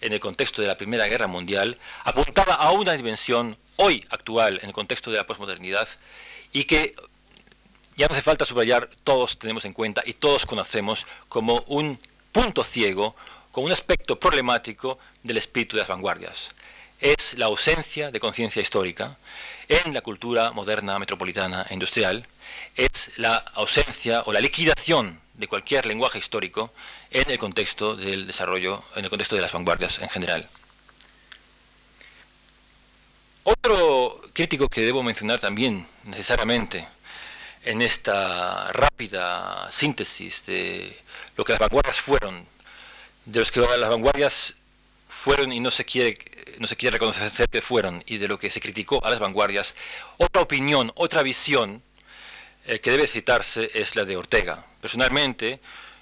en 0.00 0.12
el 0.12 0.20
contexto 0.20 0.60
de 0.60 0.68
la 0.68 0.76
Primera 0.76 1.06
Guerra 1.06 1.26
Mundial, 1.26 1.78
apuntaba 2.02 2.54
a 2.54 2.72
una 2.72 2.92
dimensión 2.92 3.56
hoy 3.76 4.04
actual 4.10 4.58
en 4.62 4.66
el 4.66 4.72
contexto 4.74 5.10
de 5.10 5.16
la 5.16 5.26
posmodernidad 5.26 5.88
y 6.54 6.64
que 6.64 6.94
ya 7.96 8.06
no 8.06 8.14
hace 8.14 8.22
falta 8.22 8.46
subrayar, 8.46 8.88
todos 9.02 9.38
tenemos 9.38 9.66
en 9.66 9.74
cuenta 9.74 10.02
y 10.06 10.14
todos 10.14 10.46
conocemos 10.46 11.06
como 11.28 11.62
un 11.66 11.98
punto 12.32 12.64
ciego, 12.64 13.14
como 13.52 13.66
un 13.66 13.72
aspecto 13.72 14.18
problemático 14.18 14.98
del 15.22 15.36
espíritu 15.36 15.76
de 15.76 15.82
las 15.82 15.88
vanguardias. 15.88 16.50
Es 17.00 17.34
la 17.34 17.46
ausencia 17.46 18.10
de 18.10 18.20
conciencia 18.20 18.62
histórica 18.62 19.16
en 19.68 19.92
la 19.92 20.00
cultura 20.00 20.52
moderna, 20.52 20.98
metropolitana 20.98 21.66
e 21.68 21.74
industrial, 21.74 22.26
es 22.76 23.12
la 23.16 23.36
ausencia 23.36 24.22
o 24.26 24.32
la 24.32 24.40
liquidación 24.40 25.20
de 25.34 25.48
cualquier 25.48 25.86
lenguaje 25.86 26.18
histórico 26.18 26.72
en 27.10 27.28
el 27.30 27.38
contexto 27.38 27.96
del 27.96 28.26
desarrollo, 28.26 28.82
en 28.94 29.04
el 29.04 29.10
contexto 29.10 29.34
de 29.34 29.42
las 29.42 29.52
vanguardias 29.52 29.98
en 29.98 30.08
general. 30.08 30.48
Otro 33.44 34.20
crítico 34.32 34.68
que 34.68 34.80
debo 34.80 35.02
mencionar 35.02 35.38
también 35.38 35.86
necesariamente 36.04 36.86
en 37.62 37.82
esta 37.82 38.72
rápida 38.72 39.70
síntesis 39.70 40.44
de 40.46 40.96
lo 41.36 41.44
que 41.44 41.52
las 41.52 41.60
vanguardias 41.60 42.00
fueron, 42.00 42.46
de 43.24 43.40
los 43.40 43.52
que 43.52 43.60
las 43.60 43.88
vanguardias 43.88 44.54
fueron 45.08 45.52
y 45.52 45.60
no 45.60 45.70
se 45.70 45.84
quiere 45.84 46.18
no 46.58 46.66
se 46.66 46.76
quiere 46.76 46.94
reconocer 46.94 47.48
que 47.48 47.62
fueron 47.62 48.02
y 48.06 48.18
de 48.18 48.28
lo 48.28 48.38
que 48.38 48.50
se 48.50 48.60
criticó 48.60 49.04
a 49.04 49.10
las 49.10 49.18
vanguardias, 49.18 49.74
otra 50.18 50.42
opinión, 50.42 50.92
otra 50.94 51.22
visión 51.22 51.82
eh, 52.66 52.80
que 52.80 52.90
debe 52.90 53.06
citarse 53.06 53.70
es 53.74 53.96
la 53.96 54.04
de 54.04 54.16
Ortega. 54.16 54.64
Personalmente, 54.80 55.60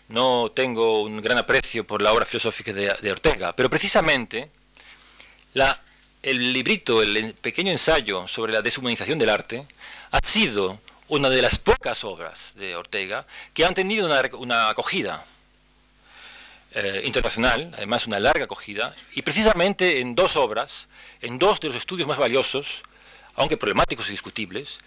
no 0.09 0.53
tengo 0.55 1.03
un 1.03 1.21
gran 1.21 1.39
aprecio 1.39 1.87
por 1.87 2.03
la 2.03 2.13
obra 2.13 2.27
filosófica 2.27 2.73
de, 2.73 3.11
Ortega, 3.11 3.55
pero 3.57 3.71
precisamente 3.71 4.51
el 6.23 6.53
librito, 6.53 7.03
el 7.03 7.35
pequeño 7.35 7.73
ensayo 7.73 8.29
sobre 8.29 8.53
la 8.53 8.63
deshumanización 8.63 9.19
del 9.19 9.29
arte, 9.29 9.67
ha 10.13 10.21
sido 10.21 10.79
una 11.09 11.29
de 11.29 11.43
las 11.43 11.59
pocas 11.59 12.05
obras 12.05 12.39
de 12.55 12.77
Ortega 12.77 13.27
que 13.53 13.65
han 13.65 13.75
tenido 13.75 14.07
una, 14.39 14.69
acogida 14.69 15.25
eh, 16.75 17.03
internacional, 17.05 17.73
además 17.77 18.07
una 18.07 18.21
larga 18.21 18.45
acogida, 18.45 18.95
y 19.15 19.23
precisamente 19.23 20.01
en 20.01 20.15
dos 20.15 20.37
obras, 20.37 20.87
en 21.21 21.39
dos 21.39 21.61
de 21.61 21.69
los 21.69 21.77
estudios 21.77 22.09
más 22.09 22.19
valiosos, 22.19 22.83
aunque 23.35 23.57
problemáticos 23.57 24.09
y 24.09 24.13
discutibles, 24.13 24.79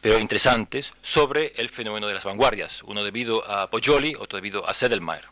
pero 0.00 0.18
interesantes, 0.18 0.92
sobre 1.02 1.52
el 1.56 1.68
fenómeno 1.68 2.08
de 2.08 2.14
las 2.14 2.24
vanguardias, 2.24 2.82
uno 2.84 3.04
debido 3.04 3.48
a 3.48 3.70
Poggioli, 3.70 4.14
otro 4.16 4.38
debido 4.38 4.68
a 4.68 4.74
Sedelmeier. 4.74 5.24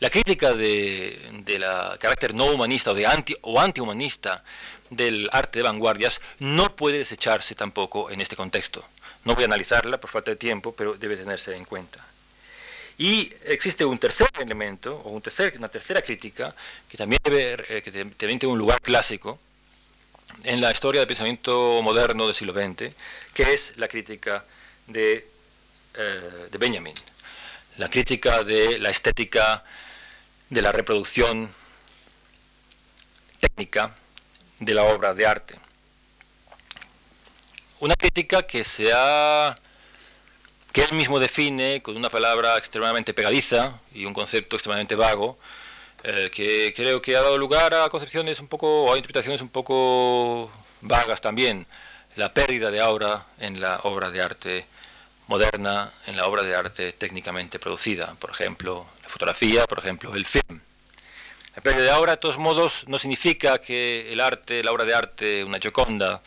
La 0.00 0.10
crítica 0.10 0.54
de, 0.54 1.18
la 1.58 1.96
carácter 1.98 2.32
no 2.32 2.46
humanista 2.46 2.92
o, 2.92 2.94
de 2.94 3.06
anti, 3.06 3.36
o 3.42 3.60
antihumanista 3.60 4.44
del 4.90 5.28
arte 5.32 5.58
de 5.58 5.64
vanguardias 5.64 6.20
no 6.38 6.76
puede 6.76 6.98
desecharse 6.98 7.54
tampoco 7.54 8.10
en 8.10 8.20
este 8.20 8.36
contexto. 8.36 8.84
No 9.24 9.34
voy 9.34 9.44
a 9.44 9.46
analizarla 9.46 9.98
por 9.98 10.10
falta 10.10 10.30
de 10.30 10.36
tiempo, 10.36 10.72
pero 10.72 10.94
debe 10.94 11.16
tenerse 11.16 11.54
en 11.54 11.64
cuenta. 11.64 12.04
Y 12.96 13.32
existe 13.44 13.84
un 13.84 13.98
tercer 13.98 14.28
elemento, 14.38 14.96
o 15.04 15.10
un 15.10 15.22
tercer, 15.22 15.54
una 15.56 15.68
tercera 15.68 16.00
crítica, 16.02 16.54
que 16.88 16.96
también, 16.96 17.20
debe, 17.22 17.64
eh, 17.68 18.12
tiene 18.16 18.46
un 18.46 18.58
lugar 18.58 18.80
clásico 18.80 19.38
en 20.44 20.60
la 20.60 20.70
historia 20.70 21.00
del 21.00 21.08
pensamiento 21.08 21.80
moderno 21.82 22.26
del 22.26 22.34
siglo 22.34 22.52
XX, 22.52 22.92
que 23.34 23.54
es 23.54 23.74
la 23.76 23.88
crítica 23.88 24.44
eh, 24.92 25.24
de 25.94 26.58
Benjamin, 26.58 26.94
la 27.76 27.88
crítica 27.88 28.44
de 28.44 28.78
la 28.78 28.90
estética 28.90 29.64
de 30.50 30.62
la 30.62 30.72
reproducción 30.72 31.50
técnica 33.40 33.94
de 34.60 34.74
la 34.74 34.84
obra 34.84 35.14
de 35.14 35.26
arte. 35.26 35.54
Una 37.80 37.94
crítica 37.94 38.42
que 38.42 38.64
se 38.64 38.90
que 40.72 40.82
él 40.82 40.92
mismo 40.92 41.18
define 41.18 41.80
con 41.82 41.96
una 41.96 42.10
palabra 42.10 42.56
extremadamente 42.56 43.14
pegadiza 43.14 43.80
y 43.94 44.04
un 44.04 44.14
concepto 44.14 44.56
extremadamente 44.56 44.94
vago, 44.94 45.38
eh, 46.04 46.30
que 46.32 46.72
creo 46.74 47.00
que 47.02 47.16
ha 47.16 47.22
dado 47.22 47.38
lugar 47.38 47.74
a 47.74 47.88
concepciones 47.88 48.40
un 48.40 48.48
poco, 48.48 48.92
a 48.92 48.96
interpretaciones 48.96 49.40
un 49.40 49.48
poco 49.48 50.50
vagas 50.80 51.20
también. 51.20 51.66
La 52.16 52.32
pérdida 52.34 52.70
de 52.70 52.80
aura 52.80 53.26
en 53.38 53.60
la 53.60 53.80
obra 53.84 54.10
de 54.10 54.22
arte 54.22 54.66
moderna, 55.28 55.92
en 56.06 56.16
la 56.16 56.26
obra 56.26 56.42
de 56.42 56.54
arte 56.54 56.92
técnicamente 56.92 57.58
producida, 57.58 58.14
por 58.18 58.30
ejemplo, 58.30 58.86
por 59.18 59.78
ejemplo, 59.78 60.14
el 60.14 60.24
film. 60.24 60.60
La 61.56 61.62
pérdida 61.62 61.82
de 61.82 61.90
aura, 61.90 62.12
de 62.12 62.18
todos 62.18 62.38
modos, 62.38 62.84
no 62.86 62.98
significa 62.98 63.58
que 63.58 64.10
el 64.12 64.20
arte, 64.20 64.62
la 64.62 64.70
obra 64.70 64.84
de 64.84 64.94
arte, 64.94 65.44
una 65.44 65.58
Gioconda 65.58 66.22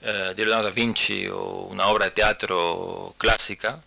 eh, 0.00 0.32
de 0.36 0.44
Leonardo 0.44 0.68
da 0.68 0.70
Vinci 0.70 1.26
o 1.26 1.66
una 1.70 1.88
obra 1.88 2.06
de 2.06 2.12
teatro 2.12 3.14
clásica, 3.18 3.82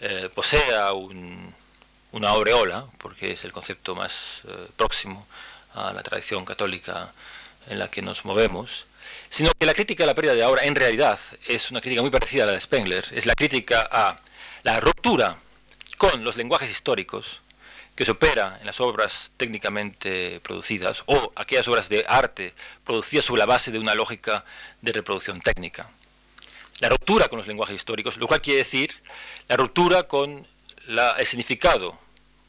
eh, 0.00 0.28
posea 0.32 0.92
una 0.92 2.28
aureola, 2.28 2.86
porque 2.98 3.32
es 3.32 3.44
el 3.44 3.50
concepto 3.50 3.96
más 3.96 4.42
eh, 4.46 4.68
próximo 4.76 5.26
a 5.74 5.92
la 5.92 6.02
tradición 6.02 6.44
católica 6.44 7.12
en 7.68 7.80
la 7.80 7.88
que 7.88 8.02
nos 8.02 8.24
movemos, 8.24 8.86
sino 9.28 9.50
que 9.58 9.66
la 9.66 9.74
crítica 9.74 10.04
a 10.04 10.06
la 10.06 10.14
pérdida 10.14 10.34
de 10.34 10.44
aura 10.44 10.64
en 10.64 10.76
realidad 10.76 11.18
es 11.48 11.72
una 11.72 11.80
crítica 11.80 12.02
muy 12.02 12.10
parecida 12.10 12.44
a 12.44 12.46
la 12.46 12.52
de 12.52 12.60
Spengler, 12.60 13.04
es 13.10 13.26
la 13.26 13.34
crítica 13.34 13.88
a 13.90 14.16
la 14.62 14.78
ruptura 14.78 15.38
con 15.98 16.22
los 16.22 16.36
lenguajes 16.36 16.70
históricos 16.70 17.40
que 17.94 18.04
se 18.04 18.10
opera 18.10 18.58
en 18.60 18.66
las 18.66 18.80
obras 18.80 19.30
técnicamente 19.36 20.40
producidas 20.40 21.02
o 21.06 21.32
aquellas 21.36 21.68
obras 21.68 21.88
de 21.88 22.04
arte 22.08 22.54
producidas 22.84 23.24
sobre 23.24 23.40
la 23.40 23.46
base 23.46 23.70
de 23.70 23.78
una 23.78 23.94
lógica 23.94 24.44
de 24.82 24.92
reproducción 24.92 25.40
técnica. 25.40 25.88
La 26.80 26.88
ruptura 26.88 27.28
con 27.28 27.38
los 27.38 27.46
lenguajes 27.46 27.76
históricos, 27.76 28.16
lo 28.16 28.26
cual 28.26 28.42
quiere 28.42 28.58
decir 28.58 28.92
la 29.48 29.56
ruptura 29.56 30.04
con 30.04 30.46
el 30.88 31.26
significado 31.26 31.98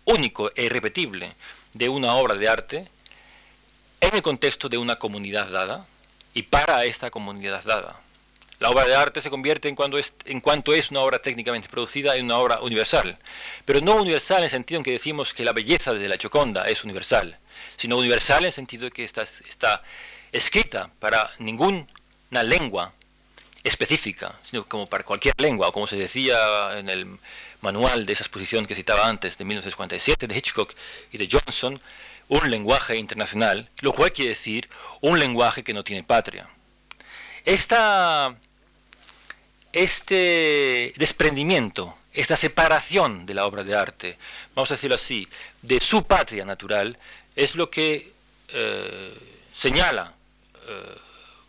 único 0.05 0.51
e 0.55 0.63
irrepetible 0.63 1.35
de 1.73 1.89
una 1.89 2.15
obra 2.15 2.35
de 2.35 2.49
arte 2.49 2.87
en 4.01 4.15
el 4.15 4.21
contexto 4.21 4.67
de 4.67 4.77
una 4.77 4.97
comunidad 4.97 5.49
dada 5.49 5.85
y 6.33 6.43
para 6.43 6.85
esta 6.85 7.11
comunidad 7.11 7.63
dada. 7.63 7.99
La 8.59 8.69
obra 8.69 8.85
de 8.85 8.95
arte 8.95 9.21
se 9.21 9.29
convierte 9.29 9.67
en, 9.67 9.75
cuando 9.75 9.97
es, 9.97 10.13
en 10.25 10.39
cuanto 10.39 10.73
es 10.73 10.91
una 10.91 11.01
obra 11.01 11.19
técnicamente 11.19 11.67
producida 11.67 12.15
en 12.15 12.25
una 12.25 12.37
obra 12.37 12.61
universal, 12.61 13.17
pero 13.65 13.81
no 13.81 13.95
universal 13.95 14.39
en 14.39 14.43
el 14.45 14.49
sentido 14.49 14.79
en 14.79 14.85
que 14.85 14.91
decimos 14.91 15.33
que 15.33 15.43
la 15.43 15.51
belleza 15.51 15.93
de 15.93 16.07
la 16.07 16.17
Gioconda 16.17 16.67
es 16.67 16.83
universal, 16.83 17.37
sino 17.75 17.97
universal 17.97 18.39
en 18.39 18.45
el 18.45 18.53
sentido 18.53 18.85
de 18.85 18.91
que 18.91 19.03
está, 19.03 19.23
está 19.23 19.83
escrita 20.31 20.89
para 20.99 21.31
ninguna 21.39 21.85
lengua 22.31 22.93
específica, 23.63 24.39
sino 24.43 24.65
como 24.65 24.87
para 24.87 25.03
cualquier 25.03 25.33
lengua, 25.37 25.67
o 25.67 25.71
como 25.71 25.87
se 25.87 25.97
decía 25.97 26.77
en 26.77 26.87
el 26.87 27.17
manual 27.61 28.05
de 28.05 28.13
esa 28.13 28.23
exposición 28.23 28.65
que 28.65 28.75
citaba 28.75 29.07
antes, 29.07 29.37
de 29.37 29.43
1947, 29.43 30.27
de 30.27 30.37
Hitchcock 30.37 30.73
y 31.11 31.17
de 31.17 31.27
Johnson, 31.29 31.81
un 32.27 32.49
lenguaje 32.49 32.95
internacional, 32.95 33.69
lo 33.81 33.91
cual 33.91 34.13
quiere 34.13 34.29
decir 34.29 34.69
un 35.01 35.19
lenguaje 35.19 35.63
que 35.63 35.73
no 35.73 35.83
tiene 35.83 36.03
patria. 36.03 36.47
Esta 37.43 38.35
este 39.75 40.93
desprendimiento, 40.95 41.93
esta 42.13 42.37
separación 42.37 43.25
de 43.25 43.33
la 43.33 43.45
obra 43.45 43.65
de 43.65 43.75
arte, 43.75 44.17
vamos 44.55 44.71
a 44.71 44.75
decirlo 44.75 44.95
así, 44.95 45.27
de 45.61 45.81
su 45.81 46.05
patria 46.05 46.45
natural, 46.45 46.97
es 47.35 47.55
lo 47.55 47.69
que 47.69 48.13
eh, 48.47 49.13
señala 49.51 50.13
eh, 50.65 50.97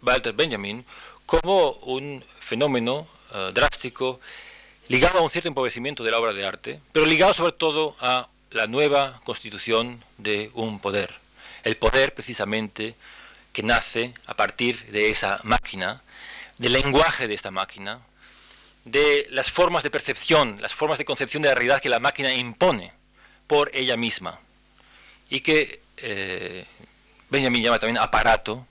Walter 0.02 0.32
Benjamin 0.32 0.84
como 1.24 1.70
un 1.84 2.24
fenómeno 2.40 3.06
eh, 3.32 3.52
drástico 3.54 4.20
ligado 4.88 5.20
a 5.20 5.22
un 5.22 5.30
cierto 5.30 5.48
empobrecimiento 5.48 6.02
de 6.02 6.10
la 6.10 6.18
obra 6.18 6.32
de 6.32 6.44
arte, 6.44 6.80
pero 6.90 7.06
ligado 7.06 7.32
sobre 7.32 7.52
todo 7.52 7.94
a 8.00 8.28
la 8.50 8.66
nueva 8.66 9.20
constitución 9.22 10.02
de 10.18 10.50
un 10.54 10.80
poder. 10.80 11.14
El 11.62 11.76
poder 11.76 12.12
precisamente 12.12 12.96
que 13.52 13.62
nace 13.62 14.14
a 14.26 14.34
partir 14.34 14.84
de 14.86 15.10
esa 15.10 15.38
máquina, 15.44 16.02
del 16.58 16.72
lenguaje 16.72 17.28
de 17.28 17.34
esta 17.34 17.52
máquina, 17.52 18.00
de 18.86 19.26
las 19.30 19.50
formas 19.50 19.82
de 19.82 19.90
percepción, 19.90 20.62
las 20.62 20.72
formas 20.72 20.96
de 20.96 21.04
concepción 21.04 21.42
de 21.42 21.48
la 21.48 21.56
realidad 21.56 21.82
que 21.82 21.88
la 21.88 21.98
máquina 21.98 22.32
impone 22.32 22.92
por 23.48 23.70
ella 23.74 23.96
misma. 23.96 24.38
Y 25.28 25.40
que 25.40 25.80
eh, 25.96 26.64
Benjamin 27.28 27.62
llama 27.62 27.80
también 27.80 27.98
aparato 27.98 28.64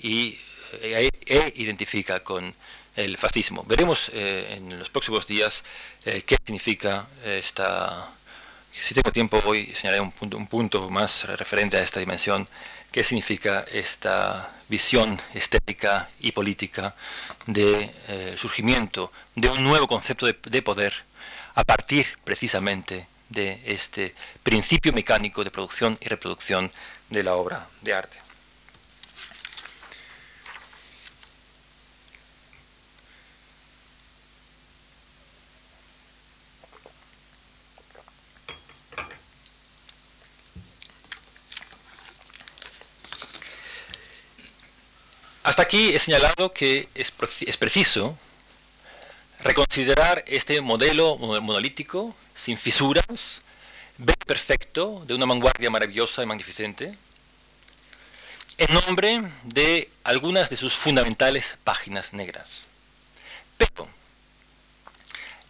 y 0.00 0.38
eh, 0.80 1.10
e 1.26 1.52
identifica 1.56 2.22
con 2.22 2.54
el 2.94 3.18
fascismo. 3.18 3.64
Veremos 3.64 4.10
eh, 4.14 4.54
en 4.56 4.78
los 4.78 4.90
próximos 4.90 5.26
días 5.26 5.64
qué 6.04 6.36
significa 6.44 7.08
esta... 7.24 8.12
Si 8.72 8.94
tengo 8.94 9.10
tiempo 9.10 9.42
hoy 9.44 9.74
señalaré 9.74 10.00
un 10.00 10.12
punto, 10.12 10.36
un 10.36 10.46
punto 10.46 10.88
más 10.88 11.24
referente 11.24 11.76
a 11.76 11.82
esta 11.82 11.98
dimensión 11.98 12.46
qué 12.98 13.04
significa 13.04 13.64
esta 13.70 14.50
visión 14.68 15.20
estética 15.32 16.10
y 16.18 16.32
política 16.32 16.96
de 17.46 17.94
eh, 18.08 18.34
surgimiento 18.36 19.12
de 19.36 19.48
un 19.48 19.62
nuevo 19.62 19.86
concepto 19.86 20.26
de, 20.26 20.62
poder 20.62 20.92
a 21.54 21.62
partir 21.62 22.06
precisamente 22.24 23.06
de 23.28 23.60
este 23.66 24.16
principio 24.42 24.92
mecánico 24.92 25.44
de 25.44 25.52
producción 25.52 25.96
y 26.00 26.08
reproducción 26.08 26.72
de 27.08 27.22
la 27.22 27.36
obra 27.36 27.68
de 27.82 27.94
arte. 27.94 28.18
Hasta 45.48 45.62
aquí 45.62 45.94
he 45.94 45.98
señalado 45.98 46.52
que 46.52 46.90
es, 46.94 47.10
preciso 47.10 48.18
reconsiderar 49.40 50.22
este 50.26 50.60
modelo 50.60 51.16
monolítico, 51.16 52.14
sin 52.34 52.58
fisuras, 52.58 53.40
perfecto, 54.26 55.02
de 55.06 55.14
una 55.14 55.24
vanguardia 55.24 55.70
maravillosa 55.70 56.22
y 56.22 56.26
magnificente, 56.26 56.94
en 58.58 58.74
nombre 58.74 59.22
de 59.44 59.90
algunas 60.04 60.50
de 60.50 60.58
sus 60.58 60.74
fundamentales 60.74 61.56
páginas 61.64 62.12
negras. 62.12 62.64
Pero 63.56 63.88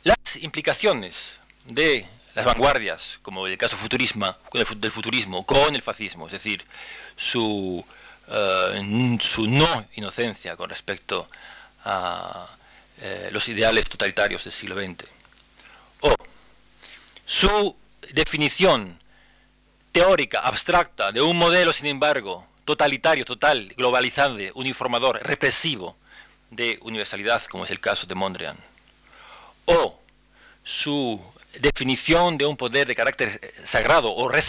las 0.04 0.36
implicaciones 0.36 1.16
de 1.64 2.06
las 2.36 2.44
vanguardias, 2.44 3.18
como 3.22 3.48
el 3.48 3.58
caso 3.58 3.76
futurismo, 3.76 4.32
del 4.76 4.92
futurismo 4.92 5.44
con 5.44 5.74
el 5.74 5.82
fascismo, 5.82 6.26
es 6.26 6.32
decir, 6.34 6.64
su 7.16 7.84
eh, 8.30 9.18
su 9.20 9.46
no 9.46 9.86
inocencia 9.94 10.56
con 10.56 10.68
respecto 10.68 11.28
a 11.84 12.46
eh, 13.00 13.28
los 13.32 13.48
ideales 13.48 13.88
totalitarios 13.88 14.44
del 14.44 14.52
siglo 14.52 14.74
XX, 14.74 15.04
o 16.00 16.14
su 17.24 17.76
definición 18.12 18.98
teórica, 19.92 20.40
abstracta, 20.40 21.12
de 21.12 21.20
un 21.20 21.36
modelo, 21.36 21.72
sin 21.72 21.86
embargo, 21.86 22.46
totalitario, 22.64 23.24
total, 23.24 23.72
globalizante, 23.76 24.52
uniformador, 24.54 25.20
represivo, 25.22 25.96
de 26.50 26.78
universalidad, 26.82 27.42
como 27.44 27.64
es 27.64 27.70
el 27.70 27.80
caso 27.80 28.06
de 28.06 28.14
Mondrian, 28.14 28.56
o 29.66 30.00
su 30.62 31.20
definición 31.60 32.38
de 32.38 32.46
un 32.46 32.56
poder 32.56 32.86
de 32.86 32.94
carácter 32.94 33.40
sagrado 33.64 34.14
o 34.14 34.28
re, 34.28 34.42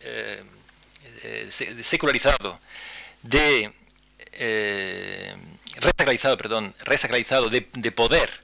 eh, 0.00 0.42
eh, 1.24 1.48
secularizado, 1.82 2.60
de 3.22 3.72
eh, 4.32 5.34
resacralizado, 5.76 6.36
perdón, 6.36 6.74
resacralizado 6.80 7.48
de, 7.48 7.62
poder 7.92 8.42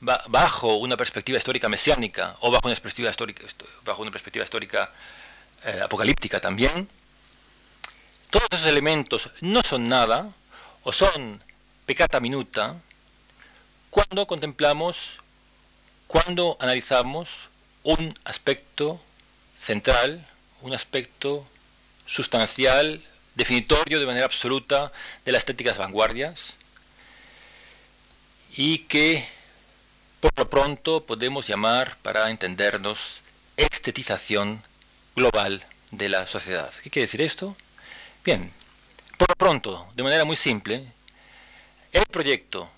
bajo 0.00 0.76
una 0.76 0.96
perspectiva 0.96 1.38
histórica 1.38 1.68
mesiánica 1.68 2.36
o 2.40 2.50
bajo 2.52 2.66
una 2.66 2.74
perspectiva 2.74 3.10
histórica, 3.10 3.42
bajo 3.84 4.02
una 4.02 4.12
perspectiva 4.12 4.44
histórica 4.44 4.90
eh, 5.64 5.80
apocalíptica 5.82 6.40
también, 6.40 6.88
todos 8.30 8.46
esos 8.52 8.66
elementos 8.66 9.28
no 9.40 9.62
son 9.62 9.88
nada 9.88 10.30
o 10.84 10.92
son 10.92 11.42
pecata 11.86 12.20
minuta 12.20 12.76
cuando 13.90 14.26
contemplamos, 14.28 15.18
cuando 16.06 16.56
analizamos 16.60 17.48
un 17.82 18.16
aspecto 18.24 19.00
central, 19.60 20.24
un 20.62 20.72
aspecto 20.72 21.46
sustancial, 22.06 23.02
definitorio 23.34 24.00
de 24.00 24.06
manera 24.06 24.26
absoluta 24.26 24.92
de 25.24 25.32
las 25.32 25.40
estéticas 25.40 25.78
vanguardias 25.78 26.54
y 28.56 28.78
que 28.80 29.26
por 30.20 30.30
lo 30.36 30.48
pronto 30.48 31.04
podemos 31.04 31.48
llamar, 31.48 31.96
para 32.02 32.30
entendernos, 32.30 33.22
estetización 33.56 34.62
global 35.16 35.64
de 35.90 36.08
la 36.08 36.26
sociedad. 36.26 36.72
¿Qué 36.82 36.90
quiere 36.90 37.06
decir 37.06 37.22
esto? 37.22 37.56
Bien, 38.24 38.52
por 39.18 39.28
lo 39.30 39.34
pronto, 39.34 39.88
de 39.96 40.02
manera 40.04 40.24
muy 40.24 40.36
simple, 40.36 40.92
el 41.90 42.04
proyecto 42.06 42.70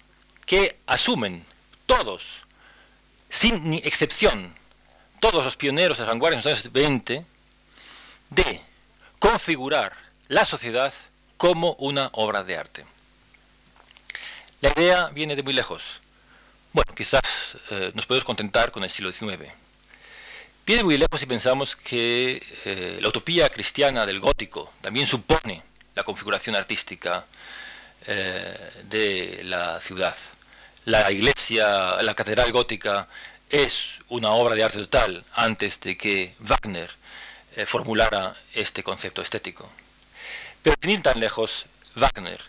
que 0.47 0.79
asumen 0.87 1.45
todos, 1.87 2.43
sin 3.29 3.68
ni 3.68 3.79
excepción, 3.79 4.55
todos 5.20 5.45
los 5.45 5.57
pioneros 5.57 5.99
de 5.99 6.05
vanguardia 6.05 6.39
en 6.39 6.45
los 6.45 6.47
años 6.47 6.72
20, 6.72 7.27
de 8.31 8.61
configurar 9.25 9.95
la 10.29 10.45
sociedad 10.45 10.93
como 11.39 11.72
una 11.79 12.11
obra 12.12 12.45
de 12.45 12.59
arte. 12.59 12.85
La 14.61 14.70
idea 14.77 15.07
viene 15.14 15.35
de 15.35 15.43
muy 15.43 15.55
lejos. 15.55 15.83
Bueno, 16.75 16.93
quizás 16.95 17.22
eh, 17.70 17.91
nos 17.95 18.05
podemos 18.05 18.27
contentar 18.27 18.70
con 18.70 18.85
el 18.85 18.91
siglo 18.91 19.11
XIX. 19.11 19.51
Viene 20.66 20.85
muy 20.85 20.99
lejos 20.99 21.18
si 21.18 21.25
pensamos 21.25 21.75
que 21.75 22.43
eh, 22.66 22.99
la 23.01 23.09
utopía 23.09 23.49
cristiana 23.49 24.05
del 24.05 24.20
gótico 24.20 24.70
también 24.83 25.07
supone 25.07 25.62
la 25.95 26.03
configuración 26.03 26.55
artística 26.55 27.25
eh, 28.07 28.83
de 28.91 29.41
la 29.45 29.81
ciudad. 29.81 30.14
La 30.85 31.11
iglesia, 31.11 32.03
la 32.03 32.14
catedral 32.14 32.53
gótica 32.53 33.09
es 33.49 34.01
una 34.11 34.33
obra 34.33 34.55
de 34.55 34.64
arte 34.64 34.81
total 34.81 35.25
antes 35.33 35.81
de 35.81 35.97
que 35.97 36.35
Wagner 36.41 36.91
eh, 37.57 37.67
formulara 37.67 38.37
este 38.55 38.83
concepto 38.83 39.23
estético. 39.23 39.69
Pero 40.63 40.77
sin 40.81 40.91
ir 40.91 41.03
tan 41.03 41.21
lejos, 41.21 41.67
Wagner 41.95 42.41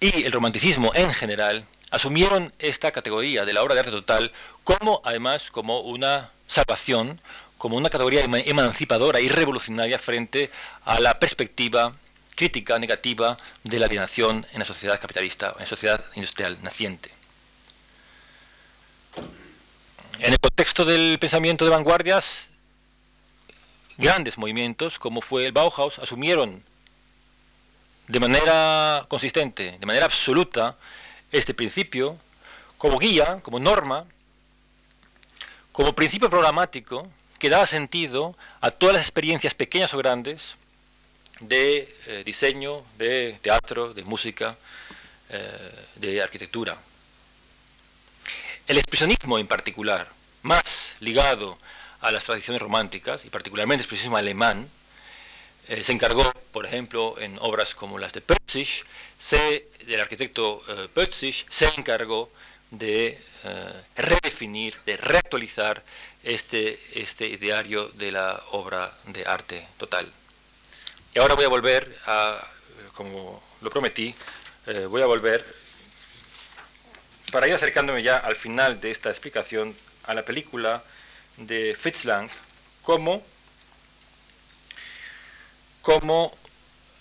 y 0.00 0.24
el 0.24 0.32
romanticismo 0.32 0.90
en 0.94 1.14
general 1.14 1.64
asumieron 1.90 2.52
esta 2.58 2.90
categoría 2.90 3.44
de 3.44 3.52
la 3.52 3.62
obra 3.62 3.74
de 3.74 3.80
arte 3.80 3.92
total 3.92 4.32
como 4.64 5.00
además 5.04 5.50
como 5.50 5.80
una 5.80 6.30
salvación, 6.48 7.20
como 7.56 7.76
una 7.76 7.88
categoría 7.88 8.22
emancipadora 8.22 9.20
y 9.20 9.28
revolucionaria 9.28 9.98
frente 9.98 10.50
a 10.84 10.98
la 10.98 11.18
perspectiva 11.18 11.94
crítica 12.34 12.78
negativa 12.78 13.36
de 13.62 13.78
la 13.78 13.86
alienación 13.86 14.46
en 14.52 14.58
la 14.58 14.64
sociedad 14.64 15.00
capitalista, 15.00 15.52
en 15.54 15.60
la 15.60 15.66
sociedad 15.66 16.04
industrial 16.16 16.58
naciente. 16.62 17.10
En 20.18 20.32
el 20.32 20.40
contexto 20.40 20.84
del 20.84 21.18
pensamiento 21.20 21.64
de 21.64 21.70
vanguardias, 21.70 22.48
grandes 24.02 24.36
movimientos 24.36 24.98
como 24.98 25.20
fue 25.20 25.46
el 25.46 25.52
Bauhaus 25.52 26.00
asumieron 26.00 26.62
de 28.08 28.18
manera 28.18 29.06
consistente, 29.08 29.78
de 29.78 29.86
manera 29.86 30.06
absoluta, 30.06 30.76
este 31.30 31.54
principio 31.54 32.18
como 32.76 32.98
guía, 32.98 33.38
como 33.42 33.60
norma, 33.60 34.04
como 35.70 35.94
principio 35.94 36.28
programático 36.28 37.08
que 37.38 37.48
daba 37.48 37.64
sentido 37.66 38.36
a 38.60 38.72
todas 38.72 38.96
las 38.96 39.02
experiencias 39.02 39.54
pequeñas 39.54 39.94
o 39.94 39.98
grandes 39.98 40.56
de 41.38 41.94
eh, 42.06 42.22
diseño, 42.24 42.82
de 42.98 43.38
teatro, 43.40 43.94
de 43.94 44.02
música, 44.02 44.56
eh, 45.30 45.86
de 45.94 46.20
arquitectura. 46.20 46.76
El 48.66 48.78
expresionismo 48.78 49.38
en 49.38 49.46
particular, 49.46 50.08
más 50.42 50.96
ligado 50.98 51.56
a 52.02 52.10
las 52.10 52.24
tradiciones 52.24 52.60
románticas, 52.60 53.24
y 53.24 53.30
particularmente 53.30 53.80
el 53.80 53.84
expresionismo 53.84 54.16
alemán, 54.16 54.68
eh, 55.68 55.84
se 55.84 55.92
encargó, 55.92 56.30
por 56.50 56.66
ejemplo, 56.66 57.14
en 57.18 57.38
obras 57.40 57.74
como 57.74 57.98
las 57.98 58.12
de 58.12 58.20
Pötzig, 58.20 58.84
se, 59.18 59.68
del 59.86 60.00
arquitecto 60.00 60.62
eh, 60.68 61.22
se 61.22 61.66
encargó 61.76 62.30
de 62.72 63.20
eh, 63.44 63.72
redefinir, 63.96 64.76
de 64.84 64.96
reactualizar 64.96 65.82
este, 66.24 66.80
este 66.94 67.26
ideario 67.28 67.88
de 67.90 68.10
la 68.10 68.42
obra 68.50 68.92
de 69.06 69.24
arte 69.24 69.66
total. 69.78 70.10
Y 71.14 71.20
ahora 71.20 71.34
voy 71.34 71.44
a 71.44 71.48
volver 71.48 71.96
a, 72.06 72.44
como 72.94 73.42
lo 73.60 73.70
prometí, 73.70 74.14
voy 74.88 75.02
a 75.02 75.06
volver, 75.06 75.44
para 77.30 77.46
ir 77.48 77.54
acercándome 77.54 78.02
ya 78.02 78.16
al 78.16 78.36
final 78.36 78.80
de 78.80 78.90
esta 78.90 79.10
explicación, 79.10 79.74
a 80.04 80.14
la 80.14 80.22
película 80.22 80.82
de 81.36 81.74
Fritz 81.78 82.04
Lang 82.04 82.28
como, 82.82 83.22
como 85.80 86.36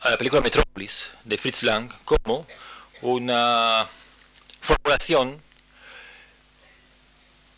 a 0.02 0.10
la 0.10 0.18
película 0.18 0.42
Metrópolis 0.42 1.10
de 1.24 1.38
Fritz 1.38 1.64
Lang 1.64 1.92
como 2.06 2.48
una 3.02 3.88
formulación 4.62 5.42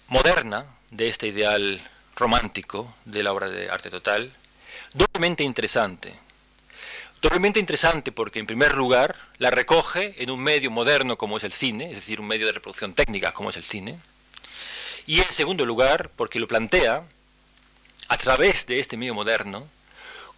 moderna 0.08 0.66
de 0.92 1.10
este 1.10 1.28
ideal 1.28 1.82
romántico 2.16 2.96
de 3.06 3.24
la 3.24 3.34
obra 3.34 3.50
de 3.50 3.70
arte 3.70 3.90
total, 3.90 4.32
doblemente 4.94 5.44
interesante. 5.44 6.14
Doblemente 7.22 7.60
interesante 7.60 8.12
porque, 8.12 8.40
en 8.40 8.46
primer 8.46 8.76
lugar, 8.76 9.16
la 9.38 9.50
recoge 9.50 10.22
en 10.22 10.30
un 10.30 10.42
medio 10.42 10.70
moderno 10.72 11.18
como 11.18 11.38
es 11.38 11.44
el 11.46 11.54
cine, 11.54 11.86
es 11.86 11.96
decir, 11.96 12.20
un 12.20 12.28
medio 12.28 12.46
de 12.46 12.52
reproducción 12.52 12.94
técnica 12.94 13.32
como 13.32 13.50
es 13.50 13.56
el 13.56 13.64
cine, 13.64 13.98
y 15.06 15.20
en 15.20 15.32
segundo 15.32 15.66
lugar, 15.66 16.10
porque 16.16 16.40
lo 16.40 16.48
plantea 16.48 17.04
a 18.08 18.18
través 18.18 18.66
de 18.66 18.80
este 18.80 18.98
medio 18.98 19.14
moderno 19.14 19.68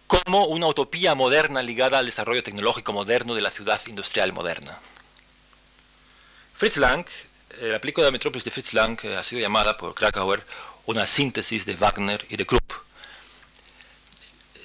como 0.06 0.46
una 0.46 0.66
utopía 0.66 1.14
moderna 1.14 1.62
ligada 1.62 1.98
al 1.98 2.06
desarrollo 2.06 2.42
tecnológico 2.42 2.92
moderno 2.92 3.34
de 3.34 3.40
la 3.40 3.50
ciudad 3.50 3.80
industrial 3.86 4.32
moderna. 4.32 4.78
Fritz 6.54 6.76
Lang, 6.76 7.04
eh, 7.60 7.68
la 7.72 7.80
película 7.80 8.06
de 8.06 8.12
Metrópolis 8.12 8.44
de 8.44 8.50
Fritz 8.50 8.72
Lang 8.72 8.98
eh, 9.02 9.16
ha 9.16 9.24
sido 9.24 9.42
llamada 9.42 9.76
por 9.76 9.94
Krakauer 9.94 10.44
una 10.86 11.06
síntesis 11.06 11.66
de 11.66 11.74
Wagner 11.74 12.24
y 12.28 12.36
de 12.36 12.46
Krupp. 12.46 12.72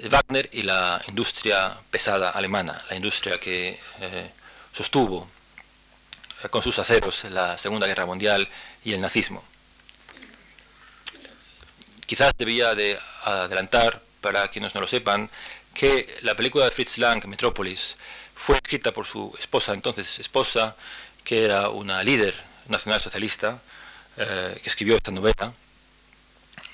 Wagner 0.09 0.49
y 0.51 0.63
la 0.63 1.01
industria 1.07 1.77
pesada 1.91 2.29
alemana, 2.29 2.83
la 2.89 2.95
industria 2.95 3.39
que 3.39 3.79
eh, 3.99 4.31
sostuvo 4.71 5.29
con 6.49 6.63
sus 6.63 6.79
aceros 6.79 7.23
la 7.25 7.57
Segunda 7.57 7.85
Guerra 7.85 8.05
Mundial 8.05 8.47
y 8.83 8.93
el 8.93 9.01
nazismo. 9.01 9.43
Quizás 12.11 12.33
debía 12.37 12.75
de 12.75 12.99
adelantar, 13.23 14.01
para 14.19 14.49
quienes 14.49 14.75
no 14.75 14.81
lo 14.81 14.87
sepan, 14.87 15.29
que 15.73 16.13
la 16.23 16.35
película 16.35 16.65
de 16.65 16.71
Fritz 16.71 16.97
Lang, 16.97 17.23
Metrópolis, 17.25 17.95
fue 18.35 18.57
escrita 18.57 18.91
por 18.91 19.05
su 19.05 19.33
esposa, 19.39 19.73
entonces 19.73 20.19
esposa, 20.19 20.75
que 21.23 21.45
era 21.45 21.69
una 21.69 22.03
líder 22.03 22.35
nacionalsocialista, 22.67 23.61
eh, 24.17 24.59
que 24.61 24.67
escribió 24.67 24.97
esta 24.97 25.11
novela 25.11 25.53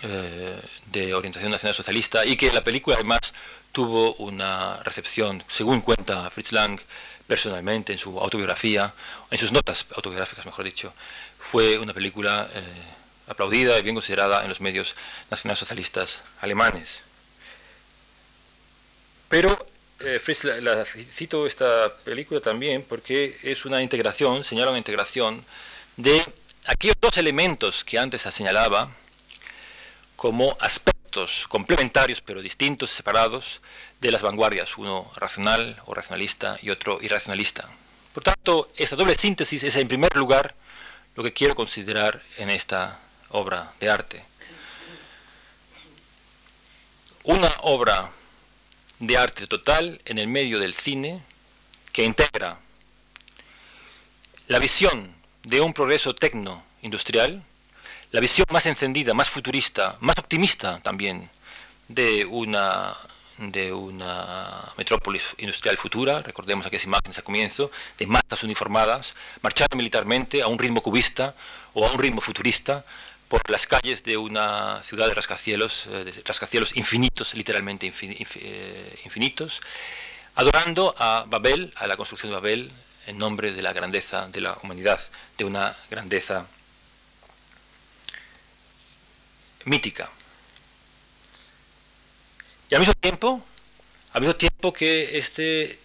eh, 0.01 0.59
de 0.87 1.13
orientación 1.13 1.51
nacionalsocialista 1.51 2.25
y 2.25 2.35
que 2.35 2.51
la 2.51 2.63
película 2.63 2.95
además 2.95 3.31
tuvo 3.71 4.15
una 4.15 4.81
recepción, 4.81 5.43
según 5.47 5.81
cuenta 5.81 6.31
Fritz 6.31 6.51
Lang 6.51 6.79
personalmente 7.27 7.93
en 7.93 7.99
su 7.99 8.19
autobiografía, 8.19 8.91
en 9.29 9.37
sus 9.37 9.51
notas 9.51 9.85
autobiográficas, 9.95 10.47
mejor 10.47 10.65
dicho, 10.65 10.91
fue 11.37 11.77
una 11.77 11.93
película 11.93 12.49
eh, 12.55 12.63
aplaudida 13.27 13.77
y 13.77 13.81
bien 13.83 13.95
considerada 13.95 14.43
en 14.43 14.49
los 14.49 14.61
medios 14.61 14.95
nacionalsocialistas 15.29 16.21
alemanes. 16.41 17.01
Pero 19.29 19.67
eh, 19.99 20.19
Fritz, 20.19 20.43
la, 20.43 20.85
cito 20.85 21.47
esta 21.47 21.91
película 22.03 22.39
también 22.39 22.83
porque 22.87 23.37
es 23.43 23.65
una 23.65 23.81
integración, 23.81 24.43
señala 24.43 24.71
una 24.71 24.77
integración 24.77 25.43
de 25.97 26.23
aquellos 26.67 26.95
dos 27.01 27.17
elementos 27.17 27.83
que 27.83 27.97
antes 27.97 28.21
se 28.21 28.31
señalaba 28.31 28.91
como 30.15 30.55
aspectos 30.59 31.47
complementarios 31.47 32.21
pero 32.21 32.41
distintos, 32.41 32.91
separados, 32.91 33.59
de 33.99 34.11
las 34.11 34.21
vanguardias, 34.21 34.77
uno 34.77 35.11
racional 35.15 35.81
o 35.85 35.93
racionalista 35.93 36.57
y 36.61 36.69
otro 36.69 36.99
irracionalista. 37.01 37.67
Por 38.13 38.23
tanto, 38.23 38.71
esta 38.77 38.95
doble 38.95 39.15
síntesis 39.15 39.63
es 39.63 39.75
en 39.75 39.87
primer 39.87 40.15
lugar 40.15 40.53
lo 41.15 41.23
que 41.23 41.33
quiero 41.33 41.55
considerar 41.55 42.21
en 42.37 42.51
esta 42.51 42.99
obra 43.29 43.73
de 43.79 43.89
arte. 43.89 44.23
Una 47.23 47.53
obra 47.61 48.09
de 48.99 49.17
arte 49.17 49.47
total 49.47 50.01
en 50.05 50.17
el 50.17 50.27
medio 50.27 50.59
del 50.59 50.73
cine 50.73 51.21
que 51.91 52.03
integra 52.03 52.57
la 54.47 54.59
visión 54.59 55.13
de 55.43 55.61
un 55.61 55.73
progreso 55.73 56.15
tecno-industrial 56.15 57.43
la 58.11 58.21
visión 58.21 58.47
más 58.51 58.65
encendida, 58.65 59.13
más 59.13 59.29
futurista, 59.29 59.97
más 59.99 60.17
optimista 60.17 60.79
también 60.79 61.29
de 61.89 62.23
una, 62.23 62.95
de 63.37 63.73
una 63.73 64.61
metrópolis 64.77 65.35
industrial 65.39 65.77
futura, 65.77 66.17
recordemos 66.19 66.65
aquellas 66.65 66.85
imágenes 66.85 67.17
al 67.17 67.25
comienzo, 67.25 67.69
de 67.97 68.07
masas 68.07 68.43
uniformadas, 68.43 69.13
marchando 69.41 69.75
militarmente 69.75 70.41
a 70.41 70.47
un 70.47 70.57
ritmo 70.57 70.81
cubista 70.81 71.35
o 71.73 71.85
a 71.85 71.91
un 71.91 71.99
ritmo 71.99 72.21
futurista 72.21 72.85
por 73.27 73.49
las 73.49 73.67
calles 73.67 74.03
de 74.03 74.17
una 74.17 74.81
ciudad 74.83 75.07
de 75.07 75.13
rascacielos, 75.13 75.87
eh, 75.87 76.03
de 76.05 76.23
rascacielos 76.23 76.75
infinitos, 76.75 77.33
literalmente 77.33 77.91
eh, 78.01 78.99
infinitos, 79.03 79.61
adorando 80.35 80.95
a 80.97 81.25
Babel, 81.27 81.73
a 81.75 81.87
la 81.87 81.97
construcción 81.97 82.31
de 82.31 82.35
Babel, 82.35 82.71
en 83.05 83.17
nombre 83.17 83.51
de 83.51 83.61
la 83.61 83.73
grandeza 83.73 84.27
de 84.27 84.41
la 84.41 84.57
humanidad, 84.63 85.01
de 85.37 85.45
una 85.45 85.75
grandeza 85.89 86.45
mítica. 89.65 90.09
Y 92.69 92.75
al 92.75 92.79
mismo 92.79 92.93
tiempo, 92.95 93.41
al 94.13 94.21
mismo 94.21 94.35
tiempo 94.35 94.73
que 94.73 95.17
este 95.17 95.79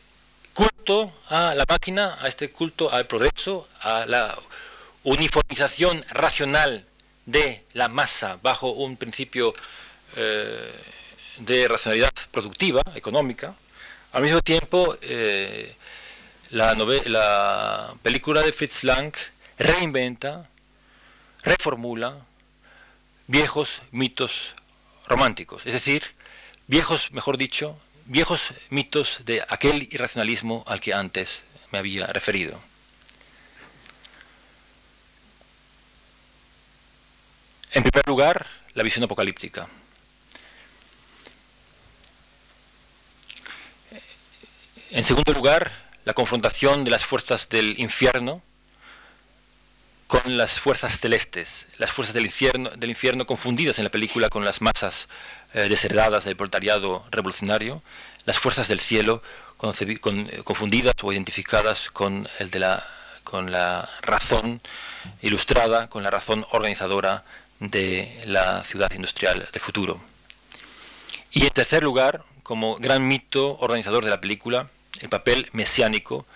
culto 0.52 1.12
a 1.28 1.54
la 1.54 1.64
máquina, 1.68 2.18
a 2.20 2.28
este 2.28 2.50
culto 2.50 2.92
al 2.92 3.06
progreso, 3.06 3.68
a 3.80 4.04
la 4.06 4.36
uniformización 5.04 6.04
racional 6.10 6.86
de 7.26 7.64
la 7.72 7.88
masa 7.88 8.38
bajo 8.42 8.72
un 8.72 8.96
principio 8.96 9.52
eh, 10.16 10.72
de 11.38 11.68
racionalidad 11.68 12.12
productiva, 12.30 12.82
económica, 12.94 13.54
al 14.12 14.22
mismo 14.22 14.40
tiempo 14.40 14.96
eh, 15.00 15.74
la, 16.50 16.74
la 16.74 17.94
película 18.02 18.42
de 18.42 18.52
Fritz 18.52 18.84
Lang 18.84 19.12
reinventa, 19.58 20.48
reformula 21.42 22.18
viejos 23.26 23.80
mitos 23.90 24.54
románticos, 25.06 25.64
es 25.66 25.72
decir, 25.72 26.02
viejos, 26.66 27.10
mejor 27.12 27.38
dicho, 27.38 27.78
viejos 28.04 28.50
mitos 28.70 29.20
de 29.24 29.42
aquel 29.48 29.88
irracionalismo 29.90 30.64
al 30.66 30.80
que 30.80 30.92
antes 30.92 31.42
me 31.70 31.78
había 31.78 32.06
referido. 32.06 32.60
En 37.74 37.82
primer 37.82 38.06
lugar, 38.06 38.46
la 38.74 38.82
visión 38.82 39.04
apocalíptica. 39.04 39.66
En 44.90 45.04
segundo 45.04 45.32
lugar, 45.32 45.72
la 46.04 46.12
confrontación 46.12 46.84
de 46.84 46.90
las 46.90 47.04
fuerzas 47.04 47.48
del 47.48 47.78
infierno 47.78 48.42
con 50.06 50.36
las 50.36 50.60
fuerzas 50.60 51.00
celestes, 51.00 51.66
las 51.78 51.90
fuerzas 51.90 52.12
del 52.12 52.26
infierno, 52.26 53.24
confundidas 53.24 53.78
en 53.78 53.84
la 53.84 53.90
película 53.90 54.28
con 54.28 54.44
las 54.44 54.60
masas 54.60 55.08
eh, 55.54 55.70
desheredadas 55.70 56.26
del 56.26 56.36
proletariado 56.36 57.06
revolucionario, 57.10 57.82
las 58.26 58.38
fuerzas 58.38 58.68
del 58.68 58.80
cielo 58.80 59.22
eh, 59.62 59.98
confundidas 60.44 60.94
o 61.02 61.10
identificadas 61.10 61.88
con, 61.90 62.28
el 62.38 62.50
de 62.50 62.78
con 63.24 63.50
la 63.50 63.88
razón 64.02 64.60
ilustrada, 65.22 65.88
con 65.88 66.02
la 66.02 66.10
razón 66.10 66.44
organizadora 66.50 67.24
de 67.62 68.22
la 68.26 68.64
ciudad 68.64 68.90
industrial 68.92 69.48
del 69.52 69.60
futuro. 69.60 70.00
Y 71.30 71.44
en 71.44 71.50
tercer 71.50 71.82
lugar, 71.82 72.24
como 72.42 72.76
gran 72.76 73.06
mito 73.06 73.56
organizador 73.58 74.04
de 74.04 74.10
la 74.10 74.20
película, 74.20 74.68
el 75.00 75.08
papel 75.08 75.48
mesiánico 75.52 76.26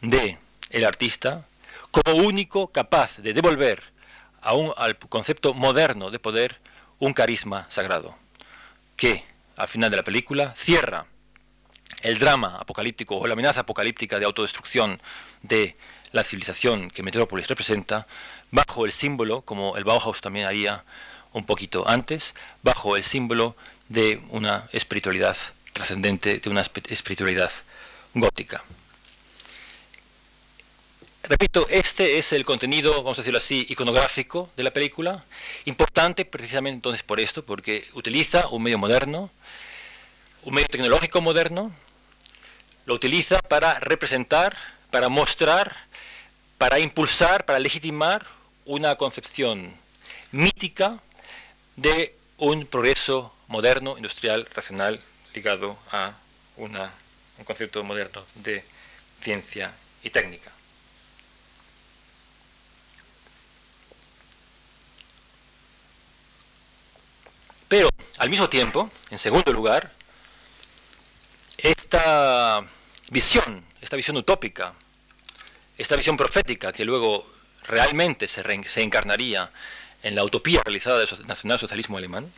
de 0.00 0.38
el 0.70 0.84
artista 0.84 1.44
como 1.90 2.16
único 2.16 2.68
capaz 2.68 3.18
de 3.18 3.32
devolver 3.32 3.82
a 4.40 4.54
un, 4.54 4.72
al 4.76 4.96
concepto 4.96 5.52
moderno 5.52 6.10
de 6.10 6.18
poder 6.20 6.60
un 7.00 7.12
carisma 7.12 7.66
sagrado, 7.70 8.14
que 8.96 9.24
al 9.56 9.68
final 9.68 9.90
de 9.90 9.96
la 9.96 10.04
película 10.04 10.54
cierra 10.54 11.06
el 12.02 12.18
drama 12.20 12.56
apocalíptico 12.60 13.16
o 13.16 13.26
la 13.26 13.32
amenaza 13.32 13.60
apocalíptica 13.60 14.18
de 14.18 14.26
autodestrucción 14.26 15.00
de 15.42 15.76
la 16.12 16.24
civilización 16.24 16.90
que 16.90 17.02
Metrópolis 17.02 17.48
representa, 17.48 18.06
bajo 18.50 18.84
el 18.84 18.92
símbolo, 18.92 19.42
como 19.42 19.76
el 19.76 19.84
Bauhaus 19.84 20.20
también 20.20 20.46
haría 20.46 20.84
un 21.32 21.44
poquito 21.44 21.88
antes, 21.88 22.34
bajo 22.62 22.96
el 22.96 23.04
símbolo 23.04 23.56
de 23.88 24.20
una 24.30 24.68
espiritualidad 24.72 25.36
trascendente, 25.72 26.38
de 26.38 26.50
una 26.50 26.62
espiritualidad 26.62 27.50
gótica. 28.14 28.64
Repito, 31.28 31.66
este 31.68 32.16
es 32.18 32.32
el 32.32 32.46
contenido, 32.46 33.02
vamos 33.02 33.18
a 33.18 33.20
decirlo 33.20 33.38
así, 33.38 33.66
iconográfico 33.68 34.50
de 34.56 34.62
la 34.62 34.72
película, 34.72 35.24
importante 35.66 36.24
precisamente 36.24 36.76
entonces 36.76 37.02
por 37.02 37.20
esto, 37.20 37.44
porque 37.44 37.86
utiliza 37.92 38.48
un 38.48 38.62
medio 38.62 38.78
moderno, 38.78 39.30
un 40.44 40.54
medio 40.54 40.68
tecnológico 40.68 41.20
moderno, 41.20 41.70
lo 42.86 42.94
utiliza 42.94 43.40
para 43.40 43.78
representar, 43.80 44.56
para 44.90 45.10
mostrar, 45.10 45.87
para 46.58 46.80
impulsar, 46.80 47.46
para 47.46 47.60
legitimar 47.60 48.26
una 48.64 48.96
concepción 48.96 49.74
mítica 50.32 51.00
de 51.76 52.14
un 52.36 52.66
progreso 52.66 53.32
moderno, 53.46 53.96
industrial, 53.96 54.46
racional, 54.52 55.00
ligado 55.32 55.78
a 55.90 56.14
un 56.56 56.76
concepto 57.44 57.82
moderno 57.84 58.24
de 58.34 58.64
ciencia 59.22 59.72
y 60.02 60.10
técnica. 60.10 60.50
Pero, 67.68 67.88
al 68.16 68.30
mismo 68.30 68.48
tiempo, 68.48 68.90
en 69.10 69.18
segundo 69.18 69.52
lugar, 69.52 69.92
esta 71.58 72.64
visión, 73.10 73.64
esta 73.80 73.96
visión 73.96 74.16
utópica, 74.16 74.74
esta 75.78 75.96
visión 75.96 76.16
profética 76.16 76.72
que 76.72 76.84
luego 76.84 77.26
realmente 77.66 78.26
se, 78.26 78.42
encarnaría 78.82 79.50
en 80.02 80.14
la 80.14 80.24
utopía 80.24 80.60
realizada 80.64 80.98
del 80.98 81.08
nacionalsocialismo 81.26 81.96
alemán, 81.96 82.30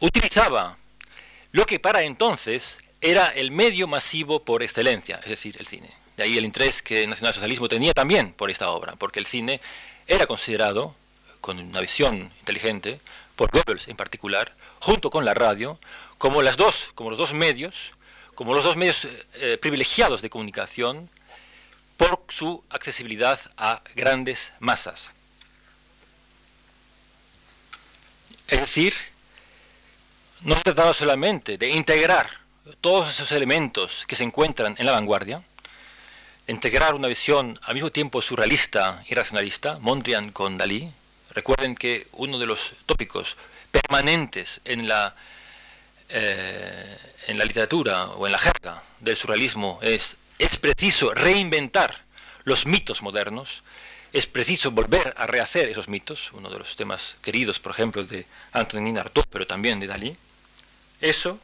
utilizaba 0.00 0.76
lo 1.52 1.66
que 1.66 1.80
para 1.80 2.02
entonces 2.02 2.78
era 3.00 3.28
el 3.28 3.50
medio 3.50 3.86
masivo 3.86 4.44
por 4.44 4.62
excelencia, 4.62 5.20
es 5.22 5.30
decir, 5.30 5.56
el 5.58 5.66
cine. 5.66 5.90
De 6.16 6.24
ahí 6.24 6.36
el 6.36 6.44
interés 6.44 6.82
que 6.82 7.04
el 7.04 7.10
nacionalsocialismo 7.10 7.68
tenía 7.68 7.94
también 7.94 8.32
por 8.32 8.50
esta 8.50 8.70
obra, 8.70 8.96
porque 8.96 9.20
el 9.20 9.26
cine 9.26 9.60
era 10.06 10.26
considerado, 10.26 10.94
con 11.40 11.58
una 11.58 11.80
visión 11.80 12.32
inteligente, 12.40 13.00
por 13.36 13.50
Goebbels 13.52 13.88
en 13.88 13.96
particular, 13.96 14.54
junto 14.80 15.10
con 15.10 15.24
la 15.24 15.32
radio, 15.32 15.78
como, 16.18 16.42
las 16.42 16.56
dos, 16.56 16.90
como 16.94 17.10
los 17.10 17.18
dos 17.18 17.32
medios, 17.32 17.92
como 18.38 18.54
los 18.54 18.62
dos 18.62 18.76
medios 18.76 19.04
eh, 19.04 19.26
eh, 19.34 19.58
privilegiados 19.60 20.22
de 20.22 20.30
comunicación 20.30 21.10
por 21.96 22.22
su 22.28 22.62
accesibilidad 22.70 23.40
a 23.56 23.82
grandes 23.96 24.52
masas. 24.60 25.10
Es 28.46 28.60
decir, 28.60 28.94
no 30.42 30.54
se 30.54 30.62
trataba 30.62 30.94
solamente 30.94 31.58
de 31.58 31.70
integrar 31.70 32.30
todos 32.80 33.10
esos 33.10 33.32
elementos 33.32 34.04
que 34.06 34.14
se 34.14 34.22
encuentran 34.22 34.76
en 34.78 34.86
la 34.86 34.92
vanguardia, 34.92 35.42
integrar 36.46 36.94
una 36.94 37.08
visión 37.08 37.58
al 37.64 37.74
mismo 37.74 37.90
tiempo 37.90 38.22
surrealista 38.22 39.02
y 39.08 39.16
racionalista, 39.16 39.80
Mondrian 39.80 40.30
con 40.30 40.56
Dalí. 40.56 40.92
Recuerden 41.30 41.74
que 41.74 42.06
uno 42.12 42.38
de 42.38 42.46
los 42.46 42.74
tópicos 42.86 43.36
permanentes 43.72 44.60
en 44.64 44.86
la, 44.86 45.16
eh, 46.08 46.96
en 47.26 47.38
la 47.38 47.44
literatura 47.44 48.06
o 48.06 48.26
en 48.26 48.32
la 48.32 48.38
jerga 48.38 48.82
del 49.00 49.16
surrealismo 49.16 49.78
es 49.82 50.16
es 50.38 50.56
preciso 50.56 51.12
reinventar 51.14 52.04
los 52.44 52.64
mitos 52.64 53.02
modernos, 53.02 53.62
es 54.12 54.26
preciso 54.26 54.70
volver 54.70 55.12
a 55.16 55.26
rehacer 55.26 55.68
esos 55.68 55.88
mitos, 55.88 56.32
uno 56.32 56.48
de 56.48 56.58
los 56.58 56.76
temas 56.76 57.16
queridos, 57.20 57.58
por 57.58 57.72
ejemplo, 57.72 58.04
de 58.04 58.24
Antonin 58.52 58.98
Artaud, 58.98 59.24
pero 59.28 59.46
también 59.46 59.80
de 59.80 59.86
Dalí. 59.86 60.16
Eso 61.00 61.38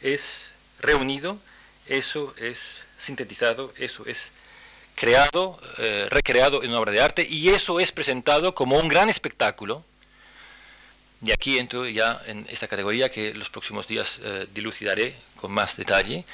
es 0.00 0.52
reunido, 0.78 1.38
eso 1.86 2.34
es 2.38 2.84
sintetizado, 2.98 3.72
eso 3.78 4.06
es 4.06 4.30
creado, 4.94 5.58
eh, 5.78 6.06
recreado 6.10 6.62
en 6.62 6.70
una 6.70 6.80
obra 6.80 6.92
de 6.92 7.00
arte 7.00 7.26
y 7.28 7.48
eso 7.48 7.80
es 7.80 7.90
presentado 7.90 8.54
como 8.54 8.78
un 8.78 8.88
gran 8.88 9.08
espectáculo. 9.08 9.84
Y 11.24 11.32
aquí 11.32 11.58
entro 11.58 11.88
ya 11.88 12.20
en 12.26 12.46
esta 12.50 12.68
categoría 12.68 13.10
que 13.10 13.32
los 13.32 13.48
próximos 13.48 13.86
días 13.86 14.20
eh, 14.22 14.46
dilucidaré 14.52 15.14
con 15.36 15.52
más 15.52 15.76
detalle 15.76 16.24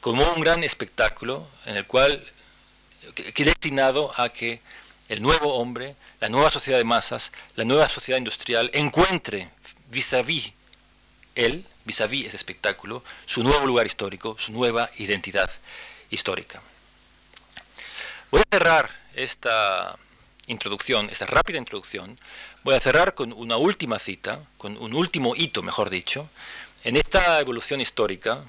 como 0.00 0.22
un 0.32 0.40
gran 0.40 0.62
espectáculo 0.62 1.48
en 1.66 1.76
el 1.76 1.86
cual 1.86 2.24
que, 3.14 3.44
destinado 3.44 4.12
a 4.16 4.28
que 4.28 4.60
el 5.08 5.20
nuevo 5.22 5.54
hombre, 5.54 5.96
la 6.20 6.28
nueva 6.28 6.52
sociedad 6.52 6.78
de 6.78 6.84
masas, 6.84 7.32
la 7.56 7.64
nueva 7.64 7.88
sociedad 7.88 8.18
industrial 8.18 8.70
encuentre 8.74 9.50
vis-à-vis 9.90 10.52
él, 11.34 11.64
vis-à-vis 11.84 12.26
ese 12.26 12.36
espectáculo, 12.36 13.02
su 13.26 13.42
nuevo 13.42 13.66
lugar 13.66 13.86
histórico, 13.86 14.36
su 14.38 14.52
nueva 14.52 14.90
identidad 14.98 15.50
histórica. 16.10 16.60
Voy 18.30 18.42
a 18.42 18.56
cerrar 18.56 18.90
esta 19.14 19.98
introducción, 20.48 21.08
esta 21.10 21.26
rápida 21.26 21.58
introducción, 21.58 22.18
voy 22.64 22.74
a 22.74 22.80
cerrar 22.80 23.14
con 23.14 23.32
una 23.32 23.56
última 23.56 23.98
cita, 23.98 24.40
con 24.56 24.76
un 24.76 24.94
último 24.94 25.34
hito, 25.36 25.62
mejor 25.62 25.90
dicho, 25.90 26.28
en 26.84 26.96
esta 26.96 27.38
evolución 27.40 27.80
histórica 27.80 28.44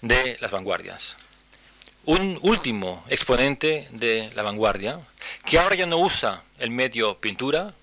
de 0.00 0.38
las 0.40 0.50
vanguardias. 0.50 1.16
Un 2.04 2.38
último 2.42 3.04
exponente 3.08 3.88
de 3.90 4.30
la 4.34 4.42
vanguardia, 4.42 5.00
que 5.44 5.58
ahora 5.58 5.74
ya 5.74 5.86
no 5.86 5.98
usa 5.98 6.42
el 6.58 6.70
medio 6.70 7.18
pintura, 7.18 7.74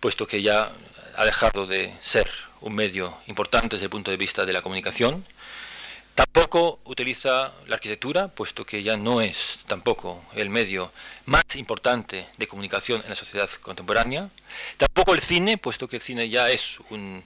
puesto 0.00 0.26
que 0.26 0.42
ya 0.42 0.72
ha 1.16 1.24
dejado 1.24 1.66
de 1.66 1.92
ser 2.00 2.30
un 2.60 2.74
medio 2.74 3.16
importante 3.26 3.76
desde 3.76 3.84
el 3.86 3.90
punto 3.90 4.10
de 4.10 4.16
vista 4.16 4.44
de 4.44 4.52
la 4.52 4.62
comunicación, 4.62 5.24
Tampoco 6.14 6.78
utiliza 6.84 7.52
la 7.66 7.74
arquitectura, 7.74 8.28
puesto 8.28 8.64
que 8.64 8.84
ya 8.84 8.96
no 8.96 9.20
es 9.20 9.58
tampoco 9.66 10.22
el 10.36 10.48
medio 10.48 10.92
más 11.26 11.44
importante 11.56 12.26
de 12.36 12.46
comunicación 12.46 13.00
en 13.02 13.08
la 13.08 13.16
sociedad 13.16 13.50
contemporánea. 13.60 14.28
Tampoco 14.76 15.14
el 15.14 15.20
cine, 15.20 15.58
puesto 15.58 15.88
que 15.88 15.96
el 15.96 16.02
cine 16.02 16.28
ya 16.28 16.50
es 16.50 16.78
un 16.90 17.24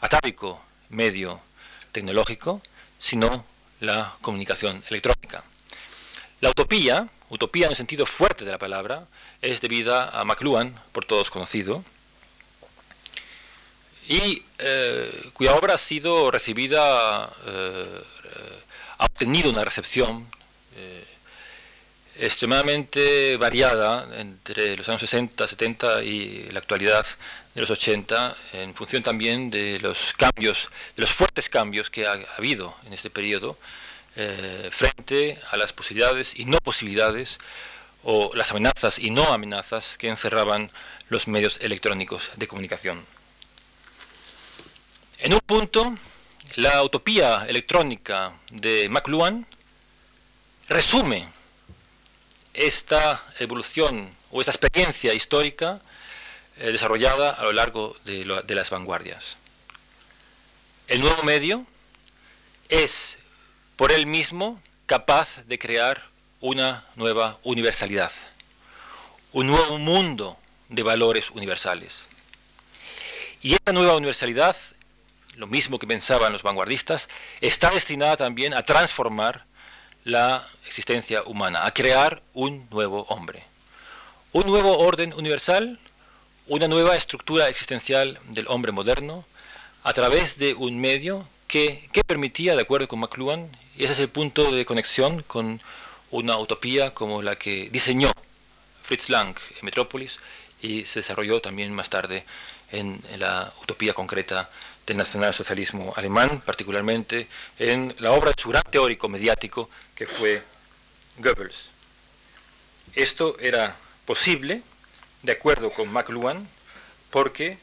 atávico 0.00 0.62
medio 0.88 1.40
tecnológico, 1.92 2.62
sino 2.98 3.44
la 3.80 4.16
comunicación 4.22 4.82
electrónica. 4.88 5.44
La 6.40 6.48
utopía, 6.48 7.08
utopía 7.28 7.66
en 7.66 7.72
el 7.72 7.76
sentido 7.76 8.06
fuerte 8.06 8.46
de 8.46 8.52
la 8.52 8.58
palabra, 8.58 9.06
es 9.42 9.60
debida 9.60 10.08
a 10.08 10.24
McLuhan, 10.24 10.80
por 10.92 11.04
todos 11.04 11.30
conocido, 11.30 11.84
y 14.08 14.42
eh, 14.58 15.30
cuya 15.34 15.54
obra 15.54 15.74
ha 15.74 15.78
sido 15.78 16.30
recibida, 16.30 17.32
eh, 17.46 18.02
ha 19.00 19.06
obtenido 19.06 19.48
una 19.48 19.64
recepción 19.64 20.30
eh, 20.76 21.04
extremadamente 22.18 23.38
variada 23.38 24.20
entre 24.20 24.76
los 24.76 24.86
años 24.90 25.00
60, 25.00 25.48
70 25.48 26.02
y 26.04 26.50
la 26.52 26.58
actualidad 26.58 27.06
de 27.54 27.62
los 27.62 27.70
80, 27.70 28.36
en 28.52 28.74
función 28.74 29.02
también 29.02 29.50
de 29.50 29.80
los 29.80 30.12
cambios, 30.12 30.68
de 30.96 31.00
los 31.00 31.10
fuertes 31.12 31.48
cambios 31.48 31.88
que 31.88 32.06
ha, 32.06 32.12
habido 32.36 32.76
en 32.86 32.92
este 32.92 33.08
periodo 33.10 33.56
frente 34.70 35.38
a 35.50 35.56
las 35.56 35.72
posibilidades 35.72 36.38
y 36.38 36.44
no 36.44 36.58
posibilidades 36.58 37.38
o 38.02 38.30
las 38.34 38.50
amenazas 38.50 38.98
y 38.98 39.08
no 39.10 39.32
amenazas 39.32 39.96
que 39.96 40.08
encerraban 40.08 40.70
los 41.08 41.26
medios 41.26 41.58
electrónicos 41.62 42.28
de 42.36 42.46
comunicación. 42.46 43.02
En 45.20 45.32
un 45.32 45.40
punto, 45.40 45.94
la 46.56 46.82
utopía 46.82 47.46
electrónica 47.48 48.32
de 48.50 48.88
McLuhan 48.88 49.46
resume 50.68 51.28
esta 52.54 53.22
evolución 53.38 54.12
o 54.30 54.40
esta 54.40 54.50
experiencia 54.50 55.14
histórica 55.14 55.80
eh, 56.58 56.72
desarrollada 56.72 57.30
a 57.30 57.44
lo 57.44 57.52
largo 57.52 57.96
de, 58.04 58.42
de 58.44 58.54
las 58.54 58.70
vanguardias. 58.70 59.36
El 60.88 61.00
nuevo 61.00 61.22
medio 61.22 61.64
es 62.68 63.16
por 63.76 63.92
él 63.92 64.06
mismo 64.06 64.60
capaz 64.86 65.44
de 65.46 65.58
crear 65.58 66.08
una 66.40 66.84
nueva 66.96 67.38
universalidad, 67.44 68.12
un 69.32 69.46
nuevo 69.46 69.78
mundo 69.78 70.36
de 70.68 70.82
valores 70.82 71.30
universales. 71.30 72.06
Y 73.40 73.54
esta 73.54 73.72
nueva 73.72 73.96
universalidad 73.96 74.56
lo 75.40 75.46
mismo 75.46 75.78
que 75.78 75.86
pensaban 75.86 76.34
los 76.34 76.42
vanguardistas, 76.42 77.08
está 77.40 77.70
destinada 77.70 78.18
también 78.18 78.52
a 78.52 78.62
transformar 78.62 79.46
la 80.04 80.46
existencia 80.66 81.22
humana, 81.24 81.64
a 81.64 81.72
crear 81.72 82.22
un 82.34 82.68
nuevo 82.70 83.06
hombre. 83.08 83.42
Un 84.32 84.46
nuevo 84.46 84.78
orden 84.78 85.14
universal, 85.14 85.80
una 86.46 86.68
nueva 86.68 86.94
estructura 86.94 87.48
existencial 87.48 88.18
del 88.28 88.46
hombre 88.48 88.70
moderno, 88.70 89.24
a 89.82 89.94
través 89.94 90.36
de 90.36 90.52
un 90.52 90.78
medio 90.78 91.26
que, 91.48 91.88
permitía, 92.06 92.54
de 92.54 92.62
acuerdo 92.62 92.86
con 92.86 93.00
McLuhan, 93.00 93.50
y 93.76 93.84
ese 93.84 93.94
es 93.94 93.98
el 94.00 94.10
punto 94.10 94.52
de 94.52 94.66
conexión 94.66 95.22
con 95.22 95.60
una 96.10 96.36
utopía 96.36 96.92
como 96.92 97.22
la 97.22 97.36
que 97.36 97.70
diseñó 97.70 98.12
Fritz 98.82 99.08
Lang 99.08 99.34
en 99.58 99.64
Metrópolis 99.64 100.18
y 100.60 100.84
se 100.84 101.00
desarrolló 101.00 101.40
también 101.40 101.72
más 101.72 101.88
tarde 101.88 102.24
en 102.72 103.00
la 103.18 103.52
utopía 103.62 103.94
concreta 103.94 104.50
del 104.90 104.96
nacionalsocialismo 104.96 105.92
alemán, 105.94 106.42
particularmente 106.44 107.28
en 107.60 107.94
la 108.00 108.10
obra 108.10 108.32
de 108.32 108.42
su 108.42 108.48
gran 108.48 108.64
teórico 108.64 109.08
mediático 109.08 109.70
que 109.94 110.04
fue 110.04 110.42
Goebbels. 111.18 111.66
Esto 112.96 113.38
era 113.38 113.76
posible, 114.04 114.62
de 115.22 115.30
acuerdo 115.30 115.70
con 115.70 115.92
McLuhan, 115.92 116.44
porque 117.10 117.56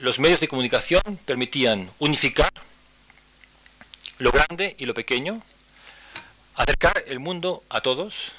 los 0.00 0.18
medios 0.18 0.40
de 0.40 0.48
comunicación 0.48 1.02
permitían 1.24 1.88
unificar 2.00 2.52
lo 4.18 4.32
grande 4.32 4.74
y 4.76 4.86
lo 4.86 4.94
pequeño, 4.94 5.40
acercar 6.56 7.04
el 7.06 7.20
mundo 7.20 7.62
a 7.68 7.80
todos, 7.80 8.32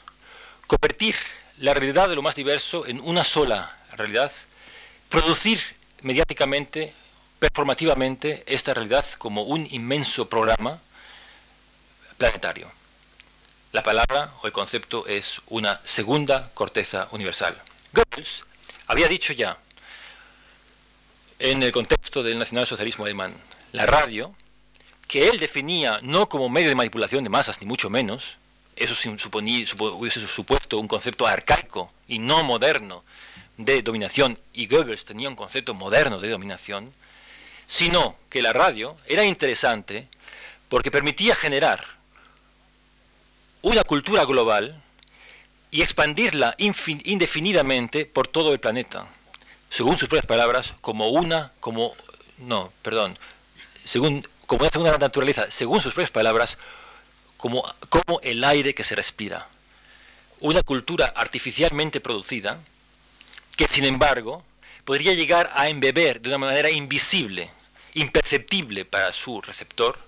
convertir 0.68 1.16
la 1.60 1.74
realidad 1.74 2.10
de 2.10 2.16
lo 2.16 2.22
más 2.22 2.36
diverso 2.36 2.86
en 2.86 3.00
una 3.00 3.24
sola 3.24 3.78
realidad, 3.96 4.34
producir 5.08 5.79
mediáticamente, 6.02 6.94
performativamente, 7.40 8.44
esta 8.48 8.74
realidad 8.74 9.06
como 9.18 9.44
un 9.44 9.68
inmenso 9.72 10.28
programa 10.30 10.80
planetario. 12.18 12.72
La 13.72 13.84
palabra 13.84 14.34
o 14.42 14.48
el 14.48 14.52
concepto 14.52 15.06
es 15.08 15.42
una 15.48 15.80
segunda 15.84 16.50
corteza 16.54 17.08
universal. 17.12 17.56
Goebbels 17.94 18.44
había 18.88 19.08
dicho 19.08 19.34
ya, 19.34 19.58
en 21.38 21.64
el 21.64 21.72
contexto 21.72 22.24
del 22.24 22.40
nacionalsocialismo 22.40 23.06
alemán, 23.06 23.36
la 23.72 23.86
radio, 23.86 24.36
que 25.08 25.30
él 25.30 25.40
definía 25.40 26.00
no 26.02 26.28
como 26.28 26.50
medio 26.50 26.70
de 26.70 26.76
manipulación 26.76 27.24
de 27.24 27.30
masas, 27.30 27.62
ni 27.62 27.68
mucho 27.68 27.90
menos, 27.90 28.38
eso 28.76 28.96
suponía, 28.96 29.66
hubiese 29.78 30.26
supuesto 30.26 30.80
un 30.80 30.88
concepto 30.88 31.28
arcaico 31.28 31.92
y 32.08 32.20
no 32.20 32.44
moderno 32.44 33.04
de 33.60 33.82
dominación, 33.82 34.40
y 34.54 34.68
Goebbels 34.68 35.04
tenía 35.04 35.28
un 35.28 35.36
concepto 35.36 35.74
moderno 35.74 36.22
de 36.22 36.30
dominación, 36.30 36.94
sino 37.68 38.16
que 38.30 38.42
la 38.42 38.54
radio 38.54 38.96
era 39.06 39.26
interesante 39.26 40.08
porque 40.70 40.92
permitía 40.92 41.36
generar 41.36 41.86
una 43.62 43.84
cultura 43.84 44.24
global 44.24 44.82
y 45.72 45.82
expandirla 45.82 46.56
indefinidamente 46.58 48.06
por 48.06 48.30
todo 48.30 48.54
el 48.54 48.62
planeta, 48.62 49.08
según 49.70 49.98
sus 49.98 50.08
propias 50.08 50.26
palabras, 50.26 50.74
como 50.80 51.10
una, 51.10 51.52
como, 51.60 51.94
no, 52.38 52.72
perdón, 52.82 53.20
según, 53.84 54.26
como 54.46 54.62
una 54.62 54.72
segunda 54.72 54.98
naturaleza, 54.98 55.52
según 55.52 55.82
sus 55.82 55.94
propias 55.94 56.12
palabras, 56.12 56.58
como, 57.36 57.62
como 57.90 58.22
el 58.22 58.42
aire 58.46 58.74
que 58.74 58.86
se 58.86 58.96
respira. 58.96 59.50
Una 60.40 60.64
cultura 60.64 61.08
artificialmente 61.08 62.00
producida, 62.00 62.62
que 63.60 63.68
sin 63.68 63.84
embargo 63.84 64.42
podría 64.86 65.14
llegar 65.14 65.52
a 65.54 65.68
embeber 65.68 66.22
de 66.22 66.30
una 66.30 66.38
manera 66.38 66.70
invisible, 66.70 67.50
imperceptible 67.94 68.86
para 68.86 69.12
su 69.12 69.42
receptor, 69.42 70.00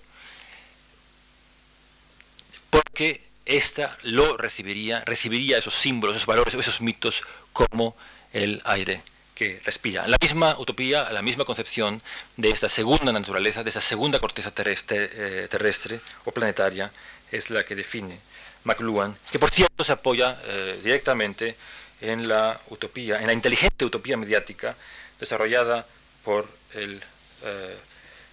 porque 2.69 3.27
ésta 3.45 3.97
lo 4.03 4.37
recibiría, 4.37 5.03
recibiría 5.03 5.57
esos 5.57 5.73
símbolos, 5.73 6.15
esos 6.15 6.27
valores, 6.27 6.53
esos 6.53 6.79
mitos 6.79 7.23
como 7.51 7.97
el 8.31 8.61
aire 8.63 9.03
que 9.35 9.59
respira. 9.65 10.07
La 10.07 10.17
misma 10.21 10.57
utopía, 10.57 11.09
la 11.11 11.21
misma 11.21 11.43
concepción 11.43 12.01
de 12.37 12.51
esta 12.51 12.69
segunda 12.69 13.11
naturaleza, 13.11 13.63
de 13.63 13.69
esta 13.69 13.81
segunda 13.81 14.19
corteza 14.19 14.51
terrestre, 14.51 15.09
eh, 15.11 15.99
o 16.23 16.31
planetaria, 16.31 16.89
es 17.29 17.49
la 17.49 17.65
que 17.65 17.75
define 17.75 18.17
McLuhan, 18.63 19.13
que 19.29 19.39
por 19.39 19.49
cierto 19.49 19.83
se 19.83 19.91
apoya 19.91 20.39
eh, 20.45 20.79
directamente 20.81 21.57
en 22.01 22.27
la 22.27 22.59
utopía, 22.69 23.19
en 23.19 23.27
la 23.27 23.33
inteligente 23.33 23.85
utopía 23.85 24.17
mediática 24.17 24.75
desarrollada 25.19 25.85
por 26.23 26.49
el 26.73 27.01
eh, 27.43 27.77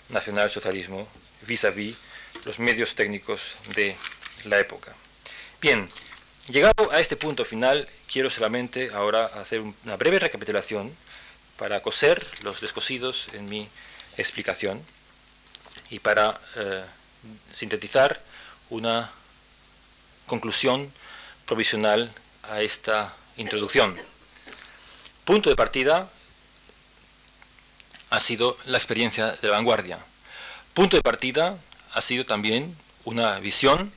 nacionalsocialismo 0.08 1.08
vis-à-vis 1.46 1.96
los 2.44 2.58
medios 2.58 2.94
técnicos 2.94 3.52
de 3.74 3.94
la 4.44 4.58
época. 4.58 4.94
Bien, 5.60 5.88
llegado 6.48 6.90
a 6.90 7.00
este 7.00 7.16
punto 7.16 7.44
final, 7.44 7.88
quiero 8.10 8.30
solamente 8.30 8.90
ahora 8.94 9.26
hacer 9.26 9.60
una 9.60 9.96
breve 9.96 10.18
recapitulación 10.18 10.94
para 11.56 11.80
coser 11.82 12.24
los 12.42 12.60
descosidos 12.60 13.28
en 13.34 13.48
mi 13.48 13.68
explicación 14.16 14.82
y 15.90 15.98
para 15.98 16.40
eh, 16.56 16.84
sintetizar 17.52 18.20
una 18.70 19.10
conclusión 20.26 20.92
provisional 21.46 22.12
a 22.44 22.62
esta 22.62 23.14
Introducción. 23.38 23.96
Punto 25.24 25.48
de 25.48 25.54
partida 25.54 26.10
ha 28.10 28.18
sido 28.18 28.56
la 28.64 28.78
experiencia 28.78 29.30
de 29.30 29.46
la 29.46 29.54
vanguardia. 29.54 29.96
Punto 30.74 30.96
de 30.96 31.02
partida 31.02 31.56
ha 31.92 32.02
sido 32.02 32.26
también 32.26 32.76
una 33.04 33.38
visión 33.38 33.92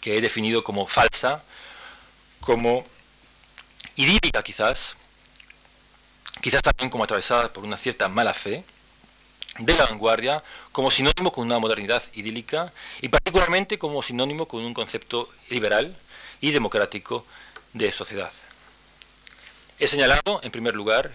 que 0.00 0.16
he 0.16 0.22
definido 0.22 0.64
como 0.64 0.86
falsa, 0.86 1.42
como 2.40 2.86
idílica 3.96 4.42
quizás, 4.42 4.96
quizás 6.40 6.62
también 6.62 6.88
como 6.88 7.04
atravesada 7.04 7.52
por 7.52 7.64
una 7.64 7.76
cierta 7.76 8.08
mala 8.08 8.32
fe, 8.32 8.64
de 9.58 9.74
la 9.74 9.84
vanguardia 9.84 10.42
como 10.72 10.90
sinónimo 10.90 11.32
con 11.32 11.44
una 11.44 11.58
modernidad 11.58 12.02
idílica 12.14 12.72
y 13.02 13.08
particularmente 13.10 13.78
como 13.78 14.02
sinónimo 14.02 14.48
con 14.48 14.64
un 14.64 14.72
concepto 14.72 15.28
liberal 15.50 15.94
y 16.40 16.50
democrático 16.50 17.26
de 17.74 17.92
sociedad. 17.92 18.32
He 19.78 19.86
señalado, 19.86 20.40
en 20.42 20.50
primer 20.50 20.74
lugar, 20.74 21.12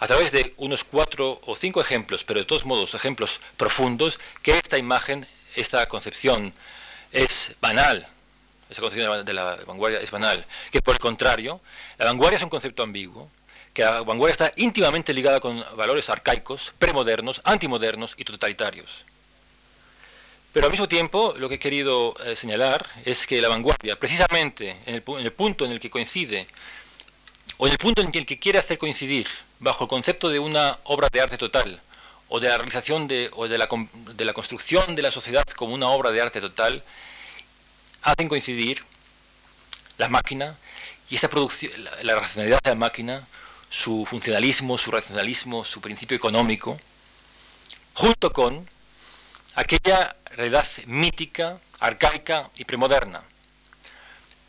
a 0.00 0.06
través 0.06 0.32
de 0.32 0.54
unos 0.58 0.84
cuatro 0.84 1.40
o 1.44 1.56
cinco 1.56 1.80
ejemplos, 1.80 2.24
pero 2.24 2.40
de 2.40 2.46
todos 2.46 2.64
modos 2.64 2.94
ejemplos 2.94 3.40
profundos, 3.56 4.20
que 4.42 4.58
esta 4.58 4.78
imagen, 4.78 5.26
esta 5.56 5.86
concepción 5.88 6.52
es 7.12 7.54
banal, 7.60 8.06
esa 8.70 8.80
concepción 8.80 9.24
de 9.24 9.32
la 9.32 9.56
vanguardia 9.66 10.00
es 10.00 10.10
banal, 10.10 10.44
que 10.70 10.82
por 10.82 10.94
el 10.94 11.00
contrario, 11.00 11.60
la 11.98 12.06
vanguardia 12.06 12.36
es 12.36 12.42
un 12.42 12.50
concepto 12.50 12.82
ambiguo, 12.82 13.30
que 13.72 13.82
la 13.82 14.02
vanguardia 14.02 14.32
está 14.32 14.52
íntimamente 14.56 15.12
ligada 15.12 15.40
con 15.40 15.64
valores 15.76 16.08
arcaicos, 16.08 16.72
premodernos, 16.78 17.40
antimodernos 17.44 18.14
y 18.16 18.24
totalitarios. 18.24 19.04
Pero 20.52 20.66
al 20.66 20.70
mismo 20.70 20.86
tiempo, 20.86 21.34
lo 21.36 21.48
que 21.48 21.56
he 21.56 21.58
querido 21.58 22.14
eh, 22.24 22.36
señalar 22.36 22.86
es 23.04 23.26
que 23.26 23.42
la 23.42 23.48
vanguardia, 23.48 23.98
precisamente 23.98 24.76
en 24.86 24.94
el, 24.94 25.32
punto 25.32 25.64
en 25.64 25.72
el 25.72 25.80
que 25.80 25.90
coincide, 25.90 26.46
o 27.58 27.66
en 27.66 27.72
el 27.72 27.78
punto 27.78 28.00
en 28.00 28.10
el 28.12 28.26
que 28.26 28.38
quiere 28.38 28.58
hacer 28.58 28.78
coincidir, 28.78 29.26
bajo 29.58 29.84
el 29.84 29.88
concepto 29.88 30.28
de 30.28 30.38
una 30.38 30.78
obra 30.84 31.08
de 31.12 31.20
arte 31.20 31.38
total, 31.38 31.80
o 32.28 32.40
de 32.40 32.48
la 32.48 32.56
realización 32.56 33.06
de, 33.06 33.30
o 33.34 33.46
de 33.48 33.58
la, 33.58 33.68
de 34.14 34.24
la 34.24 34.32
construcción 34.32 34.94
de 34.94 35.02
la 35.02 35.10
sociedad 35.10 35.44
como 35.56 35.74
una 35.74 35.88
obra 35.88 36.10
de 36.10 36.20
arte 36.20 36.40
total, 36.40 36.82
hacen 38.02 38.28
coincidir 38.28 38.82
la 39.98 40.08
máquina 40.08 40.56
y 41.10 41.14
esta 41.14 41.28
producción, 41.28 41.72
la 42.02 42.14
racionalidad 42.16 42.60
de 42.62 42.70
la 42.70 42.76
máquina 42.76 43.26
su 43.74 44.06
funcionalismo, 44.06 44.78
su 44.78 44.92
racionalismo, 44.92 45.64
su 45.64 45.80
principio 45.80 46.16
económico, 46.16 46.78
junto 47.92 48.32
con 48.32 48.68
aquella 49.56 50.14
realidad 50.26 50.66
mítica, 50.86 51.58
arcaica 51.80 52.50
y 52.56 52.64
premoderna. 52.64 53.22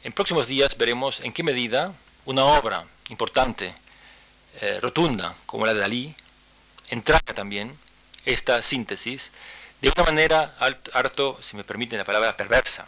En 0.03 0.14
próximos 0.14 0.45
días 0.45 0.78
veremos 0.78 1.22
en 1.22 1.34
qué 1.34 1.41
medida 1.41 1.93
una 2.26 2.45
obra 2.45 2.86
importante, 3.10 3.76
eh, 4.62 4.80
rotunda, 4.82 5.36
como 5.45 5.66
la 5.66 5.74
de 5.74 5.80
Dalí, 5.82 6.16
entraña 6.89 7.34
también 7.34 7.78
esta 8.26 8.62
síntesis 8.62 9.32
de 9.82 9.89
una 9.89 10.03
manera 10.03 10.56
harto, 10.93 11.38
si 11.41 11.56
me 11.56 11.64
permiten 11.64 11.99
la 11.99 12.06
palabra, 12.06 12.36
perversa. 12.36 12.88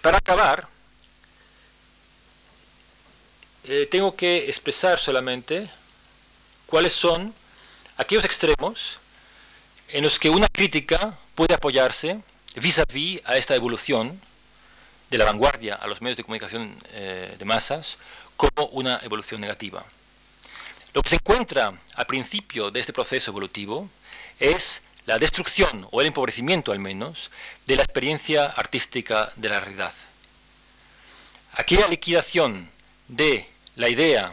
Para 0.00 0.18
acabar, 0.18 0.66
eh, 3.64 3.86
tengo 3.88 4.16
que 4.16 4.48
expresar 4.48 4.98
solamente 4.98 5.70
cuáles 6.66 6.92
son 6.92 7.32
aquellos 7.96 8.24
extremos 8.24 8.98
en 9.88 10.02
los 10.02 10.18
que 10.18 10.30
una 10.30 10.48
crítica 10.48 11.16
puede 11.36 11.54
apoyarse 11.54 12.20
vis 12.56 12.78
a 12.78 12.84
vis 12.86 13.20
a 13.24 13.36
esta 13.36 13.54
evolución 13.54 14.20
de 15.12 15.18
la 15.18 15.26
vanguardia 15.26 15.74
a 15.74 15.86
los 15.86 16.00
medios 16.00 16.16
de 16.16 16.24
comunicación 16.24 16.74
eh, 16.92 17.36
de 17.38 17.44
masas 17.44 17.98
como 18.34 18.66
una 18.68 18.98
evolución 19.02 19.42
negativa. 19.42 19.84
Lo 20.94 21.02
que 21.02 21.10
se 21.10 21.16
encuentra 21.16 21.74
al 21.94 22.06
principio 22.06 22.70
de 22.70 22.80
este 22.80 22.94
proceso 22.94 23.30
evolutivo 23.30 23.90
es 24.40 24.80
la 25.04 25.18
destrucción, 25.18 25.86
o 25.90 26.00
el 26.00 26.06
empobrecimiento 26.06 26.72
al 26.72 26.78
menos, 26.78 27.30
de 27.66 27.76
la 27.76 27.82
experiencia 27.82 28.46
artística 28.46 29.30
de 29.36 29.50
la 29.50 29.60
realidad. 29.60 29.92
Aquella 31.52 31.88
liquidación 31.88 32.70
de 33.08 33.46
la 33.76 33.90
idea 33.90 34.32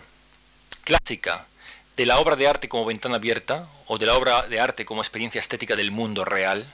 clásica 0.85 1.45
de 1.97 2.05
la 2.05 2.19
obra 2.19 2.37
de 2.37 2.47
arte 2.47 2.69
como 2.69 2.85
ventana 2.85 3.15
abierta 3.15 3.67
o 3.87 3.97
de 3.97 4.05
la 4.05 4.15
obra 4.15 4.43
de 4.43 4.61
arte 4.61 4.85
como 4.85 5.01
experiencia 5.01 5.39
estética 5.39 5.75
del 5.75 5.91
mundo 5.91 6.23
real 6.23 6.65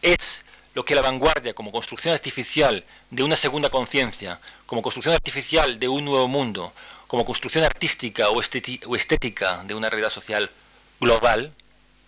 es 0.00 0.42
lo 0.74 0.84
que 0.84 0.94
la 0.94 1.02
vanguardia 1.02 1.54
como 1.54 1.70
construcción 1.70 2.14
artificial 2.14 2.84
de 3.10 3.22
una 3.22 3.36
segunda 3.36 3.70
conciencia, 3.70 4.40
como 4.66 4.82
construcción 4.82 5.14
artificial 5.14 5.78
de 5.78 5.88
un 5.88 6.04
nuevo 6.04 6.28
mundo, 6.28 6.72
como 7.06 7.24
construcción 7.24 7.64
artística 7.64 8.30
o, 8.30 8.40
estética 8.40 9.62
de 9.64 9.74
una 9.74 9.90
realidad 9.90 10.10
social 10.10 10.50
global, 10.98 11.52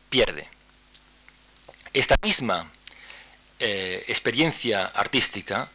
pierde. 0.09 0.49
Esta 1.93 2.17
misma 2.23 2.71
eh, 3.59 4.05
experiencia 4.09 4.87
artística, 4.87 5.69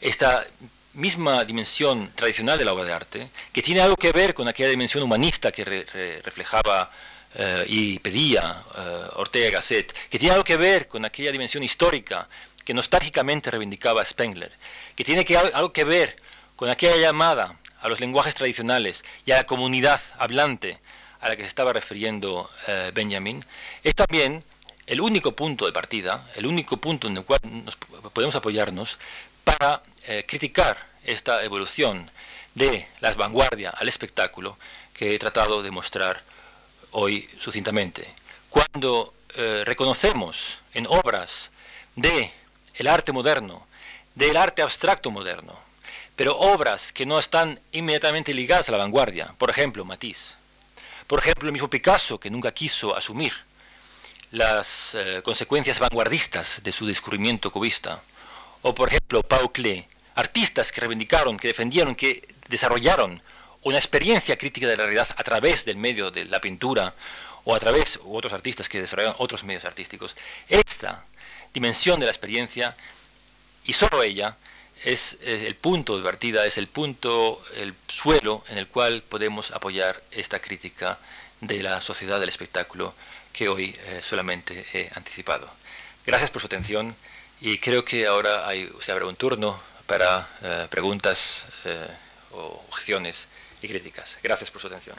esta 0.00 0.46
misma 0.94 1.44
dimensión 1.44 2.10
tradicional 2.14 2.58
de 2.58 2.64
la 2.64 2.72
obra 2.72 2.84
de 2.84 2.92
arte, 2.92 3.28
que 3.52 3.62
tiene 3.62 3.80
algo 3.80 3.96
que 3.96 4.12
ver 4.12 4.34
con 4.34 4.48
aquella 4.48 4.70
dimensión 4.70 5.02
humanista 5.02 5.52
que 5.52 5.64
reflejaba 6.24 6.90
eh, 7.34 7.64
y 7.68 7.98
pedía 7.98 8.62
eh, 8.76 9.04
Ortega 9.14 9.50
Gasset, 9.50 9.92
que 10.08 10.18
tiene 10.18 10.32
algo 10.32 10.44
que 10.44 10.56
ver 10.56 10.88
con 10.88 11.04
aquella 11.04 11.32
dimensión 11.32 11.62
histórica 11.62 12.28
que 12.64 12.74
nostálgicamente 12.74 13.50
reivindicaba 13.50 14.04
Spengler, 14.04 14.52
que 14.94 15.04
tiene 15.04 15.24
que, 15.24 15.36
algo 15.36 15.72
que 15.72 15.84
ver 15.84 16.16
con 16.56 16.68
aquella 16.68 16.96
llamada 16.96 17.56
a 17.80 17.88
los 17.88 18.00
lenguajes 18.00 18.34
tradicionales 18.34 19.04
y 19.24 19.32
a 19.32 19.36
la 19.36 19.44
comunidad 19.44 20.00
hablante 20.18 20.78
a 21.20 21.28
la 21.28 21.36
que 21.36 21.42
se 21.42 21.48
estaba 21.48 21.72
refiriendo 21.72 22.50
eh, 22.66 22.90
Benjamin, 22.94 23.44
es 23.82 23.94
también 23.94 24.44
el 24.86 25.00
único 25.00 25.32
punto 25.32 25.66
de 25.66 25.72
partida, 25.72 26.26
el 26.34 26.46
único 26.46 26.76
punto 26.78 27.06
en 27.08 27.16
el 27.16 27.24
cual 27.24 27.40
nos 27.44 27.76
podemos 27.76 28.34
apoyarnos 28.34 28.98
para 29.44 29.82
eh, 30.06 30.24
criticar 30.26 30.76
esta 31.04 31.44
evolución 31.44 32.10
de 32.54 32.86
la 33.00 33.14
vanguardia 33.14 33.70
al 33.70 33.88
espectáculo 33.88 34.58
que 34.92 35.14
he 35.14 35.18
tratado 35.18 35.62
de 35.62 35.70
mostrar 35.70 36.22
hoy 36.92 37.28
sucintamente. 37.38 38.06
Cuando 38.48 39.14
eh, 39.36 39.62
reconocemos 39.64 40.58
en 40.74 40.86
obras 40.86 41.50
de 41.96 42.32
el 42.74 42.86
arte 42.86 43.12
moderno, 43.12 43.66
del 44.14 44.36
arte 44.36 44.62
abstracto 44.62 45.10
moderno, 45.10 45.58
pero 46.16 46.36
obras 46.36 46.92
que 46.92 47.06
no 47.06 47.18
están 47.18 47.60
inmediatamente 47.72 48.34
ligadas 48.34 48.68
a 48.68 48.72
la 48.72 48.78
vanguardia, 48.78 49.34
por 49.38 49.50
ejemplo, 49.50 49.84
Matisse, 49.84 50.34
por 51.06 51.20
ejemplo, 51.20 51.48
el 51.48 51.52
mismo 51.52 51.68
Picasso, 51.68 52.20
que 52.20 52.30
nunca 52.30 52.52
quiso 52.52 52.96
asumir 52.96 53.32
las 54.30 54.94
eh, 54.94 55.22
consecuencias 55.24 55.78
vanguardistas 55.78 56.62
de 56.62 56.72
su 56.72 56.86
descubrimiento 56.86 57.50
cubista, 57.50 58.02
o 58.62 58.74
por 58.74 58.88
ejemplo 58.88 59.22
Paul 59.22 59.50
Klee, 59.50 59.86
artistas 60.14 60.70
que 60.70 60.80
reivindicaron, 60.80 61.36
que 61.36 61.48
defendieron, 61.48 61.94
que 61.94 62.28
desarrollaron 62.48 63.22
una 63.62 63.78
experiencia 63.78 64.36
crítica 64.36 64.66
de 64.66 64.76
la 64.76 64.84
realidad 64.84 65.08
a 65.16 65.22
través 65.22 65.64
del 65.64 65.76
medio 65.76 66.10
de 66.10 66.24
la 66.24 66.40
pintura 66.40 66.94
o 67.44 67.54
a 67.54 67.60
través, 67.60 67.98
u 68.02 68.16
otros 68.16 68.32
artistas 68.32 68.68
que 68.68 68.80
desarrollaron 68.80 69.16
otros 69.18 69.44
medios 69.44 69.64
artísticos, 69.64 70.16
esta 70.48 71.04
dimensión 71.52 71.98
de 71.98 72.06
la 72.06 72.12
experiencia, 72.12 72.76
y 73.64 73.72
solo 73.72 74.02
ella, 74.02 74.36
es, 74.84 75.18
el 75.22 75.54
punto 75.56 75.96
de 75.96 76.02
partida, 76.02 76.46
es 76.46 76.58
el 76.58 76.66
punto, 76.66 77.42
el 77.56 77.74
suelo 77.88 78.44
en 78.48 78.58
el 78.58 78.66
cual 78.66 79.02
podemos 79.02 79.50
apoyar 79.50 80.02
esta 80.10 80.38
crítica 80.38 80.98
de 81.40 81.62
la 81.62 81.80
sociedad 81.80 82.20
del 82.20 82.28
espectáculo 82.28 82.94
que 83.32 83.48
hoy 83.48 83.76
eh, 83.86 84.00
solamente 84.02 84.66
he 84.72 84.90
anticipado. 84.94 85.50
Gracias 86.06 86.30
por 86.30 86.40
su 86.40 86.46
atención. 86.46 86.94
Y 87.42 87.58
creo 87.58 87.84
que 87.84 88.06
ahora 88.06 88.46
se 88.80 88.92
abre 88.92 89.06
un 89.06 89.16
turno 89.16 89.58
para 89.86 90.28
eh, 90.42 90.66
preguntas 90.68 91.44
eh, 91.64 91.86
o 92.32 92.64
objeciones 92.68 93.28
y 93.62 93.68
críticas. 93.68 94.16
Gracias 94.22 94.50
por 94.50 94.60
su 94.60 94.66
atención. 94.66 94.96